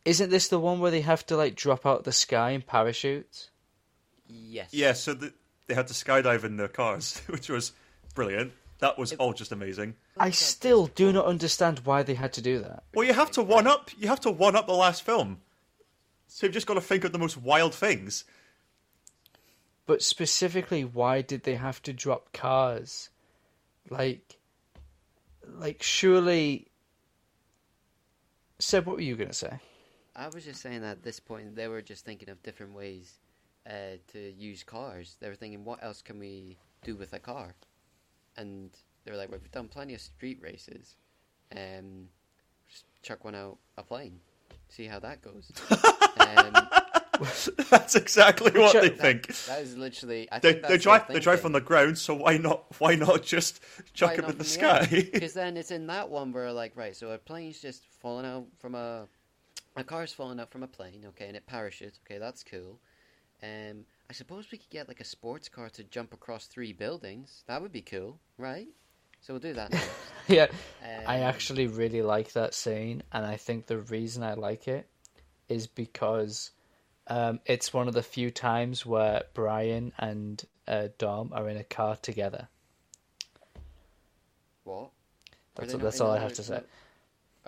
[0.05, 3.49] Isn't this the one where they have to like drop out the sky in parachutes?
[4.29, 4.69] Yes.
[4.73, 5.33] Yeah, so the,
[5.67, 7.73] they had to skydive in their cars, which was
[8.13, 8.53] brilliant.
[8.79, 9.95] That was all just amazing.
[10.17, 12.83] I still do not understand why they had to do that.
[12.93, 13.91] Well, you have to one up.
[13.97, 15.41] You have to one up the last film.
[16.27, 18.23] So you've just got to think of the most wild things.
[19.85, 23.09] But specifically, why did they have to drop cars?
[23.89, 24.37] Like,
[25.45, 26.67] like surely.
[28.59, 29.59] Seb, what were you gonna say?
[30.15, 33.18] I was just saying that at this point they were just thinking of different ways
[33.67, 35.17] uh, to use cars.
[35.19, 37.55] They were thinking, what else can we do with a car?
[38.37, 38.69] And
[39.03, 40.95] they were like, well, we've done plenty of street races.
[41.55, 42.07] Um,
[42.67, 44.19] just chuck one out a plane,
[44.69, 45.51] see how that goes.
[46.19, 46.67] um,
[47.69, 48.81] That's exactly what Sure.
[48.81, 49.27] they that- think.
[49.47, 50.31] that is literally.
[50.31, 51.07] I They, think they drive.
[51.09, 51.97] They drive from the ground.
[51.97, 52.63] So why not?
[52.79, 53.59] Why not just
[53.93, 54.87] chuck them in the sky?
[55.11, 58.45] Because then it's in that one where like right, so a plane's just falling out
[58.59, 59.05] from a
[59.75, 62.79] a car's falling out from a plane, okay, and it parachutes, okay, that's cool.
[63.41, 67.43] Um, I suppose we could get like a sports car to jump across three buildings.
[67.47, 68.67] That would be cool, right?
[69.21, 69.73] So we'll do that.
[70.27, 70.47] Yeah,
[70.81, 74.87] Um, I actually really like that scene, and I think the reason I like it
[75.47, 76.51] is because
[77.07, 81.63] um, it's one of the few times where Brian and uh, Dom are in a
[81.63, 82.47] car together.
[84.63, 84.91] what?
[85.55, 86.61] That's, that's all I have to say.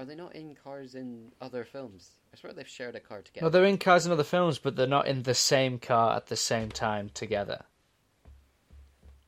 [0.02, 2.10] No, Are they not in cars in other films?
[2.34, 3.45] I swear they've shared a car together.
[3.45, 6.28] No, they're in cars in other films, but they're not in the same car at
[6.28, 7.64] the same time together.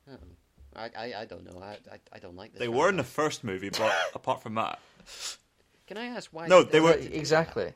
[0.10, 0.18] Oh.
[0.76, 1.62] I, I, I don't know.
[1.62, 2.60] I, I, I don't like this.
[2.60, 4.80] They were in the first movie, but apart from that,
[5.88, 6.48] Can I ask why?
[6.48, 7.18] No, did they were- need to do that?
[7.20, 7.74] exactly.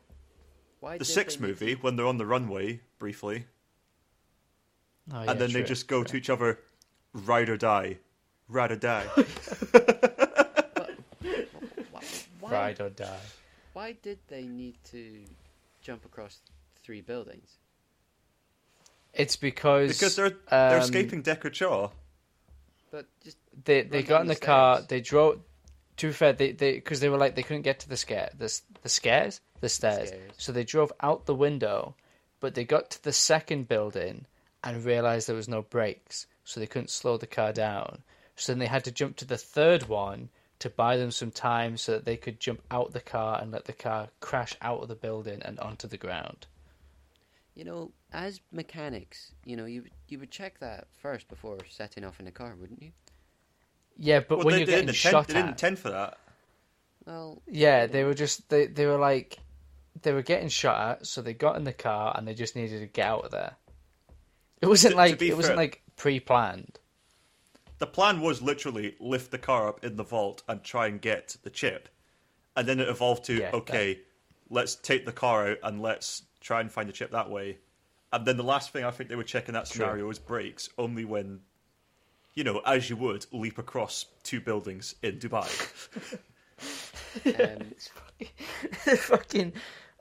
[0.80, 3.46] Why the sixth they need to- movie when they're on the runway briefly,
[5.14, 6.12] Oh, yeah, and then they just go true.
[6.12, 6.60] to each other,
[7.14, 7.98] ride or die,
[8.50, 9.06] ride or die.
[12.48, 13.20] Why, why, Ride or die.
[13.74, 15.24] why did they need to
[15.82, 16.40] jump across
[16.84, 17.58] three buildings?
[19.14, 21.90] It's because because they're they're um, escaping Deckard Shaw.
[22.92, 24.82] But just They they got in the the car.
[24.82, 25.40] They drove.
[25.98, 28.30] To be fair, they they because they were like they couldn't get to the scare
[28.38, 28.54] the
[28.84, 30.10] the scares the stairs.
[30.10, 30.32] stairs.
[30.38, 31.96] So they drove out the window,
[32.40, 34.26] but they got to the second building
[34.64, 38.04] and realized there was no brakes, so they couldn't slow the car down.
[38.36, 40.30] So then they had to jump to the third one
[40.60, 43.66] to buy them some time so that they could jump out the car and let
[43.66, 46.48] the car crash out of the building and onto the ground.
[47.56, 52.04] you know, as mechanics, you know, you would- you would check that first before setting
[52.04, 52.92] off in a car, wouldn't you?
[53.98, 55.90] Yeah, but Well, when they, you're they getting didn't shot intend, they didn't intend for
[55.90, 56.20] that.
[57.08, 59.40] Well, Yeah, they were just they they were like
[60.04, 62.80] they were getting shot at, so they got in the car and they just needed
[62.82, 63.56] to get out of there.
[64.62, 66.78] It wasn't To- to like be it wasn't like pre-planned.
[67.80, 71.38] The plan was literally lift the car up in the vault and try and get
[71.44, 71.90] the chip,
[72.56, 74.00] and then it evolved to Yeah, okay,
[74.50, 77.58] let's take the car out and let's try and find the chip that way.
[78.12, 79.84] And then the last thing I think they were check in that True.
[79.84, 81.42] scenario was brakes, only when,
[82.34, 85.48] you know, as you would leap across two buildings in Dubai.
[87.40, 87.74] um,
[88.98, 89.54] Fucking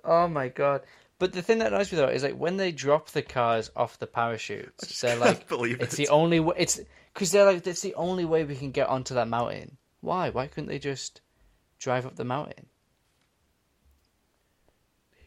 [0.04, 0.82] oh my god.
[1.18, 3.98] But the thing that annoys me though is like when they drop the cars off
[3.98, 5.96] the parachutes, they're like believe it's it.
[5.96, 6.78] the only way it's
[7.14, 9.78] because they're like it's the only way we can get onto that mountain.
[10.02, 10.28] Why?
[10.30, 11.22] Why couldn't they just
[11.78, 12.66] drive up the mountain?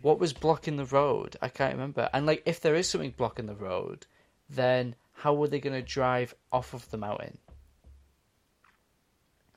[0.02, 1.36] What was blocking the road?
[1.41, 2.10] I can't remember.
[2.14, 4.06] And like if there is something blocking the road,
[4.49, 7.38] then how were they going to drive off of the mountain?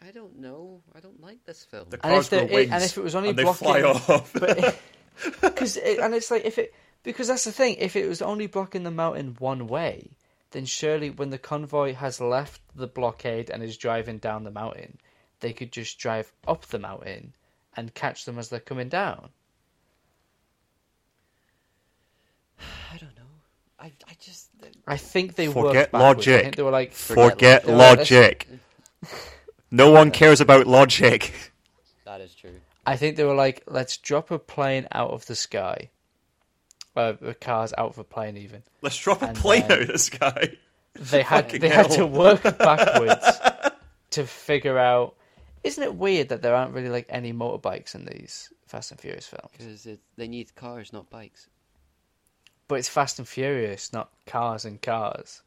[0.05, 0.83] I don't know.
[0.97, 1.87] I don't like this film.
[1.91, 3.69] The And if cars grow there- wings and if it was only and they blocking-
[3.69, 4.33] fly off.
[4.33, 4.81] But
[5.41, 7.77] because and it's like if it because that's the thing.
[7.79, 10.11] If it was only blocking the mountain one way,
[10.53, 14.99] then surely when the convoy has left the blockade and is driving down the mountain,
[15.41, 17.35] they could just drive up the mountain
[17.77, 19.31] and catch them as they're coming down.
[22.93, 23.23] I don't know.
[23.81, 24.51] I, I just
[24.87, 25.95] I think they Forget worked.
[25.95, 26.43] I logic.
[26.43, 28.49] think they were like, Forget they were logic.
[29.75, 31.33] No one cares about logic.
[32.85, 32.95] that is true.
[32.95, 35.91] I think they were like, let's drop a plane out of the sky,
[36.97, 38.37] uh, the cars out of a plane.
[38.37, 40.57] Even Let's drop a And plane out of the sky.
[40.95, 43.41] they had Fucking they had to work backwards
[44.11, 45.15] to figure out.
[45.65, 49.27] Isn't it weird that there aren't really like any motorbikes in these Fast and Furious
[49.29, 49.51] films?
[49.57, 49.87] Because
[50.17, 51.49] they need cars, not bikes.
[52.67, 55.43] But it's Fast and Furious, not cars and cars.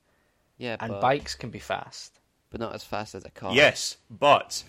[0.57, 2.17] Yeah, And but, bikes can be fast.
[2.49, 3.53] but not as fast as a car.
[3.53, 4.63] Yes, but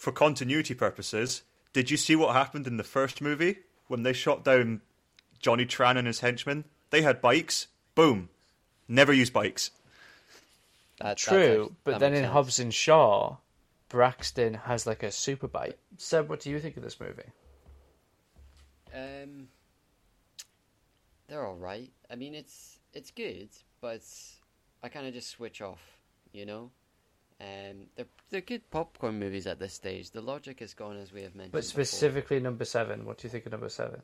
[0.00, 1.42] for continuity purposes,
[1.74, 4.80] did you see what happened in the first movie when they shot down
[5.40, 6.64] Johnny Tran and his henchmen?
[6.88, 7.66] They had bikes.
[7.94, 8.30] Boom.
[8.88, 9.70] Never use bikes.
[10.98, 12.32] That- that's True, actually- but that then makes in sense.
[12.32, 13.36] Hobbs and Shaw,
[13.90, 15.78] Brixton has like a super bike.
[15.98, 17.30] Seb, what do you think of this movie?
[18.94, 19.48] Um,
[21.28, 21.90] they're all right.
[22.10, 23.50] I mean, it's it's good,
[23.82, 24.40] but it's,
[24.82, 25.80] I kind of just switch off,
[26.32, 26.70] you know.
[27.40, 30.10] Um, they're they're good popcorn movies at this stage.
[30.10, 31.52] The logic is gone, as we have mentioned.
[31.52, 31.84] But before.
[31.84, 33.06] specifically number seven.
[33.06, 34.02] What do you think of number seven?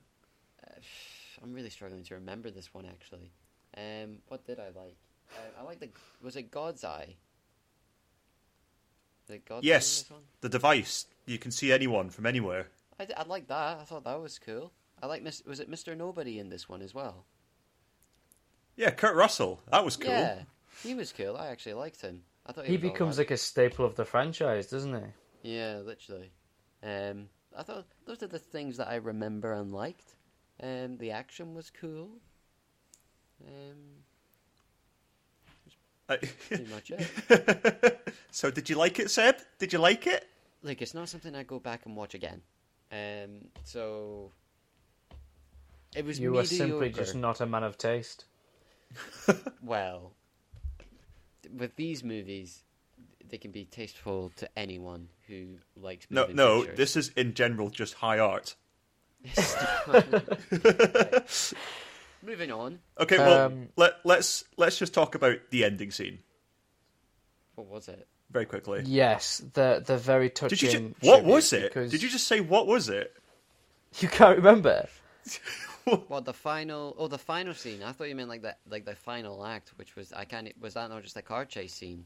[1.42, 3.30] I'm really struggling to remember this one actually.
[3.76, 4.96] Um, what did I like?
[5.32, 5.90] Uh, I like the
[6.22, 7.14] was it God's Eye?
[9.26, 10.22] The God's Yes, this one?
[10.40, 11.06] the device.
[11.26, 12.68] You can see anyone from anywhere.
[12.98, 13.78] I, d- I like that.
[13.80, 14.72] I thought that was cool.
[15.02, 15.94] I like Mis- was it Mr.
[15.96, 17.26] Nobody in this one as well?
[18.76, 19.60] Yeah, Kurt Russell.
[19.70, 20.10] That was cool.
[20.10, 20.42] Yeah,
[20.82, 21.36] he was cool.
[21.36, 22.22] I actually liked him.
[22.46, 25.54] I thought he, He becomes like a staple of the franchise, doesn't he?
[25.56, 26.30] Yeah, literally.
[26.82, 30.14] Um, I thought those are the things that I remember and liked.
[30.62, 32.10] Um, the action was cool.
[33.46, 34.04] Um,
[36.08, 36.16] I-
[36.48, 38.12] pretty much it.
[38.30, 39.36] so, did you like it, Seb?
[39.58, 40.26] Did you like it?
[40.62, 42.42] Like, it's not something I go back and watch again.
[42.92, 44.30] Um, so
[45.96, 46.54] it was You are mediocre.
[46.54, 48.24] simply just not a man of taste.
[49.62, 50.12] well.
[51.54, 52.62] With these movies,
[53.28, 56.06] they can be tasteful to anyone who likes.
[56.10, 56.60] No, no.
[56.60, 56.76] pictures.
[56.76, 58.54] This is in general just high art.
[59.86, 60.04] Right.
[62.22, 62.78] Moving on.
[62.98, 66.18] Okay, well, Um, let let's let's just talk about the ending scene
[67.54, 68.06] What was it?
[68.30, 68.82] very quickly.
[68.84, 70.56] Yes, the the very touching.
[70.58, 70.78] Did you?
[70.80, 71.62] Ju- what was it?
[71.62, 73.14] because Did you just say what was it?
[74.00, 74.88] You can't remember.
[76.08, 76.94] What the final?
[76.98, 77.82] Oh, the final scene.
[77.82, 80.52] I thought you meant like that, like the final act, which was I can't.
[80.60, 82.04] Was that not just a car chase scene?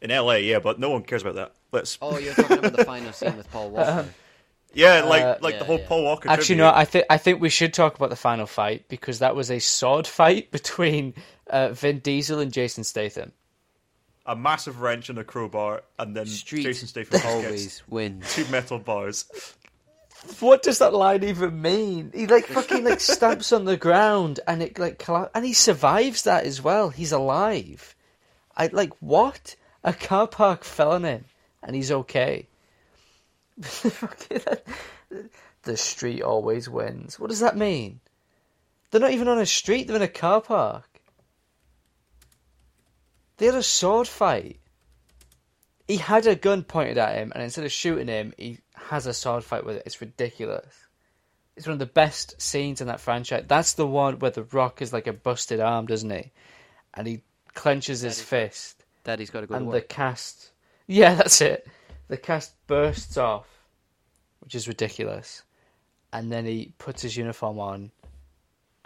[0.00, 1.52] In L.A., yeah, but no one cares about that.
[1.72, 1.98] Let's.
[2.02, 4.06] Oh, you're talking about the final scene with Paul Walker.
[4.72, 5.86] yeah, like uh, like yeah, the whole yeah.
[5.88, 6.28] Paul Walker.
[6.28, 6.64] Actually, tribute.
[6.64, 6.72] no.
[6.74, 9.58] I think I think we should talk about the final fight because that was a
[9.58, 11.14] sword fight between
[11.48, 13.32] uh, Vin Diesel and Jason Statham.
[14.26, 18.34] a massive wrench and a crowbar, and then Street Jason Statham just gets always wins.
[18.34, 19.26] two metal bars.
[20.40, 22.10] What does that line even mean?
[22.14, 26.22] He like fucking like stamps on the ground and it like colla- and he survives
[26.22, 26.90] that as well.
[26.90, 27.94] He's alive.
[28.56, 29.56] I like what?
[29.82, 31.24] A car park fell on him
[31.62, 32.46] and he's okay.
[35.64, 37.18] The street always wins.
[37.18, 38.00] What does that mean?
[38.90, 40.88] They're not even on a street, they're in a car park.
[43.38, 44.60] They had a sword fight.
[45.86, 49.12] He had a gun pointed at him, and instead of shooting him, he has a
[49.14, 49.82] sword fight with it.
[49.86, 50.74] It's ridiculous.
[51.56, 53.44] It's one of the best scenes in that franchise.
[53.46, 56.32] That's the one where The Rock is like a busted arm, doesn't he?
[56.94, 57.22] And he
[57.54, 60.50] clenches his fist, Daddy's got to go to and the cast.
[60.86, 61.66] Yeah, that's it.
[62.08, 63.46] The cast bursts off,
[64.40, 65.42] which is ridiculous.
[66.12, 67.90] And then he puts his uniform on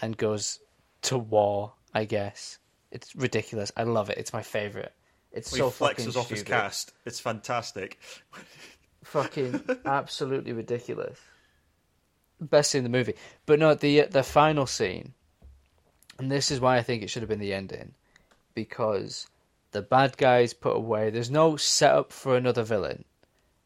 [0.01, 0.59] and goes
[1.03, 2.59] to war, I guess.
[2.91, 3.71] It's ridiculous.
[3.77, 4.19] I love it.
[4.19, 4.93] It's my favorite.
[5.39, 6.93] It's He so fucking flexes off his cast.
[7.07, 7.99] It's fantastic.
[9.05, 11.19] fucking absolutely ridiculous.
[12.41, 13.15] Best scene in the movie,
[13.47, 15.15] but no, the the final scene,
[16.19, 17.95] and this is why I think it should have been the ending,
[18.55, 19.27] because
[19.73, 21.11] the bad guys put away.
[21.11, 23.05] There's no setup for another villain.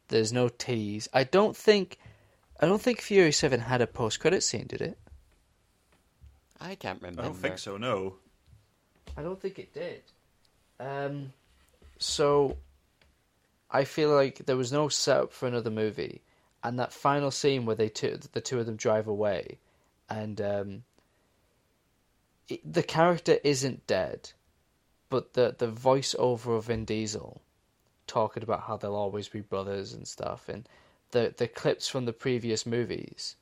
[0.07, 1.07] There's no tease.
[1.13, 1.97] I don't think,
[2.59, 4.97] I don't think Fury Seven had a post credit scene, did it?
[6.59, 7.21] I can't remember.
[7.21, 7.77] I don't think so.
[7.77, 8.15] No.
[9.17, 10.01] I don't think it did.
[10.79, 11.33] Um,
[12.03, 12.57] so
[13.71, 16.21] I feel like there was no setup for another movie,
[16.63, 19.57] and that final scene where they two, the two of them drive away,
[20.09, 20.83] and um,
[22.47, 24.31] it, the character isn't dead,
[25.09, 27.41] but the the voiceover of Vin Diesel
[28.05, 30.67] talking about how they'll always be brothers and stuff, and
[31.11, 33.35] the the clips from the previous movies.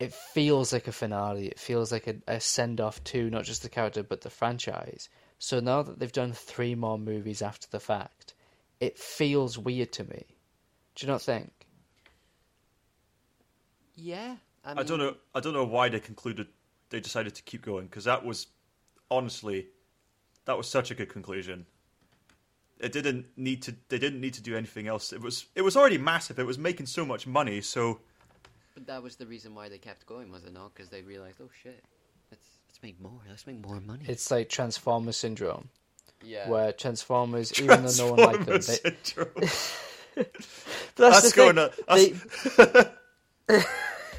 [0.00, 1.48] It feels like a finale.
[1.48, 5.08] It feels like a, a send off to not just the character but the franchise.
[5.38, 8.34] So now that they've done three more movies after the fact,
[8.80, 10.24] it feels weird to me.
[10.94, 11.52] Do you not think?
[13.94, 15.14] Yeah, I, I don't know.
[15.34, 16.48] I don't know why they concluded
[16.90, 18.46] they decided to keep going because that was
[19.10, 19.66] honestly
[20.44, 21.66] that was such a good conclusion.
[22.80, 23.74] It didn't need to.
[23.88, 25.12] They didn't need to do anything else.
[25.12, 25.46] It was.
[25.54, 26.38] It was already massive.
[26.38, 27.60] It was making so much money.
[27.60, 28.00] So
[28.74, 30.74] But that was the reason why they kept going, was it not?
[30.74, 31.82] Because they realized, oh shit,
[32.68, 33.20] let's let's make more.
[33.28, 34.04] Let's make more money.
[34.06, 35.68] It's like Transformers syndrome,
[36.22, 36.48] yeah.
[36.48, 38.78] where Transformers, even though no one liked them, they,
[40.14, 40.32] but
[40.96, 42.20] that's, That's the going thing.
[42.66, 42.92] to.
[43.48, 43.64] They-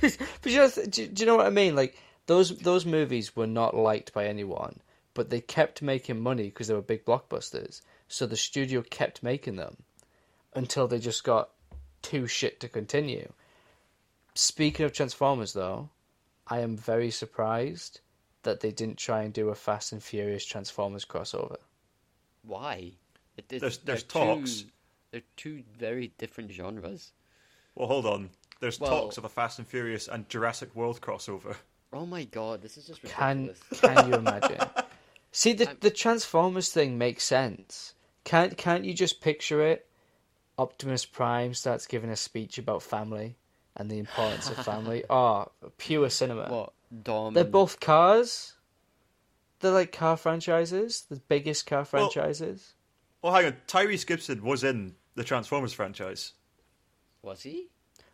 [0.42, 1.76] but you know, do, do you know what I mean?
[1.76, 4.80] Like those those movies were not liked by anyone,
[5.14, 7.82] but they kept making money because they were big blockbusters.
[8.08, 9.78] So the studio kept making them
[10.56, 11.50] until they just got
[12.02, 13.32] too shit to continue.
[14.34, 15.90] Speaking of Transformers, though,
[16.48, 18.00] I am very surprised
[18.44, 21.58] that they didn't try and do a Fast and Furious Transformers crossover.
[22.44, 22.94] Why?
[23.38, 24.62] It, it, There's- there's they're talks.
[24.62, 24.68] Two,
[25.12, 27.12] they're two very different genres.
[27.76, 28.30] Well, hold on.
[28.60, 31.56] There's Well- talks of a Fast and Furious and Jurassic World crossover.
[31.92, 33.80] Oh my god, this is just Can ridiculous.
[33.82, 34.60] can you imagine?
[35.32, 37.94] See the I'm- the Transformers thing makes sense.
[38.26, 39.88] Can't can't you just picture it?
[40.58, 43.38] Optimus Prime starts giving a speech about family
[43.76, 45.04] and the importance of family.
[45.10, 45.48] Oh,
[45.78, 46.48] pure cinema.
[46.50, 46.74] what?
[47.04, 47.34] Dom.
[47.34, 48.54] They're and- both cars.
[49.60, 52.74] They're like car franchises, the biggest car franchises.
[53.22, 53.58] Well, hang on.
[53.68, 56.32] Tyrese Gibson was in the Transformers franchise.
[57.22, 57.68] Was he?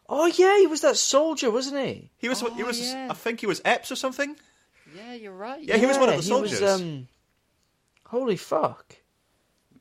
[0.10, 2.10] Oh yeah, he was that soldier, wasn't he?
[2.18, 2.42] He was.
[2.42, 2.82] he Oh, was.
[2.82, 3.08] yeah.
[3.12, 4.36] I think he was Epps or something.
[4.96, 5.62] Yeah, you're right.
[5.64, 6.82] Yeah, he was one of the he was, soldiers.
[6.82, 7.08] um,
[8.08, 8.96] holy fuck!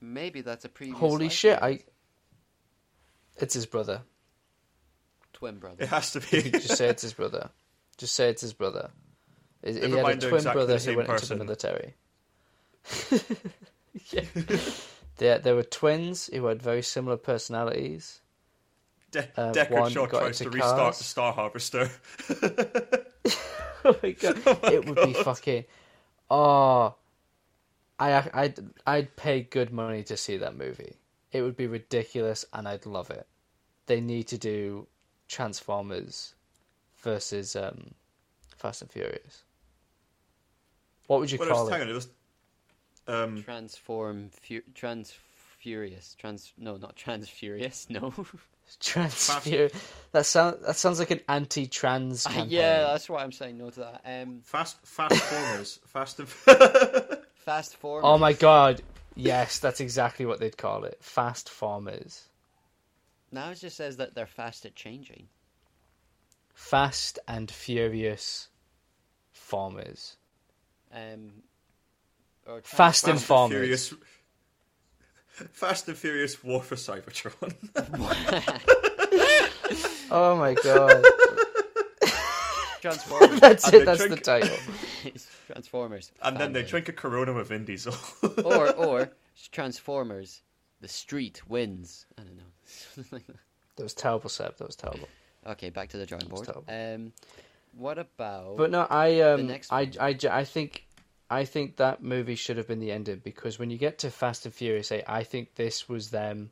[0.02, 0.98] Maybe that's a previous.
[0.98, 1.56] Holy life shit!
[1.56, 1.82] event.
[1.86, 3.42] I.
[3.42, 4.02] It's his brother.
[5.32, 5.82] Twin brother.
[5.84, 6.50] It has to be.
[6.50, 7.48] Just say it's his brother.
[7.96, 8.90] Just say it's his brother.
[9.64, 11.40] He Never had a twin exactly brother who went person.
[11.40, 11.94] into the military.
[14.10, 14.24] yeah.
[15.16, 18.20] There, there were twins who had very similar personalities.
[19.10, 21.88] De- Uh, Deckard Shaw tries to into restart the Star Harvester.
[23.84, 24.38] oh my god!
[24.72, 25.64] it would be fucking.
[26.30, 26.94] Oh,
[27.98, 30.96] I, I'd, I'd pay good money to see that movie.
[31.32, 33.26] It would be ridiculous, and I'd love it.
[33.86, 34.88] They need to do
[35.28, 36.34] Transformers
[37.05, 37.93] versus um,
[38.56, 39.44] Fast and Furious.
[41.06, 41.72] What would you Well, call it was, it?
[41.72, 42.09] hang on, it was.
[43.06, 44.31] Um, Transform.
[44.43, 45.14] Fu- trans.
[45.59, 46.16] Furious.
[46.18, 46.52] Trans.
[46.59, 47.28] No, not trans.
[47.28, 47.86] Furious.
[47.89, 48.12] No.
[48.81, 49.68] Transfer.
[50.12, 52.47] That sounds that sounds like an anti-trans campaign.
[52.48, 54.01] yeah, that's why I'm saying no to that.
[54.06, 56.28] Um, fast, fast formers, fast and.
[57.35, 58.02] fast forward.
[58.05, 58.81] Oh my god.
[59.16, 60.97] Yes, that's exactly what they'd call it.
[61.02, 62.24] Fast Formers.
[63.31, 65.28] Now it just says that they're fast at changing.
[66.55, 68.48] Fast and furious
[69.32, 70.16] farmers.
[70.93, 71.43] Um,
[72.47, 73.56] or trans- Fast and Fast farmers.
[73.59, 73.94] Furious.
[75.52, 77.55] Fast and Furious War for Cybertron.
[80.10, 81.02] Oh my god.
[82.81, 83.40] Transformers.
[83.40, 84.56] that's And it, they that's the title.
[85.47, 86.12] Transformers.
[86.22, 87.94] and then they drink a Corona with Vin Diesel.
[88.44, 89.10] or or
[89.51, 90.43] Transformers.
[90.82, 92.06] The street wins.
[92.18, 93.18] I don't know.
[93.76, 94.56] That was terrible, Seb.
[94.59, 95.09] That was terrible.
[95.46, 96.48] Okay, back to the drawing board.
[96.68, 97.12] Um,
[97.76, 98.56] what about?
[98.56, 99.92] But no, I um, next I, one.
[100.00, 100.86] I, j- I think,
[101.28, 104.46] I think that movie should have been the ending because when you get to Fast
[104.46, 106.50] and Furious 8, I think this was them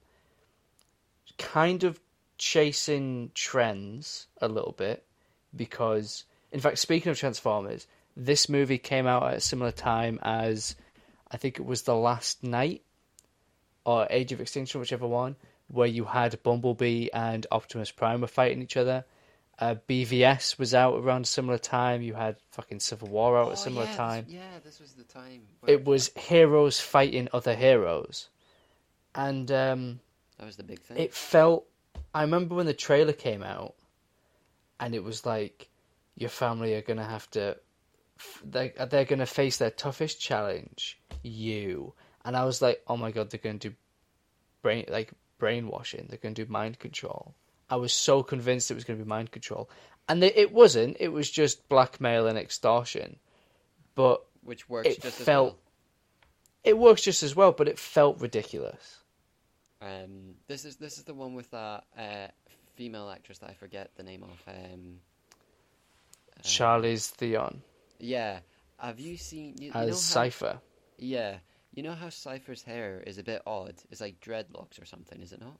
[1.38, 2.00] kind of
[2.38, 5.04] chasing trends a little bit
[5.54, 7.86] because, in fact, speaking of Transformers,
[8.16, 10.74] this movie came out at a similar time as
[11.30, 12.82] I think it was The Last Knight
[13.84, 15.36] or Age of Extinction, whichever one,
[15.72, 19.04] where you had Bumblebee and Optimus Prime were fighting each other.
[19.58, 22.02] Uh, BVS was out around a similar time.
[22.02, 24.26] You had fucking Civil War out at Oh, a similar yeah, this- time.
[24.28, 25.42] yeah, this was the time.
[25.60, 28.28] where- It was heroes fighting other heroes,
[29.14, 30.00] and um,
[30.38, 30.98] That was the big thing.
[30.98, 31.66] it felt.
[32.14, 33.74] I remember when the trailer came out,
[34.80, 35.68] and it was like,
[36.16, 37.56] your family are gonna have to,
[38.44, 41.94] they they're gonna face their toughest challenge, you.
[42.24, 43.74] And I was like, oh my god, they're gonna do,
[44.62, 45.12] brain like
[45.42, 46.06] brainwashing.
[46.08, 47.34] They're gonna do mind control.
[47.68, 49.68] I was so convinced it was gonna be mind control,
[50.08, 50.98] and they, it wasn't.
[51.00, 53.16] It was just blackmail and extortion.
[53.96, 57.50] But which works it just felt- as it works just as well.
[57.50, 58.98] But it felt ridiculous.
[59.80, 62.28] Um, this is this is the one with that uh,
[62.76, 64.54] female actress that I forget the name of.
[64.54, 65.00] Um,
[66.38, 67.62] uh, Charlize Theron
[67.98, 68.38] Yeah.
[68.78, 69.56] Have you seen?
[69.58, 70.60] You, you as know how, Cypher.
[70.98, 71.38] Yeah.
[71.74, 73.74] You know how Cypher's hair is a bit odd?
[73.90, 75.58] It's like dreadlocks or something, is it not?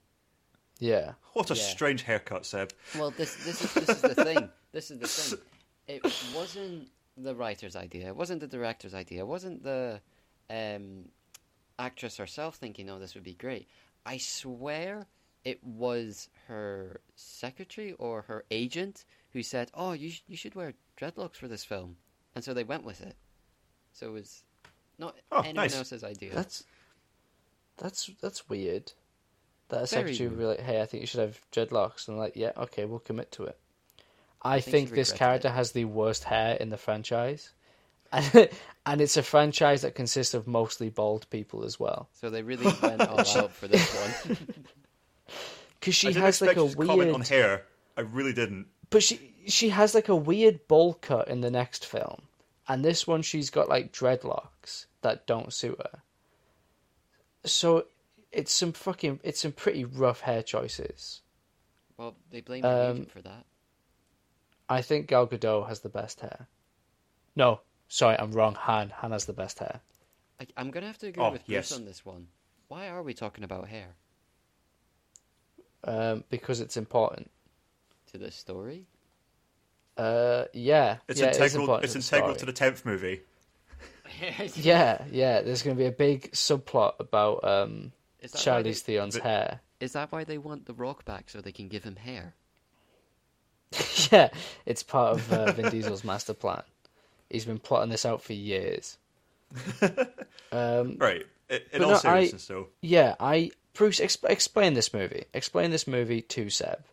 [0.79, 1.13] Yeah.
[1.33, 1.63] what a Yeah.
[1.63, 2.73] strange haircut, Seb.
[2.99, 4.49] Well, this this is this is the thing.
[4.73, 5.39] This is the thing.
[5.87, 6.03] It
[6.35, 8.07] wasn't the writer's idea.
[8.09, 9.21] It wasn't the director's idea.
[9.21, 10.01] It wasn't the
[10.49, 11.11] um,
[11.79, 13.69] actress herself thinking, "Oh, this would be great."
[14.07, 15.07] I swear,
[15.45, 20.73] it was her secretary or her agent who said, "Oh, you sh- you should wear
[20.99, 21.97] dreadlocks for this film,"
[22.35, 23.17] and so they went with it.
[23.93, 24.43] So it was
[25.03, 25.77] not Oh, anyone nice.
[25.77, 26.35] else's idea.
[26.35, 26.65] That's
[27.77, 28.93] that's that's weird.
[29.69, 32.15] That a Very secretary would be like, "Hey, I think you should have dreadlocks," and
[32.17, 33.59] I'm like, "Yeah, okay, we'll commit to it."
[34.43, 35.53] I think think this character it.
[35.53, 37.53] has the worst hair in the franchise,
[38.13, 38.49] and,
[38.85, 42.09] and it's a franchise that consists of mostly bald people as well.
[42.13, 43.87] So they really went all out for this
[44.27, 44.37] one.
[45.81, 47.65] Because I she didn't has like a you comment weird, on hair.
[47.97, 48.67] I really didn't.
[48.91, 52.23] but she she has like a weird bowl cut in the next film,
[52.69, 56.03] and this one she's got like dreadlocks that don't suit her.
[57.45, 57.87] So
[58.31, 61.21] it's some fucking it's some pretty rough hair choices.
[61.97, 63.45] Well, they blame the Um, agent for that.
[64.69, 66.49] I think Gal Gadot has the best hair.
[67.37, 68.55] No, sorry, I'm wrong.
[68.55, 69.81] Han Han has the best hair.
[70.41, 71.73] I, I'm gonna have to agree Oh, with Bruce yes.
[71.73, 72.29] on this one.
[72.69, 73.95] Why are we talking about hair
[75.85, 77.31] Um, because it's important.
[78.13, 78.87] to the story?
[79.97, 81.63] Uh, yeah, It's yeah, integral.
[81.65, 82.39] important it's to the integral story.
[82.41, 83.21] to the tenth movie.
[84.55, 85.41] Yeah, yeah.
[85.41, 89.23] There's going to be a big subplot about um, Is that why they- Theron's But-
[89.25, 89.61] hair.
[89.81, 92.35] Is that why they want the Rock back so they can give him hair?
[94.13, 94.29] yeah,
[94.67, 96.63] it's part of uh, Vin Diesel's master plan.
[97.31, 98.99] He's been plotting this out for years.
[100.53, 101.27] Um, Right.
[101.51, 105.25] I- In all no, I- seriousness, though, yeah, I Bruce, exp- explain this movie.
[105.33, 106.85] Explain this movie to Seb.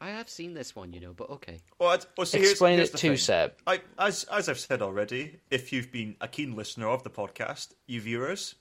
[0.00, 1.58] I have seen this one, you know, but okay.
[1.78, 3.16] well, I'd- well, see, explain here's it the to thing.
[3.16, 3.52] Seb.
[3.66, 7.74] I, as as I've said already, if you've been a keen listener of the podcast,
[7.86, 8.54] you viewers,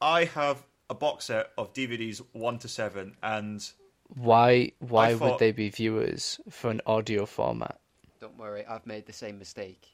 [0.00, 3.68] I have a box set of DVDs one to seven, and
[4.14, 4.70] Why?
[4.78, 7.80] Why would they be viewers for an audio format?
[8.20, 9.88] Don't worry, I've made the same mistake.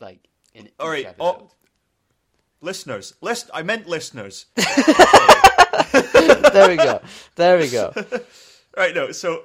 [0.00, 1.24] Like in All each oh, episode.
[1.24, 1.50] oh.
[2.60, 3.50] listeners, list.
[3.52, 4.46] I meant listeners.
[6.54, 7.00] There we go.
[7.34, 7.92] There we go.
[8.76, 9.10] right, no.
[9.12, 9.42] So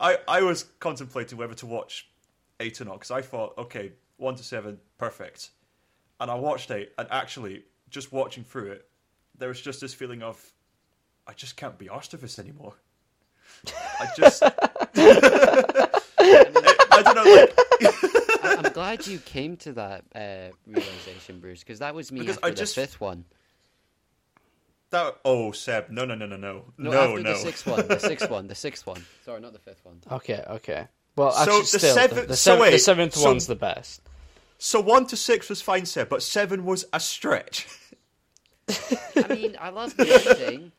[0.00, 2.08] I I was contemplating whether to watch
[2.58, 5.50] eight or not because I thought, okay, one to seven, perfect,
[6.18, 8.88] and I watched eight, and actually, just watching through it,
[9.38, 10.42] there was just this feeling of,
[11.26, 12.74] I just can't be arsed with this anymore.
[14.00, 14.42] I just,
[16.02, 17.54] I don't know, like.
[18.42, 22.36] I- I'm glad you came to that uh, realization, Bruce, because that was me Because
[22.36, 23.24] after I the fifth one.
[24.90, 27.32] That oh Seb, no no no no no No, no after no.
[27.32, 29.04] the sixth one, the sixth one, the sixth one.
[29.24, 30.00] Sorry, not the fifth one.
[30.10, 30.88] Okay, okay.
[31.16, 33.54] Well, So actually, the still, the, seventh- the, so sev- the seventh so- one's the
[33.56, 34.02] best.
[34.58, 37.66] So one to six was fine, Seb, but seven was a stretch.
[38.68, 40.72] I mean, I love the ending.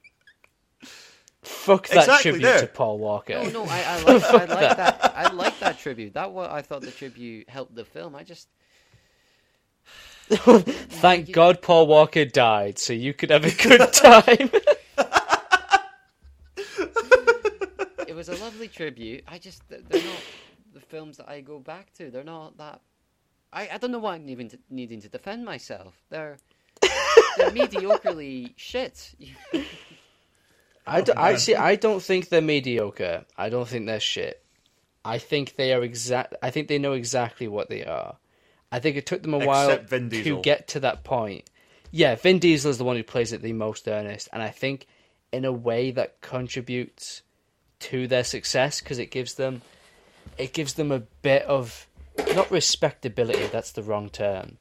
[1.44, 2.60] Fuck that Exactly tribute there.
[2.62, 3.34] to Paul Walker.
[3.34, 5.14] No, no, I, I like, I like that.
[5.16, 6.14] I like that tribute.
[6.14, 8.16] That what I thought the tribute helped the film.
[8.16, 8.48] I just,
[11.02, 14.50] Thank God Paul Walker died, so you could have a good time.
[18.08, 19.24] it was a lovely tribute.
[19.28, 20.24] I just, they're they're not
[20.74, 22.10] the films that I go back to.
[22.12, 22.82] They're not that.
[23.54, 25.96] I, I don't know why I'm even t- needing to defend myself.
[26.10, 26.38] They're
[26.82, 29.14] they're mediocrely shit.
[30.88, 31.56] I, d- Oh, I see.
[31.56, 33.26] I don't think they're mediocre.
[33.38, 34.44] I don't think they're shit.
[35.04, 36.36] I think they are exact.
[36.42, 38.16] I think they know exactly what they are.
[38.72, 41.50] I think it took them a while Except to get to that point.
[41.92, 44.88] Yeah, Vin Diesel is the one who plays it the most earnest, and I think
[45.32, 47.22] in a way that contributes
[47.80, 49.62] to their success because it gives them
[50.38, 51.88] it gives them a bit of
[52.36, 53.48] not respectability.
[53.48, 54.58] That's the wrong term.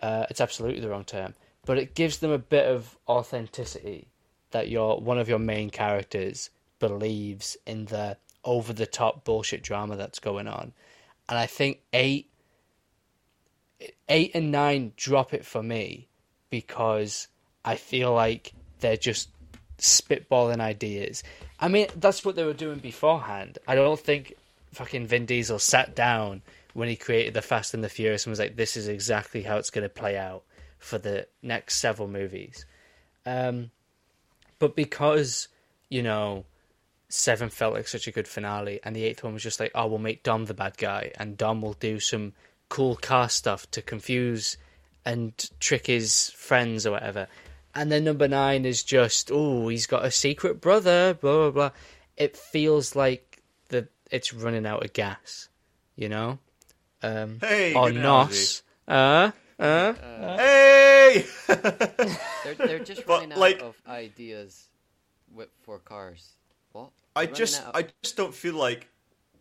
[0.00, 1.34] Uh, it's absolutely the wrong term,
[1.66, 4.08] but it gives them a bit of authenticity
[4.50, 9.96] that your one of your main characters believes in the over the top bullshit drama
[9.96, 10.72] that's going on.
[11.28, 12.30] And I think eight
[14.08, 16.08] eight and nine drop it for me
[16.50, 17.28] because
[17.64, 19.28] I feel like they're just
[19.78, 21.22] spitballing ideas.
[21.60, 23.58] I mean, that's what they were doing beforehand.
[23.66, 24.34] I don't think
[24.72, 26.42] fucking Vin Diesel sat down
[26.74, 29.56] when he created the Fast and the Furious and was like, "This is exactly how
[29.56, 30.44] it's going to play out
[30.78, 32.64] for the next several movies."
[33.26, 33.70] Um,
[34.58, 35.48] but because
[35.88, 36.44] you know,
[37.08, 39.86] seven felt like such a good finale, and the eighth one was just like, "Oh,
[39.86, 42.34] we'll make Dom the bad guy, and Dom will do some
[42.68, 44.56] cool car stuff to confuse
[45.04, 47.28] and trick his friends or whatever."
[47.74, 51.70] And then number nine is just, "Oh, he's got a secret brother," blah blah blah.
[52.16, 55.48] It feels like the it's running out of gas,
[55.96, 56.38] you know.
[57.02, 58.62] Um, Hey, or good Nos.
[58.88, 59.92] Uh, uh,
[60.36, 61.24] Hey!
[61.46, 64.66] They're they're just But, running out of ideas
[65.32, 66.32] with, for cars.
[66.72, 66.90] What?
[67.14, 68.88] I They're running just out of- I just don't feel like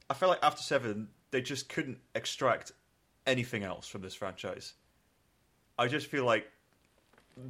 [0.10, 2.72] I feel like after seven they just couldn't extract
[3.28, 4.74] anything else from this franchise.
[5.78, 6.50] I just feel like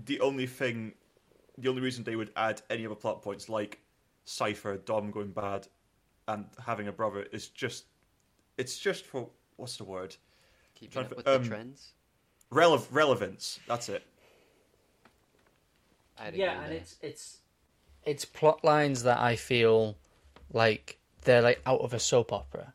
[0.05, 0.93] the only thing
[1.57, 3.79] the only reason they would add any other plot points like
[4.25, 5.67] Cypher, Dom going bad
[6.27, 7.85] and having a brother is just
[8.57, 10.15] it's just for what's the word?
[10.75, 11.93] keeping trying up to- with um, the trends.
[12.51, 13.59] Rele- relevance.
[13.67, 14.03] That's it.
[16.33, 16.77] Yeah, and there.
[16.79, 17.37] it's it's
[18.05, 19.97] it's plot lines that I feel
[20.53, 22.73] like they're like out of a soap opera.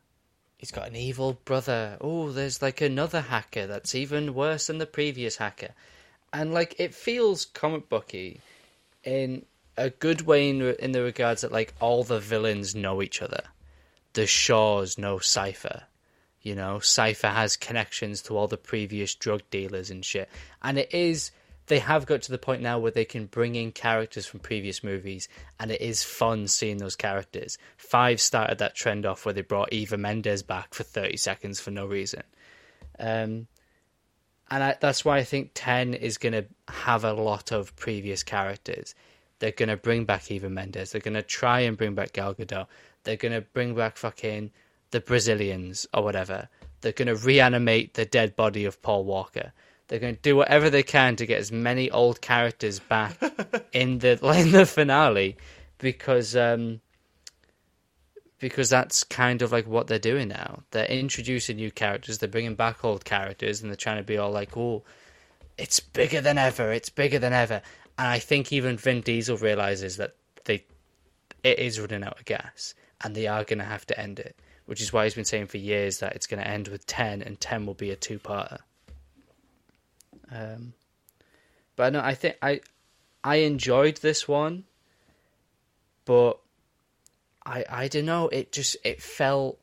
[0.63, 1.97] He's got an evil brother.
[1.99, 5.71] Oh, there's like another hacker that's even worse than the previous hacker,
[6.31, 8.39] and like it feels comic booky
[9.03, 9.43] in
[9.75, 13.41] a good way in, in the regards that like all the villains know each other.
[14.13, 15.83] The Shaws know Cypher.
[16.41, 20.29] You know, Cypher has connections to all the previous drug dealers and shit.
[20.61, 21.31] And it is
[21.67, 24.83] they have got to the point now where they can bring in characters from previous
[24.83, 25.29] movies
[25.59, 27.57] and it is fun seeing those characters.
[27.77, 31.71] Five started that trend off where they brought Eva Mendes back for 30 seconds for
[31.71, 32.23] no reason.
[32.99, 33.47] Um,
[34.51, 38.23] and I, that's why I think 10 is going to have a lot of previous
[38.23, 38.93] characters.
[39.39, 40.91] They're going to bring back Eva Mendes.
[40.91, 42.67] They're going to try and bring back Gal Gadot.
[43.03, 44.51] They're going to bring back fucking
[44.91, 46.49] the Brazilians or whatever.
[46.81, 49.53] They're going to reanimate the dead body of Paul Walker.
[49.93, 53.15] They're going to do whatever they can to get as many old characters back
[53.73, 55.37] in the in the finale
[55.77, 56.81] because um,
[58.39, 60.63] because that's kind of like what they're doing now.
[60.71, 64.31] They're introducing new characters, they're bringing back old characters, and they're trying to be all
[64.31, 64.81] like, "Oh,
[65.59, 66.73] it's bigger than ever!
[66.73, 67.61] It's bigger than ever!"
[67.99, 70.15] And I think even Vin Diesel realizes that
[70.45, 70.65] they
[71.43, 74.35] it is running out of gas, and they are going to have to end it.
[74.65, 77.21] Which is why he's been saying for years that it's going to end with ten,
[77.21, 78.61] and ten will be a two-parter.
[80.33, 80.73] Um,
[81.75, 82.61] but no, I think I
[83.23, 84.63] I enjoyed this one,
[86.05, 86.39] but
[87.45, 88.29] I I don't know.
[88.29, 89.59] It just it felt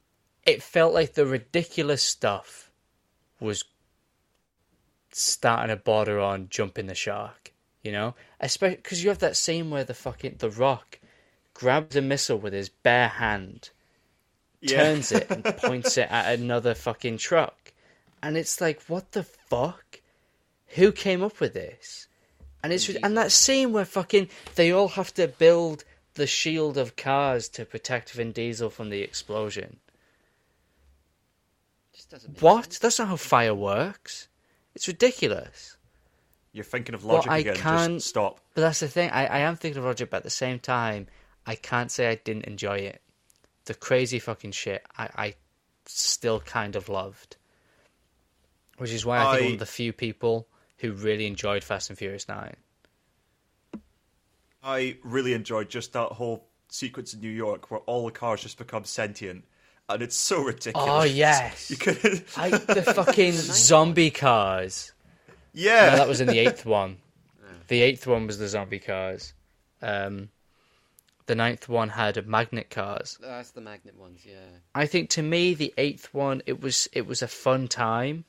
[0.46, 2.70] it felt like the ridiculous stuff
[3.40, 3.64] was
[5.12, 7.52] starting to border on jumping the shark.
[7.82, 10.98] You know, especially because you have that scene where the fucking the Rock
[11.54, 13.70] grabs a missile with his bare hand,
[14.60, 14.76] Yeah.
[14.84, 17.72] turns it and points it at another fucking truck,
[18.22, 19.89] and it's like, what the fuck?
[20.74, 22.06] Who came up with this?
[22.62, 25.84] And it's and that scene where fucking they all have to build
[26.14, 29.78] the shield of cars to protect Vin Diesel from the explosion.
[31.94, 32.64] Just doesn't make What?
[32.64, 32.78] sense.
[32.78, 34.28] That's not how fire works.
[34.74, 35.76] It's ridiculous.
[36.52, 37.56] You're thinking of Well, logic I again.
[37.56, 38.40] can't- Just stop.
[38.54, 39.10] But that's the thing.
[39.10, 41.06] I, I am thinking of logic, but at the same time,
[41.46, 43.00] I can't say I didn't enjoy it.
[43.66, 45.34] The crazy fucking shit I, I
[45.86, 47.36] still kind of loved.
[48.78, 50.48] Which is why I think I'm one of the few people
[50.80, 52.54] who really enjoyed Fast and Furious 9.
[54.62, 58.58] I really enjoyed just that whole sequence in New York where all the cars just
[58.58, 59.44] become sentient,
[59.88, 60.88] and it's so ridiculous.
[60.88, 61.70] Oh, yes.
[61.70, 62.24] you could.
[62.36, 64.92] I, the fucking zombie cars.
[65.52, 66.98] yeah, No, that was in the eighth one.
[67.68, 69.32] The eighth one was the zombie cars.
[69.80, 70.30] Um,
[71.26, 73.16] the ninth one had magnet cars.
[73.20, 74.40] That's the magnet ones, yeah.
[74.74, 78.24] I think to me the eighth one it was it was a fun time,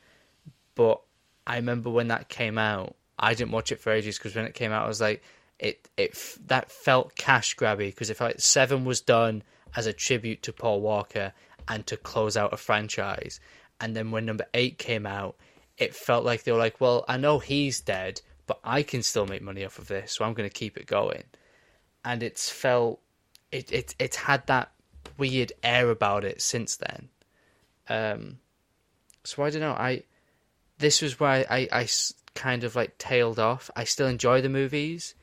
[0.76, 1.02] but
[1.46, 4.54] I remember when that came out, I didn't watch it for ages because when it
[4.54, 5.24] came out, I was like,
[5.60, 9.44] it it that felt cash grabby because if like seven was done
[9.76, 11.34] as a tribute to Paul Walker
[11.68, 13.40] and to close out a franchise,
[13.80, 15.36] and then when number eight came out,
[15.78, 19.28] it felt like they were like, well, I know he's dead, but I can still
[19.28, 21.24] make money off of this, so I'm going to keep it going,
[22.04, 23.00] and it's felt
[23.52, 24.72] it it it's had that
[25.18, 27.10] weird air about it since then.
[27.88, 28.40] Um,
[29.24, 29.74] so I don't know.
[29.74, 30.04] I
[30.82, 31.88] this was where I
[32.36, 33.72] kind of like tailed off.
[33.76, 35.16] I still enjoy the movies,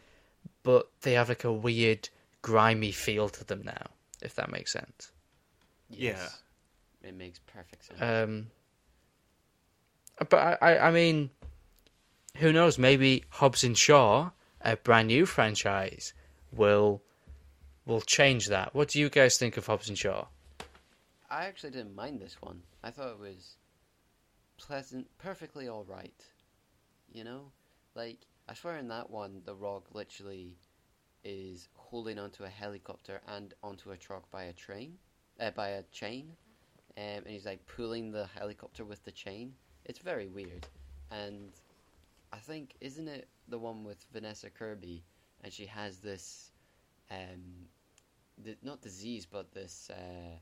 [0.63, 2.09] but they have like a weird
[2.43, 3.89] grimy feel to them now.
[4.23, 5.13] If that makes sense.
[5.91, 6.29] Yeah.
[7.03, 8.01] It makes perfect sense.
[8.01, 8.47] Um,
[10.29, 11.31] but I, I, I mean,
[12.37, 12.79] who knows?
[12.79, 14.31] Maybe Hobbs and Shaw,
[14.61, 16.13] a brand new franchise,
[16.53, 17.03] will
[17.87, 18.75] will change that.
[18.75, 20.27] What do you guys think of Hobbs and Shaw?
[21.31, 22.63] I actually didn't mind this one.
[22.83, 23.57] I thought it was
[24.59, 26.23] pleasant, perfectly all right.
[27.11, 27.53] You know,
[27.95, 30.57] like I swear in that one, the Rock literally
[31.25, 34.95] is holding onto a helicopter and onto a truck by a train,
[35.41, 36.37] uh, by a chain,
[36.97, 39.55] um, and he's like pulling the helicopter with the chain.
[39.87, 40.67] It's very weird,
[41.11, 41.51] and
[42.33, 45.03] I think isn't it the one with Vanessa Kirby,
[45.43, 46.51] and she has this,
[47.11, 47.69] um,
[48.45, 49.91] the, not disease, but this.
[49.91, 50.37] Uh,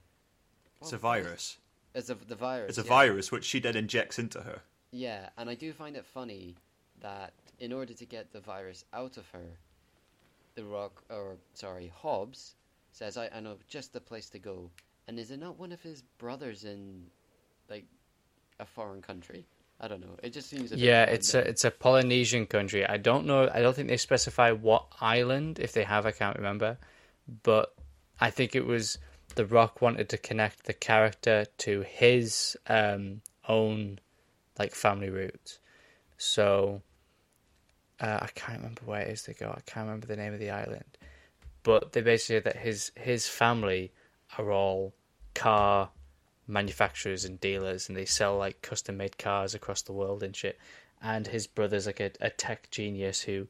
[0.80, 1.58] it's a virus.
[1.96, 2.68] It's a, the virus.
[2.68, 2.88] It's a yeah.
[2.88, 4.60] virus which she then injects into her.
[4.90, 6.54] Yeah, and I do find it funny
[7.00, 9.48] that in order to get the virus out of her,
[10.54, 12.54] the Rock, or sorry, Hobbs
[12.92, 14.70] says, I, I know just the place to go.
[15.08, 17.04] And is it not one of his brothers in,
[17.70, 17.86] like,
[18.60, 19.46] a foreign country?
[19.80, 20.16] I don't know.
[20.22, 22.86] It just seems a bit Yeah, it's a it's a Polynesian country.
[22.86, 23.50] I don't know.
[23.52, 25.58] I don't think they specify what island.
[25.58, 26.78] If they have, I can't remember.
[27.42, 27.74] But
[28.18, 28.98] I think it was
[29.36, 34.00] the Rock wanted to connect the character to his um, own
[34.58, 35.58] like family roots.
[36.16, 36.82] So
[38.00, 39.50] uh, I can't remember where it is they go.
[39.50, 40.98] I can't remember the name of the island.
[41.62, 43.92] But they basically that his his family
[44.38, 44.94] are all
[45.34, 45.90] car
[46.46, 50.58] manufacturers and dealers, and they sell like custom made cars across the world and shit.
[51.02, 53.48] And his brother's like a, a tech genius who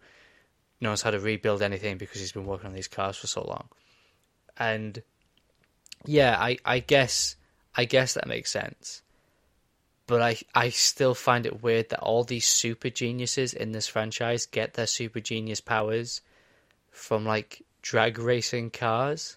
[0.80, 3.68] knows how to rebuild anything because he's been working on these cars for so long.
[4.58, 5.02] And
[6.06, 7.36] yeah, I, I guess
[7.74, 9.02] I guess that makes sense.
[10.06, 14.46] But I I still find it weird that all these super geniuses in this franchise
[14.46, 16.20] get their super genius powers
[16.90, 19.36] from like drag racing cars.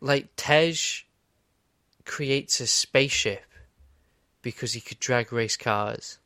[0.00, 0.74] Like Tej
[2.04, 3.44] creates a spaceship
[4.42, 6.18] because he could drag race cars.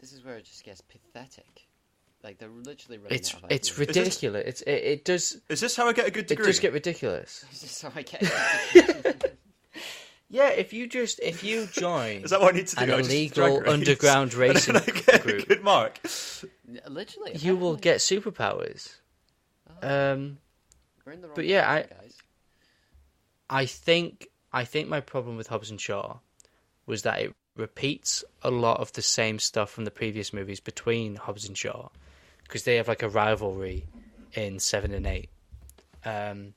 [0.00, 1.63] This is where it just gets pathetic.
[2.24, 3.86] Like they're literally running It's out of it's ideas.
[3.86, 4.44] this- ridiculous.
[4.46, 6.44] It's it, it does Is this how I get a good degree?
[6.44, 6.46] it degree?
[6.46, 7.44] does get ridiculous.
[7.52, 9.32] Is this how I get.
[10.30, 12.82] Yeah, if you just if you join Is that what I need to do?
[12.82, 13.72] an I illegal drag race?
[13.72, 16.00] underground racing and I get a group, good mark.
[16.88, 18.96] literally, you will get superpowers.
[19.82, 20.38] Um,
[21.04, 22.16] We're in the wrong but yeah, I- guys.
[23.50, 26.16] I think I think my problem with Hobbs and Shaw
[26.86, 31.14] was that it repeats a lot of the same stuff from the previous movies between
[31.16, 31.90] Hobbs and Shaw
[32.44, 33.86] because they have like a rivalry
[34.34, 35.30] in seven and eight,
[36.04, 36.54] um,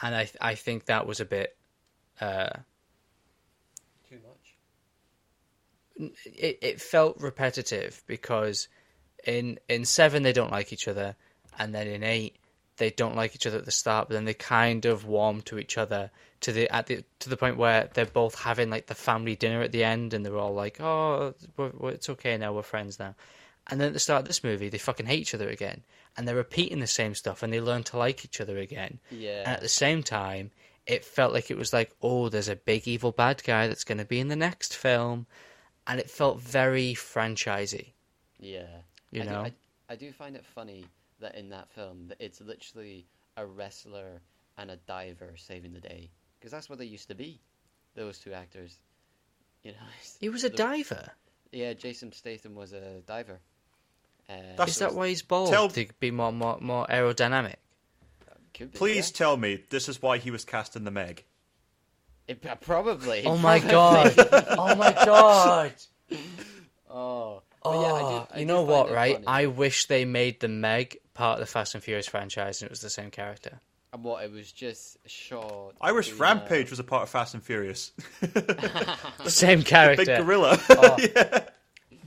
[0.00, 1.56] and I I think that was a bit.
[2.20, 2.50] Uh,
[4.08, 6.12] too much.
[6.24, 8.68] it, it felt repetitive because
[9.26, 11.16] in in seven they don't like each other,
[11.58, 12.36] and then in eight
[12.76, 15.58] they don't like each other at the start, but then they kind of warm to
[15.58, 18.94] each other to the at the to the point where they're both having like the
[18.94, 21.34] family dinner at the end, and they're all like, "Oh,
[21.84, 23.14] it's okay now, we're friends now."
[23.68, 25.82] And then at the start of this movie, they fucking hate each other again,
[26.16, 28.98] and they're repeating the same stuff, and they learn to like each other again.
[29.10, 29.40] Yeah.
[29.40, 30.50] And at the same time,
[30.86, 33.98] it felt like it was like, oh, there's a big evil bad guy that's going
[33.98, 35.26] to be in the next film,
[35.86, 37.92] and it felt very franchisey.
[38.40, 38.66] Yeah.
[39.12, 39.44] You I know?
[39.44, 39.50] do,
[39.88, 40.86] I, I do find it funny
[41.20, 43.06] that in that film that it's literally
[43.36, 44.20] a wrestler
[44.58, 47.40] and a diver saving the day because that's what they used to be.
[47.94, 48.78] Those two actors.
[49.62, 49.78] You know.
[50.20, 51.12] He was a the- diver.
[51.52, 53.38] Yeah, Jason Statham was a diver.
[54.32, 55.50] Uh, That's- Is that why he's bald?
[55.50, 57.56] Tell- To be more more more aerodynamic.
[58.54, 59.16] could be, Please yeah.
[59.18, 61.24] tell me this is why he was cast in the Meg.
[62.28, 63.24] It, uh, probably.
[63.26, 64.14] Oh my probably.
[64.30, 64.46] god!
[64.58, 65.72] oh my god!
[66.94, 67.42] Oh.
[67.64, 68.90] But yeah, I ah, do- Oh, I you know what?
[68.90, 69.14] Right?
[69.14, 69.26] funny.
[69.26, 72.70] I wish they made the Meg part of the Fast and Furious franchise, and it
[72.70, 73.60] was the same character.
[73.94, 75.70] And what it was just Shaw.
[75.80, 77.92] I wish Rampage a- was a part of Fast and Furious.
[79.26, 80.04] Same character.
[80.04, 80.58] Big gorilla.
[80.70, 80.96] Oh.
[80.98, 81.44] yeah.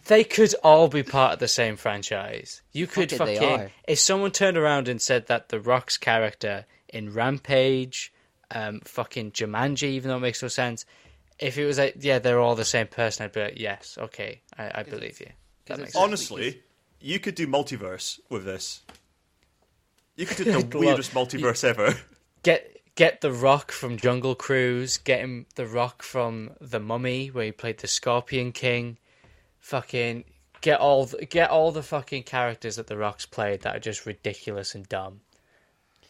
[0.05, 2.61] They could all be part of the same franchise.
[2.71, 3.71] You could Fuck it, they fucking are.
[3.87, 8.13] if someone turned around and said that the Rock's character in Rampage,
[8.51, 10.85] um, fucking Jumanji, even though it makes no sense.
[11.39, 14.41] If it was like, yeah, they're all the same person, I'd be like, yes, okay,
[14.57, 15.27] I, I believe you.
[15.65, 16.03] That 'cause makes it's sense.
[16.03, 16.61] Honestly,
[17.01, 18.81] you could do multiverse with this.
[20.15, 21.95] You could do the Look, weirdest multiverse ever.
[22.43, 24.97] Get get the Rock from Jungle Cruise.
[24.97, 28.97] Get him the Rock from The Mummy, where he played the Scorpion King.
[29.65, 30.25] Fucking
[30.61, 34.05] get all the, get all the fucking characters that the Rock's played that are just
[34.05, 35.21] ridiculous and dumb.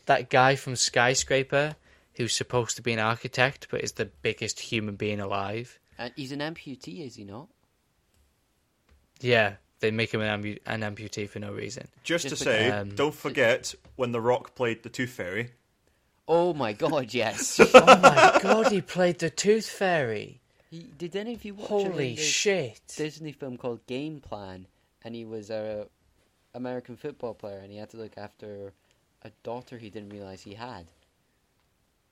[0.07, 1.77] That guy from Skyscraper,
[2.15, 5.79] who's supposed to be an architect but is the biggest human being alive.
[5.97, 7.47] And he's an amputee, is he not?
[9.21, 11.87] Yeah, they make him an, ambu- an amputee for no reason.
[12.03, 15.51] Just, Just to say, um, don't forget when The Rock played the Tooth Fairy.
[16.27, 17.57] Oh my god, yes.
[17.73, 20.41] Oh my god, he played the Tooth Fairy.
[20.75, 22.81] He, did any of you watch him in Holy this shit.
[22.97, 24.67] Disney film called Game Plan?
[25.03, 25.87] And he was a
[26.53, 28.73] American football player, and he had to look after
[29.23, 30.87] a daughter he didn't realize he had.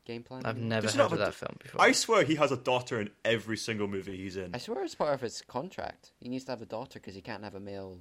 [0.05, 0.45] Game Plan.
[0.45, 1.81] I've never Does heard of a- that film before.
[1.81, 4.53] I swear he has a daughter in every single movie he's in.
[4.53, 6.11] I swear it's part of his contract.
[6.19, 7.99] He needs to have a daughter because he can't have a male,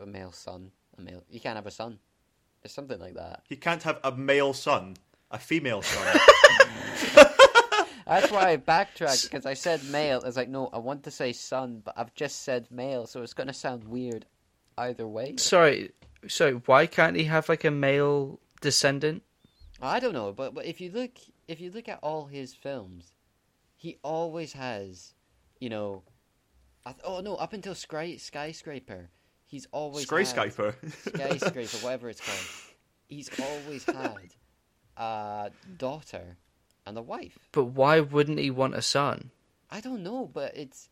[0.00, 0.70] a male son.
[0.96, 1.24] A male.
[1.28, 1.98] He can't have a son.
[2.62, 3.42] It's something like that.
[3.48, 4.96] He can't have a male son,
[5.30, 6.20] a female son.
[8.10, 10.20] That's why I backtracked because I said male.
[10.22, 13.34] It's like no, I want to say son, but I've just said male, so it's
[13.34, 14.26] gonna sound weird
[14.76, 15.36] either way.
[15.36, 15.92] Sorry,
[16.26, 16.54] sorry.
[16.66, 19.22] Why can't he have like a male descendant?
[19.80, 21.12] I don't know, but but if you look
[21.46, 23.12] if you look at all his films,
[23.76, 25.14] he always has,
[25.60, 26.02] you know,
[26.84, 29.08] I th- oh no, up until Sky skyscraper,
[29.46, 30.74] he's always had- Skyscraper.
[30.90, 32.74] skyscraper, whatever it's called.
[33.08, 34.34] He's always had
[34.96, 36.36] a daughter
[36.86, 37.38] and a wife.
[37.52, 39.30] But why wouldn't he want a son?
[39.70, 40.88] I don't know, but it's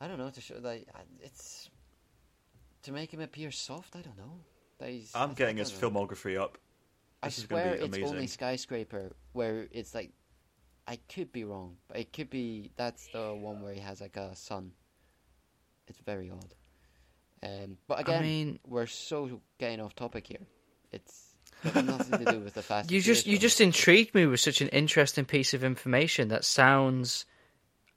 [0.00, 0.86] I don't know to show like
[1.20, 1.70] it's
[2.82, 3.94] to make him appear soft.
[3.96, 4.40] I don't know.
[4.78, 5.90] That he's- I- I'm I getting his know.
[5.90, 6.58] filmography up.
[7.22, 10.10] I This is gonna swear be it's only skyscraper where it's like
[10.88, 14.16] I could be wrong, but it could be that's the one where he has like
[14.16, 14.72] a son.
[15.86, 16.54] It's very odd.
[17.44, 20.46] Um, but again, I mean- we're so getting off topic here.
[20.90, 21.31] It's Have
[21.64, 22.84] nothing to do with the.
[22.88, 27.24] You just you just intrigued me with such an interesting piece of information that sounds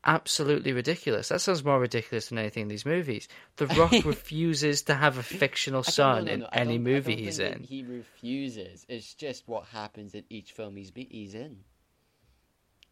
[0.03, 1.29] absolutely ridiculous.
[1.29, 3.27] That sounds more ridiculous than anything in these movies.
[3.57, 5.83] The Rock refuses to have a fictional.
[5.83, 7.63] Son don't- no, no, in any movie he's in.
[7.63, 8.85] He refuses.
[8.87, 11.57] It's just what happens in each film he's be- he's in.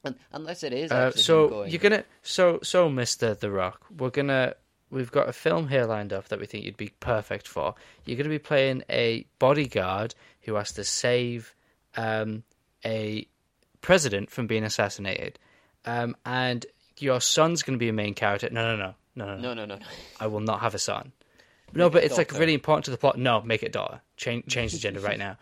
[0.05, 4.09] And, unless it is Uh, so going, you're gonna so so Mister The Rock, we're
[4.09, 4.55] gonna
[4.89, 7.73] we've got a film here lined up that we think you'd be perfect for.
[8.05, 10.13] You're gonna be playing a bodyguard
[10.43, 11.55] who has to save
[11.95, 12.43] um,
[12.85, 13.27] a
[13.81, 15.39] president from being assassinated,
[15.85, 16.65] um, and
[16.97, 18.49] your son's gonna be a main character.
[18.51, 19.41] No, no, no, no, no, no.
[19.41, 19.79] No, no, no.
[20.19, 21.11] I will not have a son.
[21.73, 23.17] No, Make but it it's like really important to the plot.
[23.17, 24.01] No, make it daughter.
[24.17, 25.37] Change change the gender right now.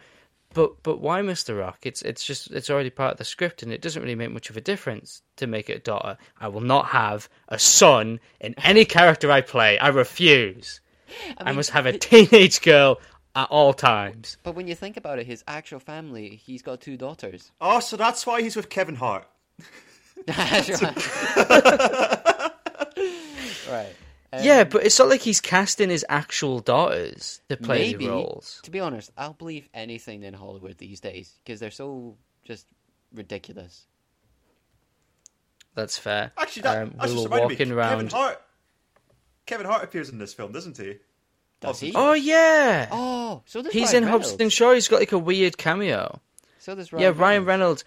[0.53, 1.57] But but why Mr.
[1.57, 1.79] Rock?
[1.83, 4.49] It's it's just it's already part of the script and it doesn't really make much
[4.49, 6.17] of a difference to make it a daughter.
[6.39, 9.77] I will not have a son in any character I play.
[9.77, 10.81] I refuse.
[11.37, 12.99] I, mean, must have a teenage girl
[13.35, 14.37] at all times.
[14.43, 17.51] But when you think about it, his actual family, he's got two daughters.
[17.61, 19.27] Oh, so that's why he's with Kevin Hart.
[20.25, 22.51] That's right.
[23.69, 23.95] right.
[24.33, 28.07] Um, yeah, but it's not like he's casting his actual daughters to play maybe.
[28.07, 28.61] roles.
[28.63, 32.65] To be honest, I'll believe anything in Hollywood these days because they're so just
[33.13, 33.87] ridiculous.
[35.75, 36.31] That's fair.
[36.37, 37.75] Actually, that, um, that's we just were walking me.
[37.75, 37.89] around.
[37.89, 38.41] Kevin Hart.
[39.45, 40.97] Kevin Hart appears in this film, doesn't he?
[41.61, 41.93] Does he?
[41.95, 44.29] Oh yeah, Oh, so does he's Ryan in Reynolds.
[44.31, 44.73] Hobbs and Shaw.
[44.73, 46.19] He's got like a weird cameo.
[46.59, 47.47] So does Ryan yeah, Ryan Reynolds.
[47.47, 47.83] Reynolds.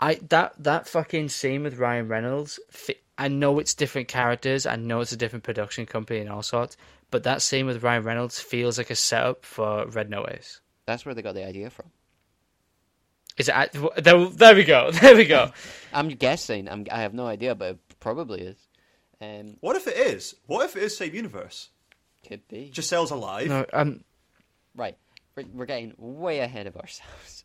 [0.00, 2.58] I that that fucking scene with Ryan Reynolds.
[2.70, 4.64] fi- I know it's different characters.
[4.64, 6.76] I know it's a different production company and all sorts.
[7.10, 10.60] But that scene with Ryan Reynolds feels like a setup for Red Notice.
[10.86, 11.86] That's where they got the idea from.
[13.36, 13.54] Is it?
[13.54, 13.72] at-
[14.02, 14.90] There, there we go.
[15.00, 15.52] There we go.
[15.92, 16.68] I'm guessing.
[16.68, 18.58] I'm, I have no idea, but it probably is.
[19.20, 20.34] Um, What if it is?
[20.46, 21.68] What if it is same universe?
[22.30, 22.70] Could be.
[22.72, 23.48] Gisele's alive.
[23.48, 24.04] No, um,
[24.76, 24.96] Right.
[25.36, 27.44] We're, we're getting way ahead of ourselves.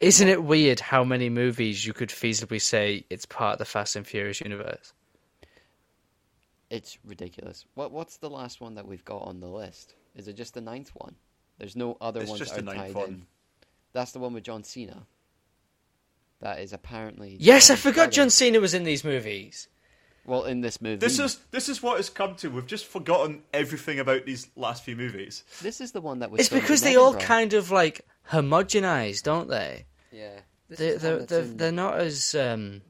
[0.00, 3.94] isn't it weird how many movies you could feasibly say it's part of the Fast
[3.96, 4.92] and Furious universe?
[6.68, 7.64] It's ridiculous.
[7.74, 9.94] What What's the last one that we've got on the list?
[10.16, 11.14] Is it just the ninth one?
[11.58, 13.08] There's no other It's ones just that are the ninth tied one.
[13.08, 13.26] in.
[13.92, 15.06] That's the one with John Cena.
[16.40, 17.36] That is apparently.
[17.38, 18.10] Yes, I forgot brother.
[18.12, 19.68] John Cena was in these movies.
[20.26, 22.50] Well, in this movie, This is this is what has come to.
[22.50, 25.44] We've just forgotten everything about these last few movies.
[25.62, 26.40] this is the one that was.
[26.40, 27.26] It's filmed because they all Edinburgh.
[27.26, 28.00] kind of like
[28.30, 29.86] homogenize, don't they?
[30.10, 30.40] Yeah.
[30.68, 32.82] This They, is the they're one that's they're, in- they're not as um,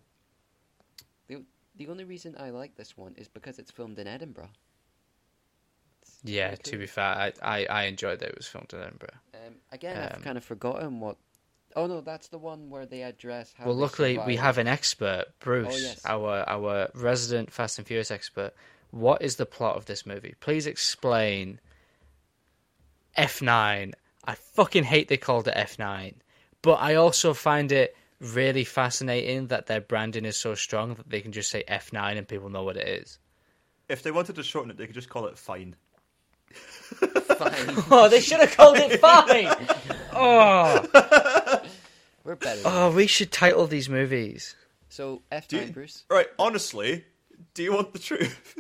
[1.29, 1.43] The,
[1.77, 4.49] the only reason I like this one is because it's filmed in Edinburgh.
[6.03, 6.81] It's Yeah, really to cool.
[6.81, 9.15] be fair, I, I, I enjoyed that it was filmed in Edinburgh.
[9.35, 11.17] Um, again, I've um, kind of forgotten what.
[11.77, 13.67] Oh no, that's the one where they address how.
[13.67, 16.01] well, they luckily we have an expert, Bruce, Oh, yes.
[16.07, 18.53] our our resident Fast and Furious expert.
[18.91, 20.35] What is the plot of this movie?
[20.41, 21.61] Please explain.
[23.15, 23.93] F nine.
[24.25, 26.15] I fucking hate they called it F nine,
[26.63, 31.21] but I also find it really fascinating that their branding is so strong that they
[31.21, 33.19] can just say F nine and people know what it is.
[33.89, 35.77] If they wanted to shorten it, they could just call it Fine.
[36.53, 37.85] Fine.
[37.91, 39.49] Oh, they should have called it Fine.
[40.15, 41.56] oh,
[42.27, 42.61] We're better.
[42.65, 44.57] oh, we should title these movies.
[44.89, 47.05] So F Do nine, you- Bruce, Right, honestly,
[47.55, 48.57] do you want the truth?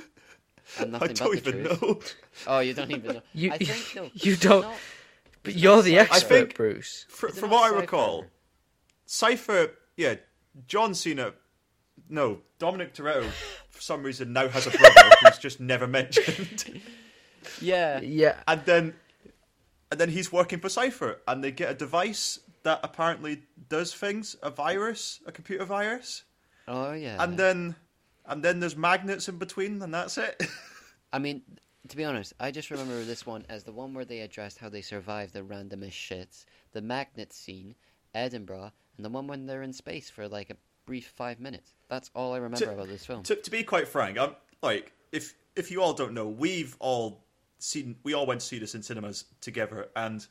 [0.78, 1.82] and I nothing don't but the even truth.
[1.82, 2.00] know.
[2.46, 3.22] Oh, you don't even know.
[3.34, 4.10] You- I think no.
[4.14, 4.76] you don't- not-
[5.42, 6.14] But you're the Cypher.
[6.14, 7.06] expert, think- Bruce.
[7.08, 8.26] Fr- from not what I recall,
[9.06, 10.14] Cypher, yeah,
[10.68, 11.32] John Cena,
[12.08, 13.28] no, Dominic Toretto,
[13.70, 16.80] for some reason now has a brother who's just never mentioned,
[17.60, 18.00] Yeah.
[18.00, 18.94] Yeah, and then,
[19.90, 24.34] and then he's working for Cypher, and they get a device that apparently does things,
[24.42, 26.24] a virus, a computer virus,
[26.68, 27.22] Oh yeah.
[27.22, 27.76] and then,
[28.26, 30.42] and then there's magnets in between, and that's it.
[31.12, 31.42] I mean,
[31.88, 34.68] to be honest, I just remember this one as the one where they addressed how
[34.68, 37.76] they survived the randomest shits, the magnet scene,
[38.14, 40.56] Edinburgh, and the one when they're in space for like a
[40.86, 41.72] brief five minutes.
[41.88, 43.22] That's all I remember To- about this film.
[43.24, 47.22] to, to be quite frank, I'm like if if you all don't know, we've all
[47.58, 50.26] seen we all went to see this in cinemas together, and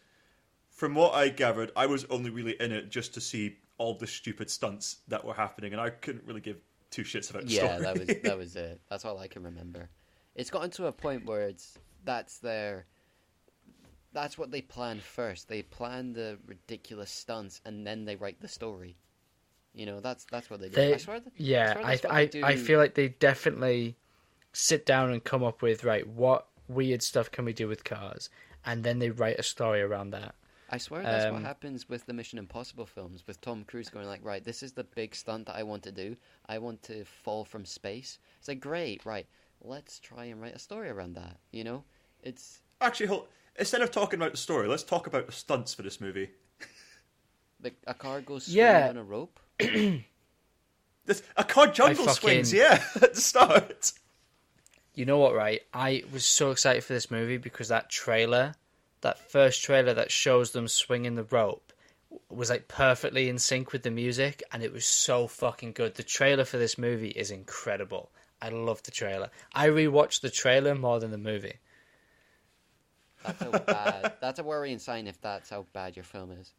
[0.76, 4.08] from what I gathered, I was only really in it just to see all the
[4.08, 6.58] stupid stunts that were happening, and I couldn't really give
[6.92, 7.82] two shits about the yeah, story.
[7.82, 8.82] that was that was it.
[8.90, 9.90] That's all I can remember.
[10.36, 12.86] It's gotten to a point where it's that's their
[14.12, 15.48] that's what they plan first.
[15.48, 18.98] They plan the ridiculous stunts and then they write the story.
[19.74, 20.76] You know, that's that's what they do.
[20.76, 20.94] they.
[20.94, 23.96] I swear that, yeah, swear I I, they I feel like they definitely
[24.52, 28.30] sit down and come up with right what weird stuff can we do with cars,
[28.66, 30.36] and then they write a story around that.
[30.76, 34.08] I swear that's what Um, happens with the Mission Impossible films, with Tom Cruise going
[34.08, 36.18] like, right, this is the big stunt that I want to do.
[36.48, 38.20] I want to fall from space.
[38.40, 39.26] It's like, great, right,
[39.62, 41.38] let's try and write a story around that.
[41.52, 41.84] You know,
[42.22, 43.28] it's Actually, hold,
[43.58, 46.30] instead of talking about the story, let's talk about the stunts for this movie.
[47.64, 48.88] Like a car goes Yeah.
[48.90, 49.40] on a rope.
[51.06, 53.94] This, a car jungle fucking- swings, yeah, at the start.
[54.96, 55.62] You know what, right?
[55.74, 58.56] I was so excited for this movie because that trailer,
[59.06, 61.72] that first trailer that shows them swinging the rope,
[62.30, 65.94] was like perfectly in sync with the music, and it was so fucking good.
[65.96, 68.12] The trailer for this movie is incredible.
[68.42, 69.30] I love the trailer.
[69.54, 71.60] I rewatched the trailer more than the movie.
[73.24, 74.14] That's how bad.
[74.22, 76.54] That's a worrying sign if that's how bad your film is.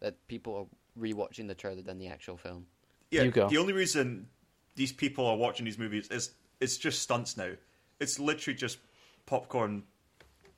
[0.00, 2.66] That people are rewatching the trailer than the actual film.
[3.10, 3.48] Yeah, You go.
[3.48, 4.28] the only reason
[4.76, 7.52] these people are watching these movies is it's just stunts now.
[8.00, 8.78] It's literally just
[9.26, 9.91] popcorn s-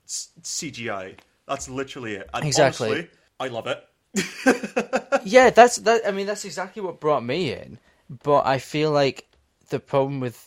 [0.07, 1.15] CGI.
[1.47, 2.29] That's literally it.
[2.33, 2.89] And Exactly.
[2.89, 3.09] honestly,
[3.39, 3.83] I love it.
[5.25, 6.01] yeah, that's that.
[6.07, 7.79] I mean, that's exactly what brought me in.
[8.23, 9.27] But I feel like
[9.69, 10.37] the problem with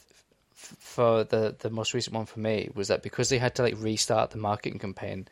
[0.55, 3.75] for the the most recent one for me was that because they had to like
[3.79, 5.29] restart the marketing campaign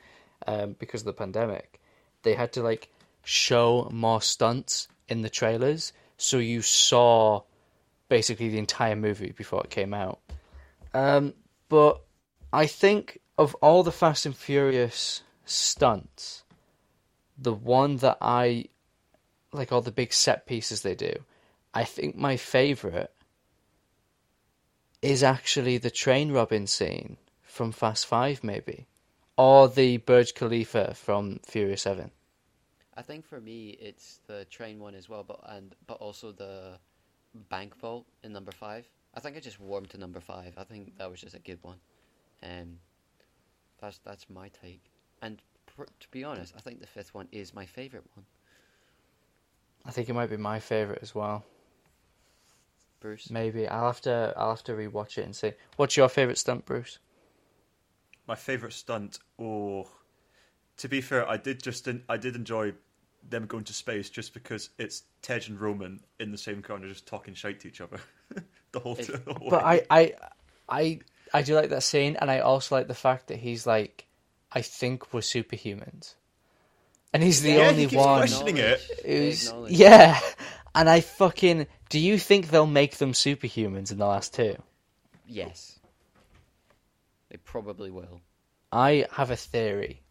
[0.47, 1.81] um, because of the pandemic,
[2.23, 2.89] they had to like
[3.25, 7.43] show more stunts in the trailers, so you saw
[8.09, 10.21] basically the entire movie before it came out.
[10.95, 11.35] Um,
[11.69, 12.01] but
[12.53, 16.43] I think of all the Fast and Furious stunts,
[17.39, 18.67] the one that I
[19.53, 21.13] like all the big set pieces they do,
[21.75, 23.13] I think my favorite
[25.03, 28.87] is actually the train robbing scene from Fast Five, maybe,
[29.37, 32.11] or the Burj Khalifa from Furious Seven.
[32.97, 36.79] I think for me it's the train one as well, but and but also the
[37.51, 38.87] bank vault in number five.
[39.15, 40.55] I think I just warmed to number five.
[40.57, 41.77] I think that was just a good one.
[42.43, 42.79] Um,
[43.81, 44.83] that's that's my take.
[45.23, 48.25] And pr- to be honest, I think the fifth one is my favorite one.
[49.85, 51.45] I think it might be my favorite as well.
[53.01, 53.31] Bruce.
[53.31, 55.53] Maybe I'll have to I'll have to rewatch it and see.
[55.77, 56.99] What's your favorite stunt, Bruce?
[58.27, 59.19] My favorite stunt.
[59.39, 59.89] Oh,
[60.79, 62.73] to be fair, I did just I did enjoy
[63.29, 67.07] them going to space just because it's Tej and Roman in the same corner just
[67.07, 67.99] talking shite to each other
[68.73, 69.65] the whole, If- the whole But way.
[69.65, 70.15] I, I,
[70.69, 71.01] I,
[71.33, 74.07] I do like that scene, and I also like the fact that he's like,
[74.53, 76.15] I think we're superhumans,
[77.13, 78.81] and he's the Yeah, he only keeps one questioning it.
[79.05, 80.19] Who's yeah.
[80.75, 84.57] And I fucking do you think they'll make them superhumans in the last two?
[85.27, 85.79] Yes.
[87.31, 88.21] They probably will.
[88.73, 90.03] I have a theory,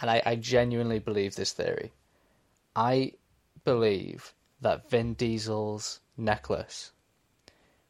[0.00, 1.92] and I, I genuinely believe this theory.
[2.74, 3.12] I
[3.64, 6.92] believe that Vin Diesel's necklace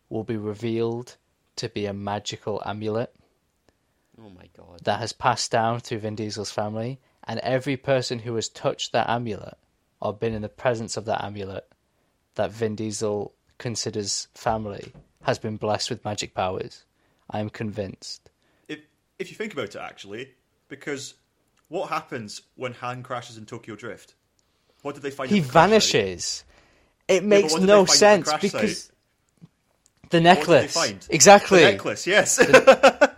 [0.09, 1.17] will be revealed
[1.57, 3.15] to be a magical amulet
[4.23, 4.81] Oh my god.
[4.85, 9.09] that has passed down through Vin Diesel's family, and every person who has touched that
[9.09, 9.57] amulet
[10.01, 11.67] or been in the presence of that amulet
[12.35, 16.85] that Vin Diesel considers family has been blessed with magic powers.
[17.31, 18.31] I am convinced.
[18.69, 18.81] if
[19.19, 20.33] if you think about it, actually,
[20.69, 21.15] because
[21.69, 24.15] what happens when Han crashes in Tokyo Drift?
[24.83, 25.31] What did they find?
[25.31, 25.53] He at site?
[25.53, 26.45] vanishes.
[27.09, 28.95] It makes what did no they find at the sense because site?
[30.11, 30.75] The necklace.
[30.75, 31.07] did they find?
[31.11, 31.65] Exactly.
[31.65, 32.41] The necklace, yes.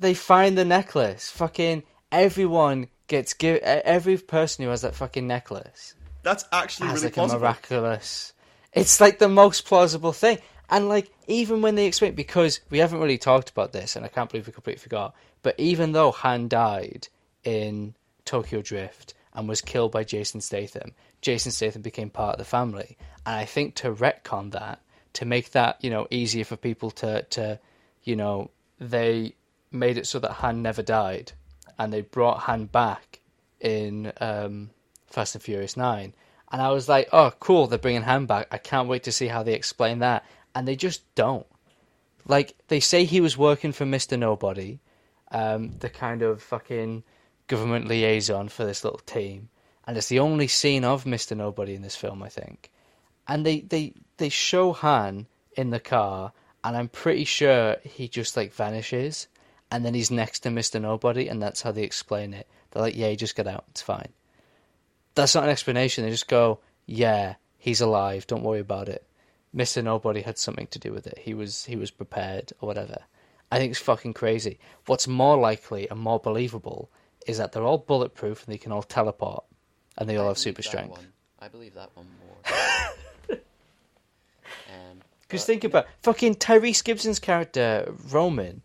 [0.00, 1.28] They find the necklace.
[1.30, 1.82] Fucking
[2.12, 3.58] everyone gets give.
[3.62, 7.38] Every person who has that fucking necklace That's actually really like plausible.
[7.38, 8.32] a miraculous.
[8.72, 10.38] It's like the most plausible thing,
[10.70, 14.08] and like even when they explain, because we haven't really talked about this, and I
[14.08, 15.14] can't believe we completely forgot.
[15.42, 17.08] But even though Han died
[17.42, 17.94] in
[18.24, 20.92] Tokyo Drift and was killed by Jason Statham,
[21.22, 22.96] Jason Statham became part of the family,
[23.26, 24.80] and I think to retcon that,
[25.18, 27.58] to make that you know easier for people to to,
[28.04, 29.34] you know, they
[29.72, 31.32] made it so that Han never died,
[31.76, 33.20] and they brought Han back
[33.60, 34.70] in um,
[35.08, 36.14] Fast and Furious Nine,
[36.52, 38.46] and I was like, oh, cool, they're bringing Han back.
[38.52, 40.24] I can't wait to see how they explain that,
[40.54, 41.46] and they just don't.
[42.24, 44.78] Like they say he was working for Mister Nobody,
[45.32, 47.02] um, the kind of fucking
[47.48, 49.48] government liaison for this little team,
[49.84, 52.70] and it's the only scene of Mister Nobody in this film, I think.
[53.28, 56.32] And they they they show Han in the car,
[56.64, 59.28] and I'm pretty sure he just like vanishes,
[59.70, 62.48] and then he's next to Mister Nobody, and that's how they explain it.
[62.70, 64.08] They're like, yeah, he just got out, it's fine.
[65.14, 66.04] That's not an explanation.
[66.04, 68.26] They just go, yeah, he's alive.
[68.26, 69.04] Don't worry about it.
[69.52, 71.18] Mister Nobody had something to do with it.
[71.18, 72.98] He was he was prepared or whatever.
[73.50, 74.58] I think it's fucking crazy.
[74.86, 76.90] What's more likely and more believable
[77.26, 79.44] is that they're all bulletproof and they can all teleport
[79.96, 80.90] and they all I have super strength.
[80.90, 81.12] one.
[81.38, 82.36] I believe that one more.
[85.28, 88.62] Because think about fucking Tyrese Gibson's character Roman.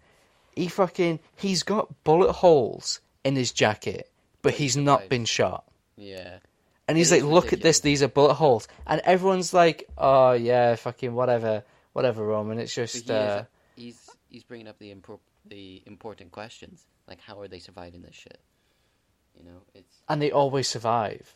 [0.56, 4.10] He fucking he's got bullet holes in his jacket,
[4.42, 5.66] but he's not been shot.
[5.98, 6.38] yeah.
[6.86, 10.76] And he's like, "Look at this; these are bullet holes." And everyone's like, "Oh yeah,
[10.76, 11.64] fucking whatever,
[11.94, 12.60] whatever, Roman.
[12.60, 13.46] It's just he uh, is,
[13.76, 18.16] he's he's bringing up the impor- the important questions, like how are they surviving this
[18.16, 18.38] shit?
[19.38, 21.34] You know, it's and they always survive.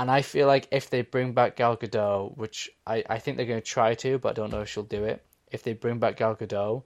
[0.00, 3.44] And I feel like if they bring back Gal Gadot, which I, I think they're
[3.44, 5.22] going to try to, but I don't know if she'll do it.
[5.52, 6.84] If they bring back Gal Gadot,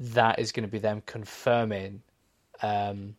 [0.00, 2.02] that is going to be them confirming,
[2.60, 3.14] um,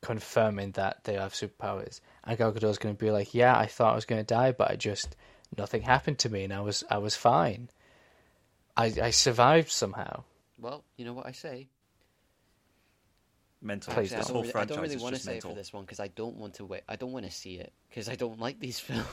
[0.00, 2.00] confirming that they have superpowers.
[2.24, 4.34] And Gal Gadot is going to be like, "Yeah, I thought I was going to
[4.34, 5.14] die, but I just
[5.58, 7.68] nothing happened to me, and I was I was fine.
[8.78, 10.24] I I survived somehow."
[10.58, 11.68] Well, you know what I say.
[13.62, 13.94] Mental.
[13.94, 15.42] Please Actually, I this don't whole really, I don't really want to just say it
[15.42, 16.82] for this one because I don't want to wait.
[16.88, 19.06] I don't want to see it because I don't like these films.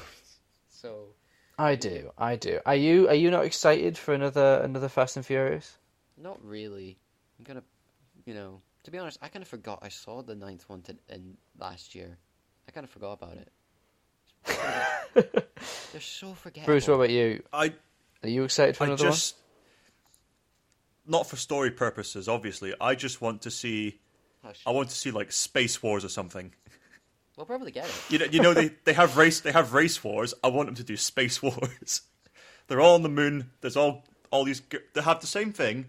[0.69, 1.13] so
[1.57, 2.59] I do, I do.
[2.65, 5.77] Are you are you not excited for another another Fast and Furious?
[6.21, 6.97] not really.
[7.38, 7.63] I'm gonna,
[8.26, 10.95] you know, to be honest, I kind of forgot I saw the ninth one to,
[11.09, 12.17] in last year.
[12.67, 13.51] I kind of forgot about it.
[15.91, 16.65] They're so forgettable.
[16.65, 17.43] Bruce, what about you?
[17.53, 17.73] I
[18.23, 19.35] Are you excited for I another just
[21.07, 22.30] not for story purposes.
[22.30, 23.99] Obviously, I just want to see.
[24.43, 24.61] Hush.
[24.65, 26.53] I want to see like space wars or something.
[27.35, 28.03] We'll probably get it.
[28.09, 30.33] You know, you know they, they have race they have race wars.
[30.43, 32.01] I want them to do space wars.
[32.67, 33.51] They're all on the moon.
[33.61, 34.61] There's all all these.
[34.93, 35.85] They have the same thing.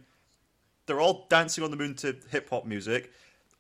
[0.86, 3.12] They're all dancing on the moon to hip hop music.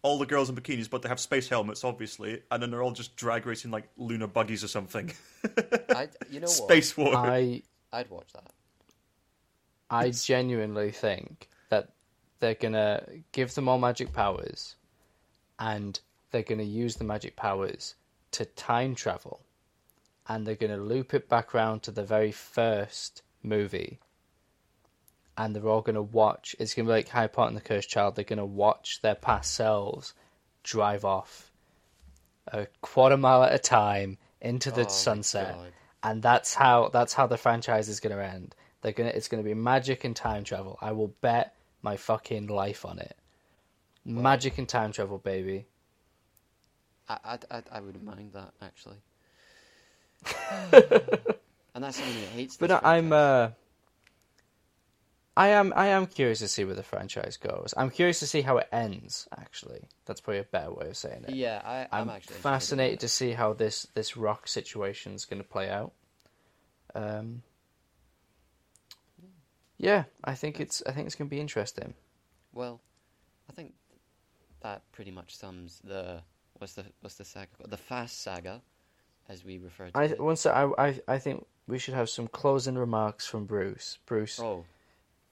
[0.02, 2.92] All the girls in bikinis, but they have space helmets, obviously, and then they're all
[2.92, 5.12] just drag racing like lunar buggies or something.
[5.90, 6.50] I, you know what?
[6.50, 7.14] space war.
[7.14, 7.62] I
[7.92, 8.50] I'd watch that.
[9.90, 11.90] I genuinely think that
[12.38, 14.76] they're gonna give them all magic powers,
[15.60, 16.00] and
[16.30, 17.94] they're gonna use the magic powers
[18.32, 19.40] to time travel,
[20.26, 24.00] and they're gonna loop it back round to the very first movie,
[25.36, 26.56] and they're all gonna watch.
[26.58, 28.16] It's gonna be like Harry Potter and the Cursed Child.
[28.16, 30.14] They're gonna watch their past selves
[30.64, 31.52] drive off
[32.48, 35.56] a quarter mile at a time into the Oh sunset
[36.02, 38.54] and that's how that's how the franchise is going to end.
[38.80, 40.78] They're gonna it's going to be magic and time travel.
[40.80, 43.16] I will bet my fucking life on it.
[44.04, 45.66] Magic and time travel, baby.
[47.08, 48.98] I, I, I, wouldn't mind that actually.
[51.74, 52.56] and that's someone who hates.
[52.56, 53.50] But I- I'm uh,
[55.36, 57.72] I am I am curious to see where the franchise goes.
[57.76, 59.26] I'm curious to see how it ends.
[59.38, 61.34] Actually, that's probably a better way of saying it.
[61.34, 65.42] yeah, I, I'm, I'm actually fascinated to see how this this rock situation is going
[65.42, 65.92] to play out.
[66.94, 67.42] Um,
[69.78, 71.94] yeah, I think it's I think it's going to be interesting.
[72.52, 72.80] Well,
[73.48, 73.72] I think
[74.60, 76.22] that pretty much sums the
[76.58, 77.70] what's the what's the saga called?
[77.70, 78.60] The Fast Saga,
[79.28, 80.20] as we refer to I it.
[80.20, 83.98] once I, I I think we should have some closing remarks from Bruce.
[84.06, 84.64] Bruce, Oh,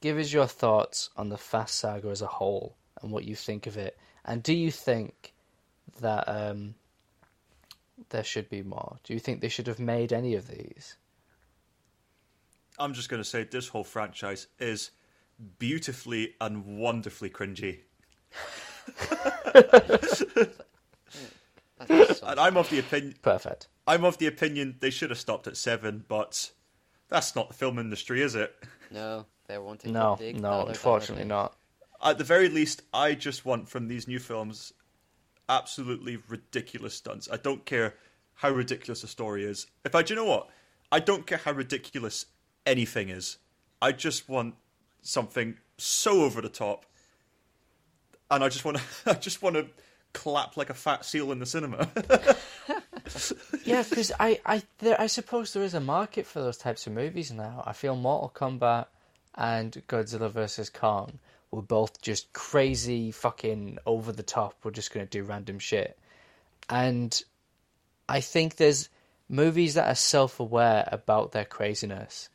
[0.01, 3.67] give us your thoughts on the Fast Saga as a whole and what you think
[3.67, 3.99] of it.
[4.25, 5.33] And do you think
[6.01, 6.75] that um,
[8.11, 8.99] there should be more?
[9.05, 10.97] Do you think they should have made any of these?
[12.79, 14.91] I'm just going to say this whole franchise is
[15.59, 17.81] beautifully and wonderfully cringy.
[19.53, 20.23] that's
[22.23, 23.69] And I'm of the opinion Perfect.
[23.87, 26.51] I'm of the opinion they should have stopped at seven, but
[27.09, 28.55] that's not the film industry, is it?
[28.91, 31.57] no, they're wanting No, to dig no, dollar, dollar unfortunately not.
[32.03, 34.73] At the very least, I just want from these new films
[35.49, 37.29] absolutely ridiculous stunts.
[37.33, 37.95] I don't care
[38.35, 39.67] how ridiculous the story is.
[39.85, 40.49] If I, do you know what?
[40.93, 42.27] I don't care how ridiculous
[42.67, 43.39] anything is.
[43.81, 44.55] I just want
[45.03, 46.87] something so over the top,
[48.31, 49.67] and I just want to, I just want to
[50.13, 51.89] clap like a fat seal in the cinema.
[53.65, 56.93] Yeah, because I I there, I suppose there is a market for those types of
[56.93, 57.63] movies now.
[57.67, 58.87] I feel Mortal Kombat
[59.35, 61.19] and Godzilla vs Kong
[61.51, 64.55] were both just crazy, fucking over the top.
[64.63, 65.99] We're just going to do random shit,
[66.69, 67.23] and
[68.09, 68.89] I think there's
[69.29, 72.31] movies that are self aware about their craziness,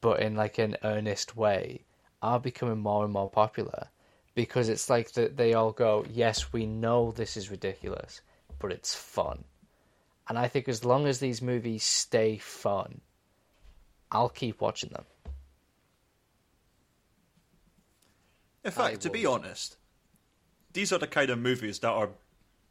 [0.00, 1.82] but in like an earnest way,
[2.22, 3.88] are becoming more and more popular
[4.34, 8.20] because it's like that they all go, yes, we know this is ridiculous,
[8.58, 9.44] but it's fun.
[10.28, 13.00] And I think as long as these movies stay fun,
[14.10, 15.04] I'll keep watching them.
[18.64, 19.76] In fact, I to be honest,
[20.72, 22.10] these are the kind of movies that are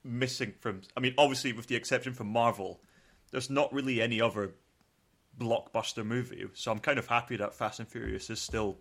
[0.04, 0.82] missing from.
[0.96, 2.80] I mean, obviously, with the exception from Marvel,
[3.32, 4.54] there's not really any other
[5.38, 6.46] blockbuster movie.
[6.54, 8.78] So I'm kind of happy that Fast and Furious is still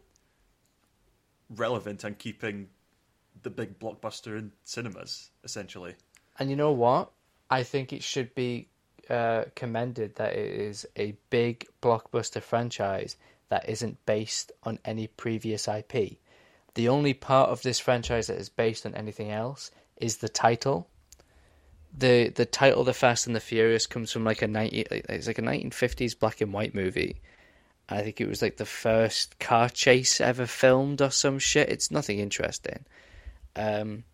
[1.50, 2.68] relevant and keeping
[3.42, 5.94] the big blockbuster in cinemas, essentially.
[6.38, 7.10] And you know what?
[7.50, 8.68] I think it should be
[9.08, 13.16] uh, commended that it is a big blockbuster franchise
[13.48, 16.18] that isn't based on any previous IP.
[16.74, 20.88] The only part of this franchise that is based on anything else is the title.
[21.92, 25.38] the The title, "The Fast and the Furious," comes from like a ninety, it's like
[25.38, 27.20] a nineteen fifties black and white movie.
[27.90, 31.68] I think it was like the first car chase ever filmed or some shit.
[31.68, 32.84] It's nothing interesting.
[33.56, 34.04] Um,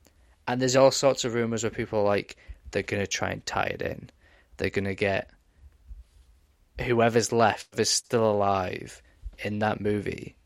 [0.48, 2.36] and there's all sorts of rumors where people are like
[2.70, 4.10] they're gonna try and tie it in.
[4.56, 5.30] They're gonna get
[6.80, 9.02] whoever's left is still alive
[9.38, 10.36] in that movie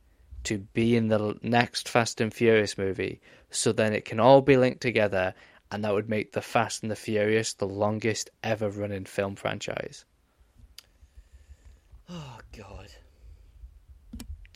[0.45, 3.21] to be in the next Fast and Furious movie,
[3.51, 5.35] so then it can all be linked together,
[5.71, 10.05] and that would make the Fast and the Furious the longest ever running film franchise.
[12.09, 12.89] Oh God.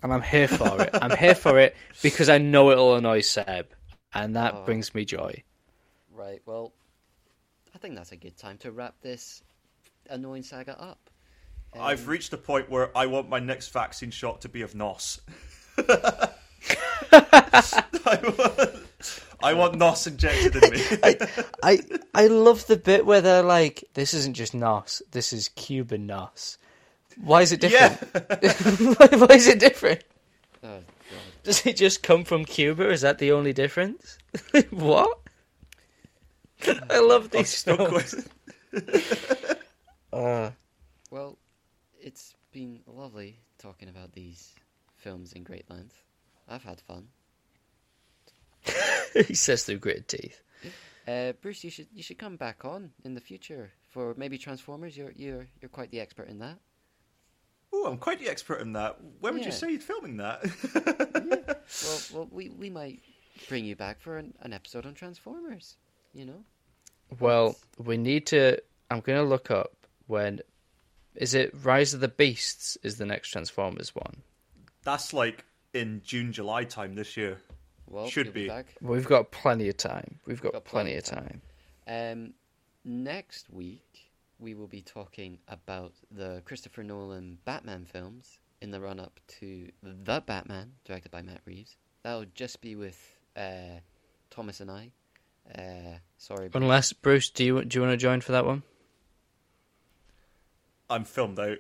[0.05, 0.91] And I'm here for it.
[0.93, 3.69] I'm here for it because I know it'll annoy Seb,
[4.13, 4.65] and that Oh.
[4.67, 5.43] brings me joy.
[6.13, 6.43] Right.
[6.45, 6.75] Well,
[7.75, 9.43] I think that's a good time to wrap this
[10.11, 11.09] annoying saga up.
[11.73, 14.75] I've Um, reached a point where I want my next vaccine shot to be of
[14.75, 15.23] NOS.
[15.79, 16.29] I
[18.39, 18.61] want,
[19.43, 20.83] I want NOS injected in me.
[21.63, 21.81] I
[22.15, 25.01] I love the bit where they're like, "This isn't just NOS.
[25.13, 26.59] This is Cuban NOS."
[27.21, 27.99] Why is it different?
[28.43, 28.51] yeah,
[29.19, 30.03] Why is it different?
[30.63, 30.85] Oh God.
[31.43, 32.89] Does it just come from Cuba?
[32.91, 34.19] Is that the only difference?
[34.71, 35.21] what?
[36.91, 38.27] I love these Still films.
[40.13, 40.51] Uh,
[41.11, 41.37] Well,
[42.01, 44.55] it's been lovely talking about these
[44.97, 46.03] films in great length.
[46.49, 47.09] I've had fun.
[49.27, 50.43] he says through gritted teeth.
[51.07, 54.97] Uh, Bruce, you should you should come back on in the future for maybe Transformers.
[54.97, 56.59] You're you're you're quite the expert in that.
[57.75, 58.99] Ooh, I'm quite the expert in that.
[59.21, 59.47] When would Yeah.
[59.49, 60.45] you say you're filming that?
[61.83, 63.01] Well, well, we we might
[63.49, 65.77] bring you back for an, an episode on Transformers.
[66.13, 66.45] You know.
[67.19, 68.59] Well, we need to.
[68.91, 69.73] I'm going to look up
[70.07, 70.41] when.
[71.17, 72.77] Is it Rise of the Beasts?
[72.83, 74.23] Is the next Transformers one?
[74.83, 77.39] That's like in June, July time this year.
[77.89, 78.43] Well, Should be.
[78.43, 78.49] be.
[78.49, 78.75] back.
[78.81, 80.19] We've got plenty of time.
[80.27, 81.43] We've got, Got plenty, plenty of of time.
[81.87, 82.35] Um,
[82.85, 84.04] next week
[84.39, 89.69] we will be talking about the Christopher Nolan Batman films in the run up to
[89.83, 91.77] the Batman, directed by Matt Reeves.
[92.03, 92.99] That'll just be with
[93.37, 93.81] uh,
[94.31, 94.91] Thomas and I.
[95.57, 96.63] Uh, sorry, Bruce.
[96.63, 98.63] Unless Bruce, do you do you want to join for that one?
[100.89, 101.59] I'm filmed out.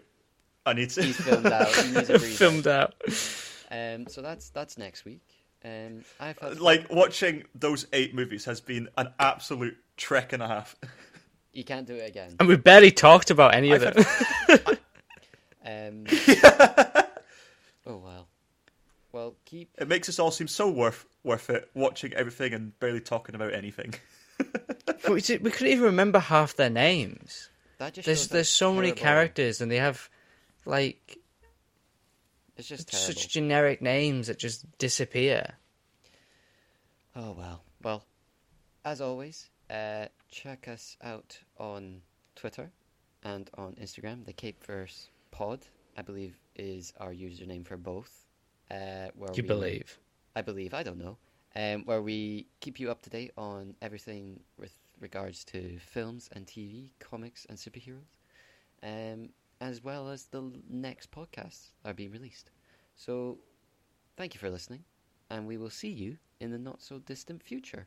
[0.66, 1.02] I need to.
[1.02, 1.68] he's filmed out.
[1.68, 2.18] He needs a breather.
[2.18, 2.94] Filmed out.
[3.70, 5.22] Um, so that's that's next week.
[5.64, 6.58] Um, I've had fun.
[6.58, 10.76] like watching those eight movies has been an absolute trek and a half.
[11.54, 12.36] you can't do it again.
[12.40, 13.96] And we barely talked about any of I've
[14.48, 14.78] it.
[15.66, 16.04] Um,
[17.86, 18.28] oh well.
[19.12, 23.00] Well, keep It makes us all seem so worth worth it watching everything and barely
[23.00, 23.94] talking about anything.
[25.08, 27.48] we, did- we couldn't even remember half their names.
[27.78, 30.10] that just There's there's so many characters, and they have
[30.66, 31.16] like
[32.58, 33.14] It's just terrible.
[33.14, 35.54] such generic names that just disappear.
[37.16, 37.62] Oh well.
[37.82, 38.04] Well,
[38.84, 42.02] as always, uh, check us out on
[42.36, 42.70] Twitter
[43.22, 44.24] and on Instagram.
[44.24, 45.66] The Cape Verse Pod,
[45.96, 48.26] I believe, is our username for both.
[48.70, 49.98] Uh, where You we, believe?
[50.36, 50.74] I believe.
[50.74, 51.18] I don't know.
[51.56, 56.46] Um, where we keep you up to date on everything with regards to films and
[56.46, 58.18] TV, comics and superheroes,
[58.82, 59.28] um,
[59.60, 62.50] as well as the next podcasts that are being released.
[62.96, 63.38] So,
[64.16, 64.84] thank you for listening,
[65.30, 67.86] and we will see you in the not so distant future.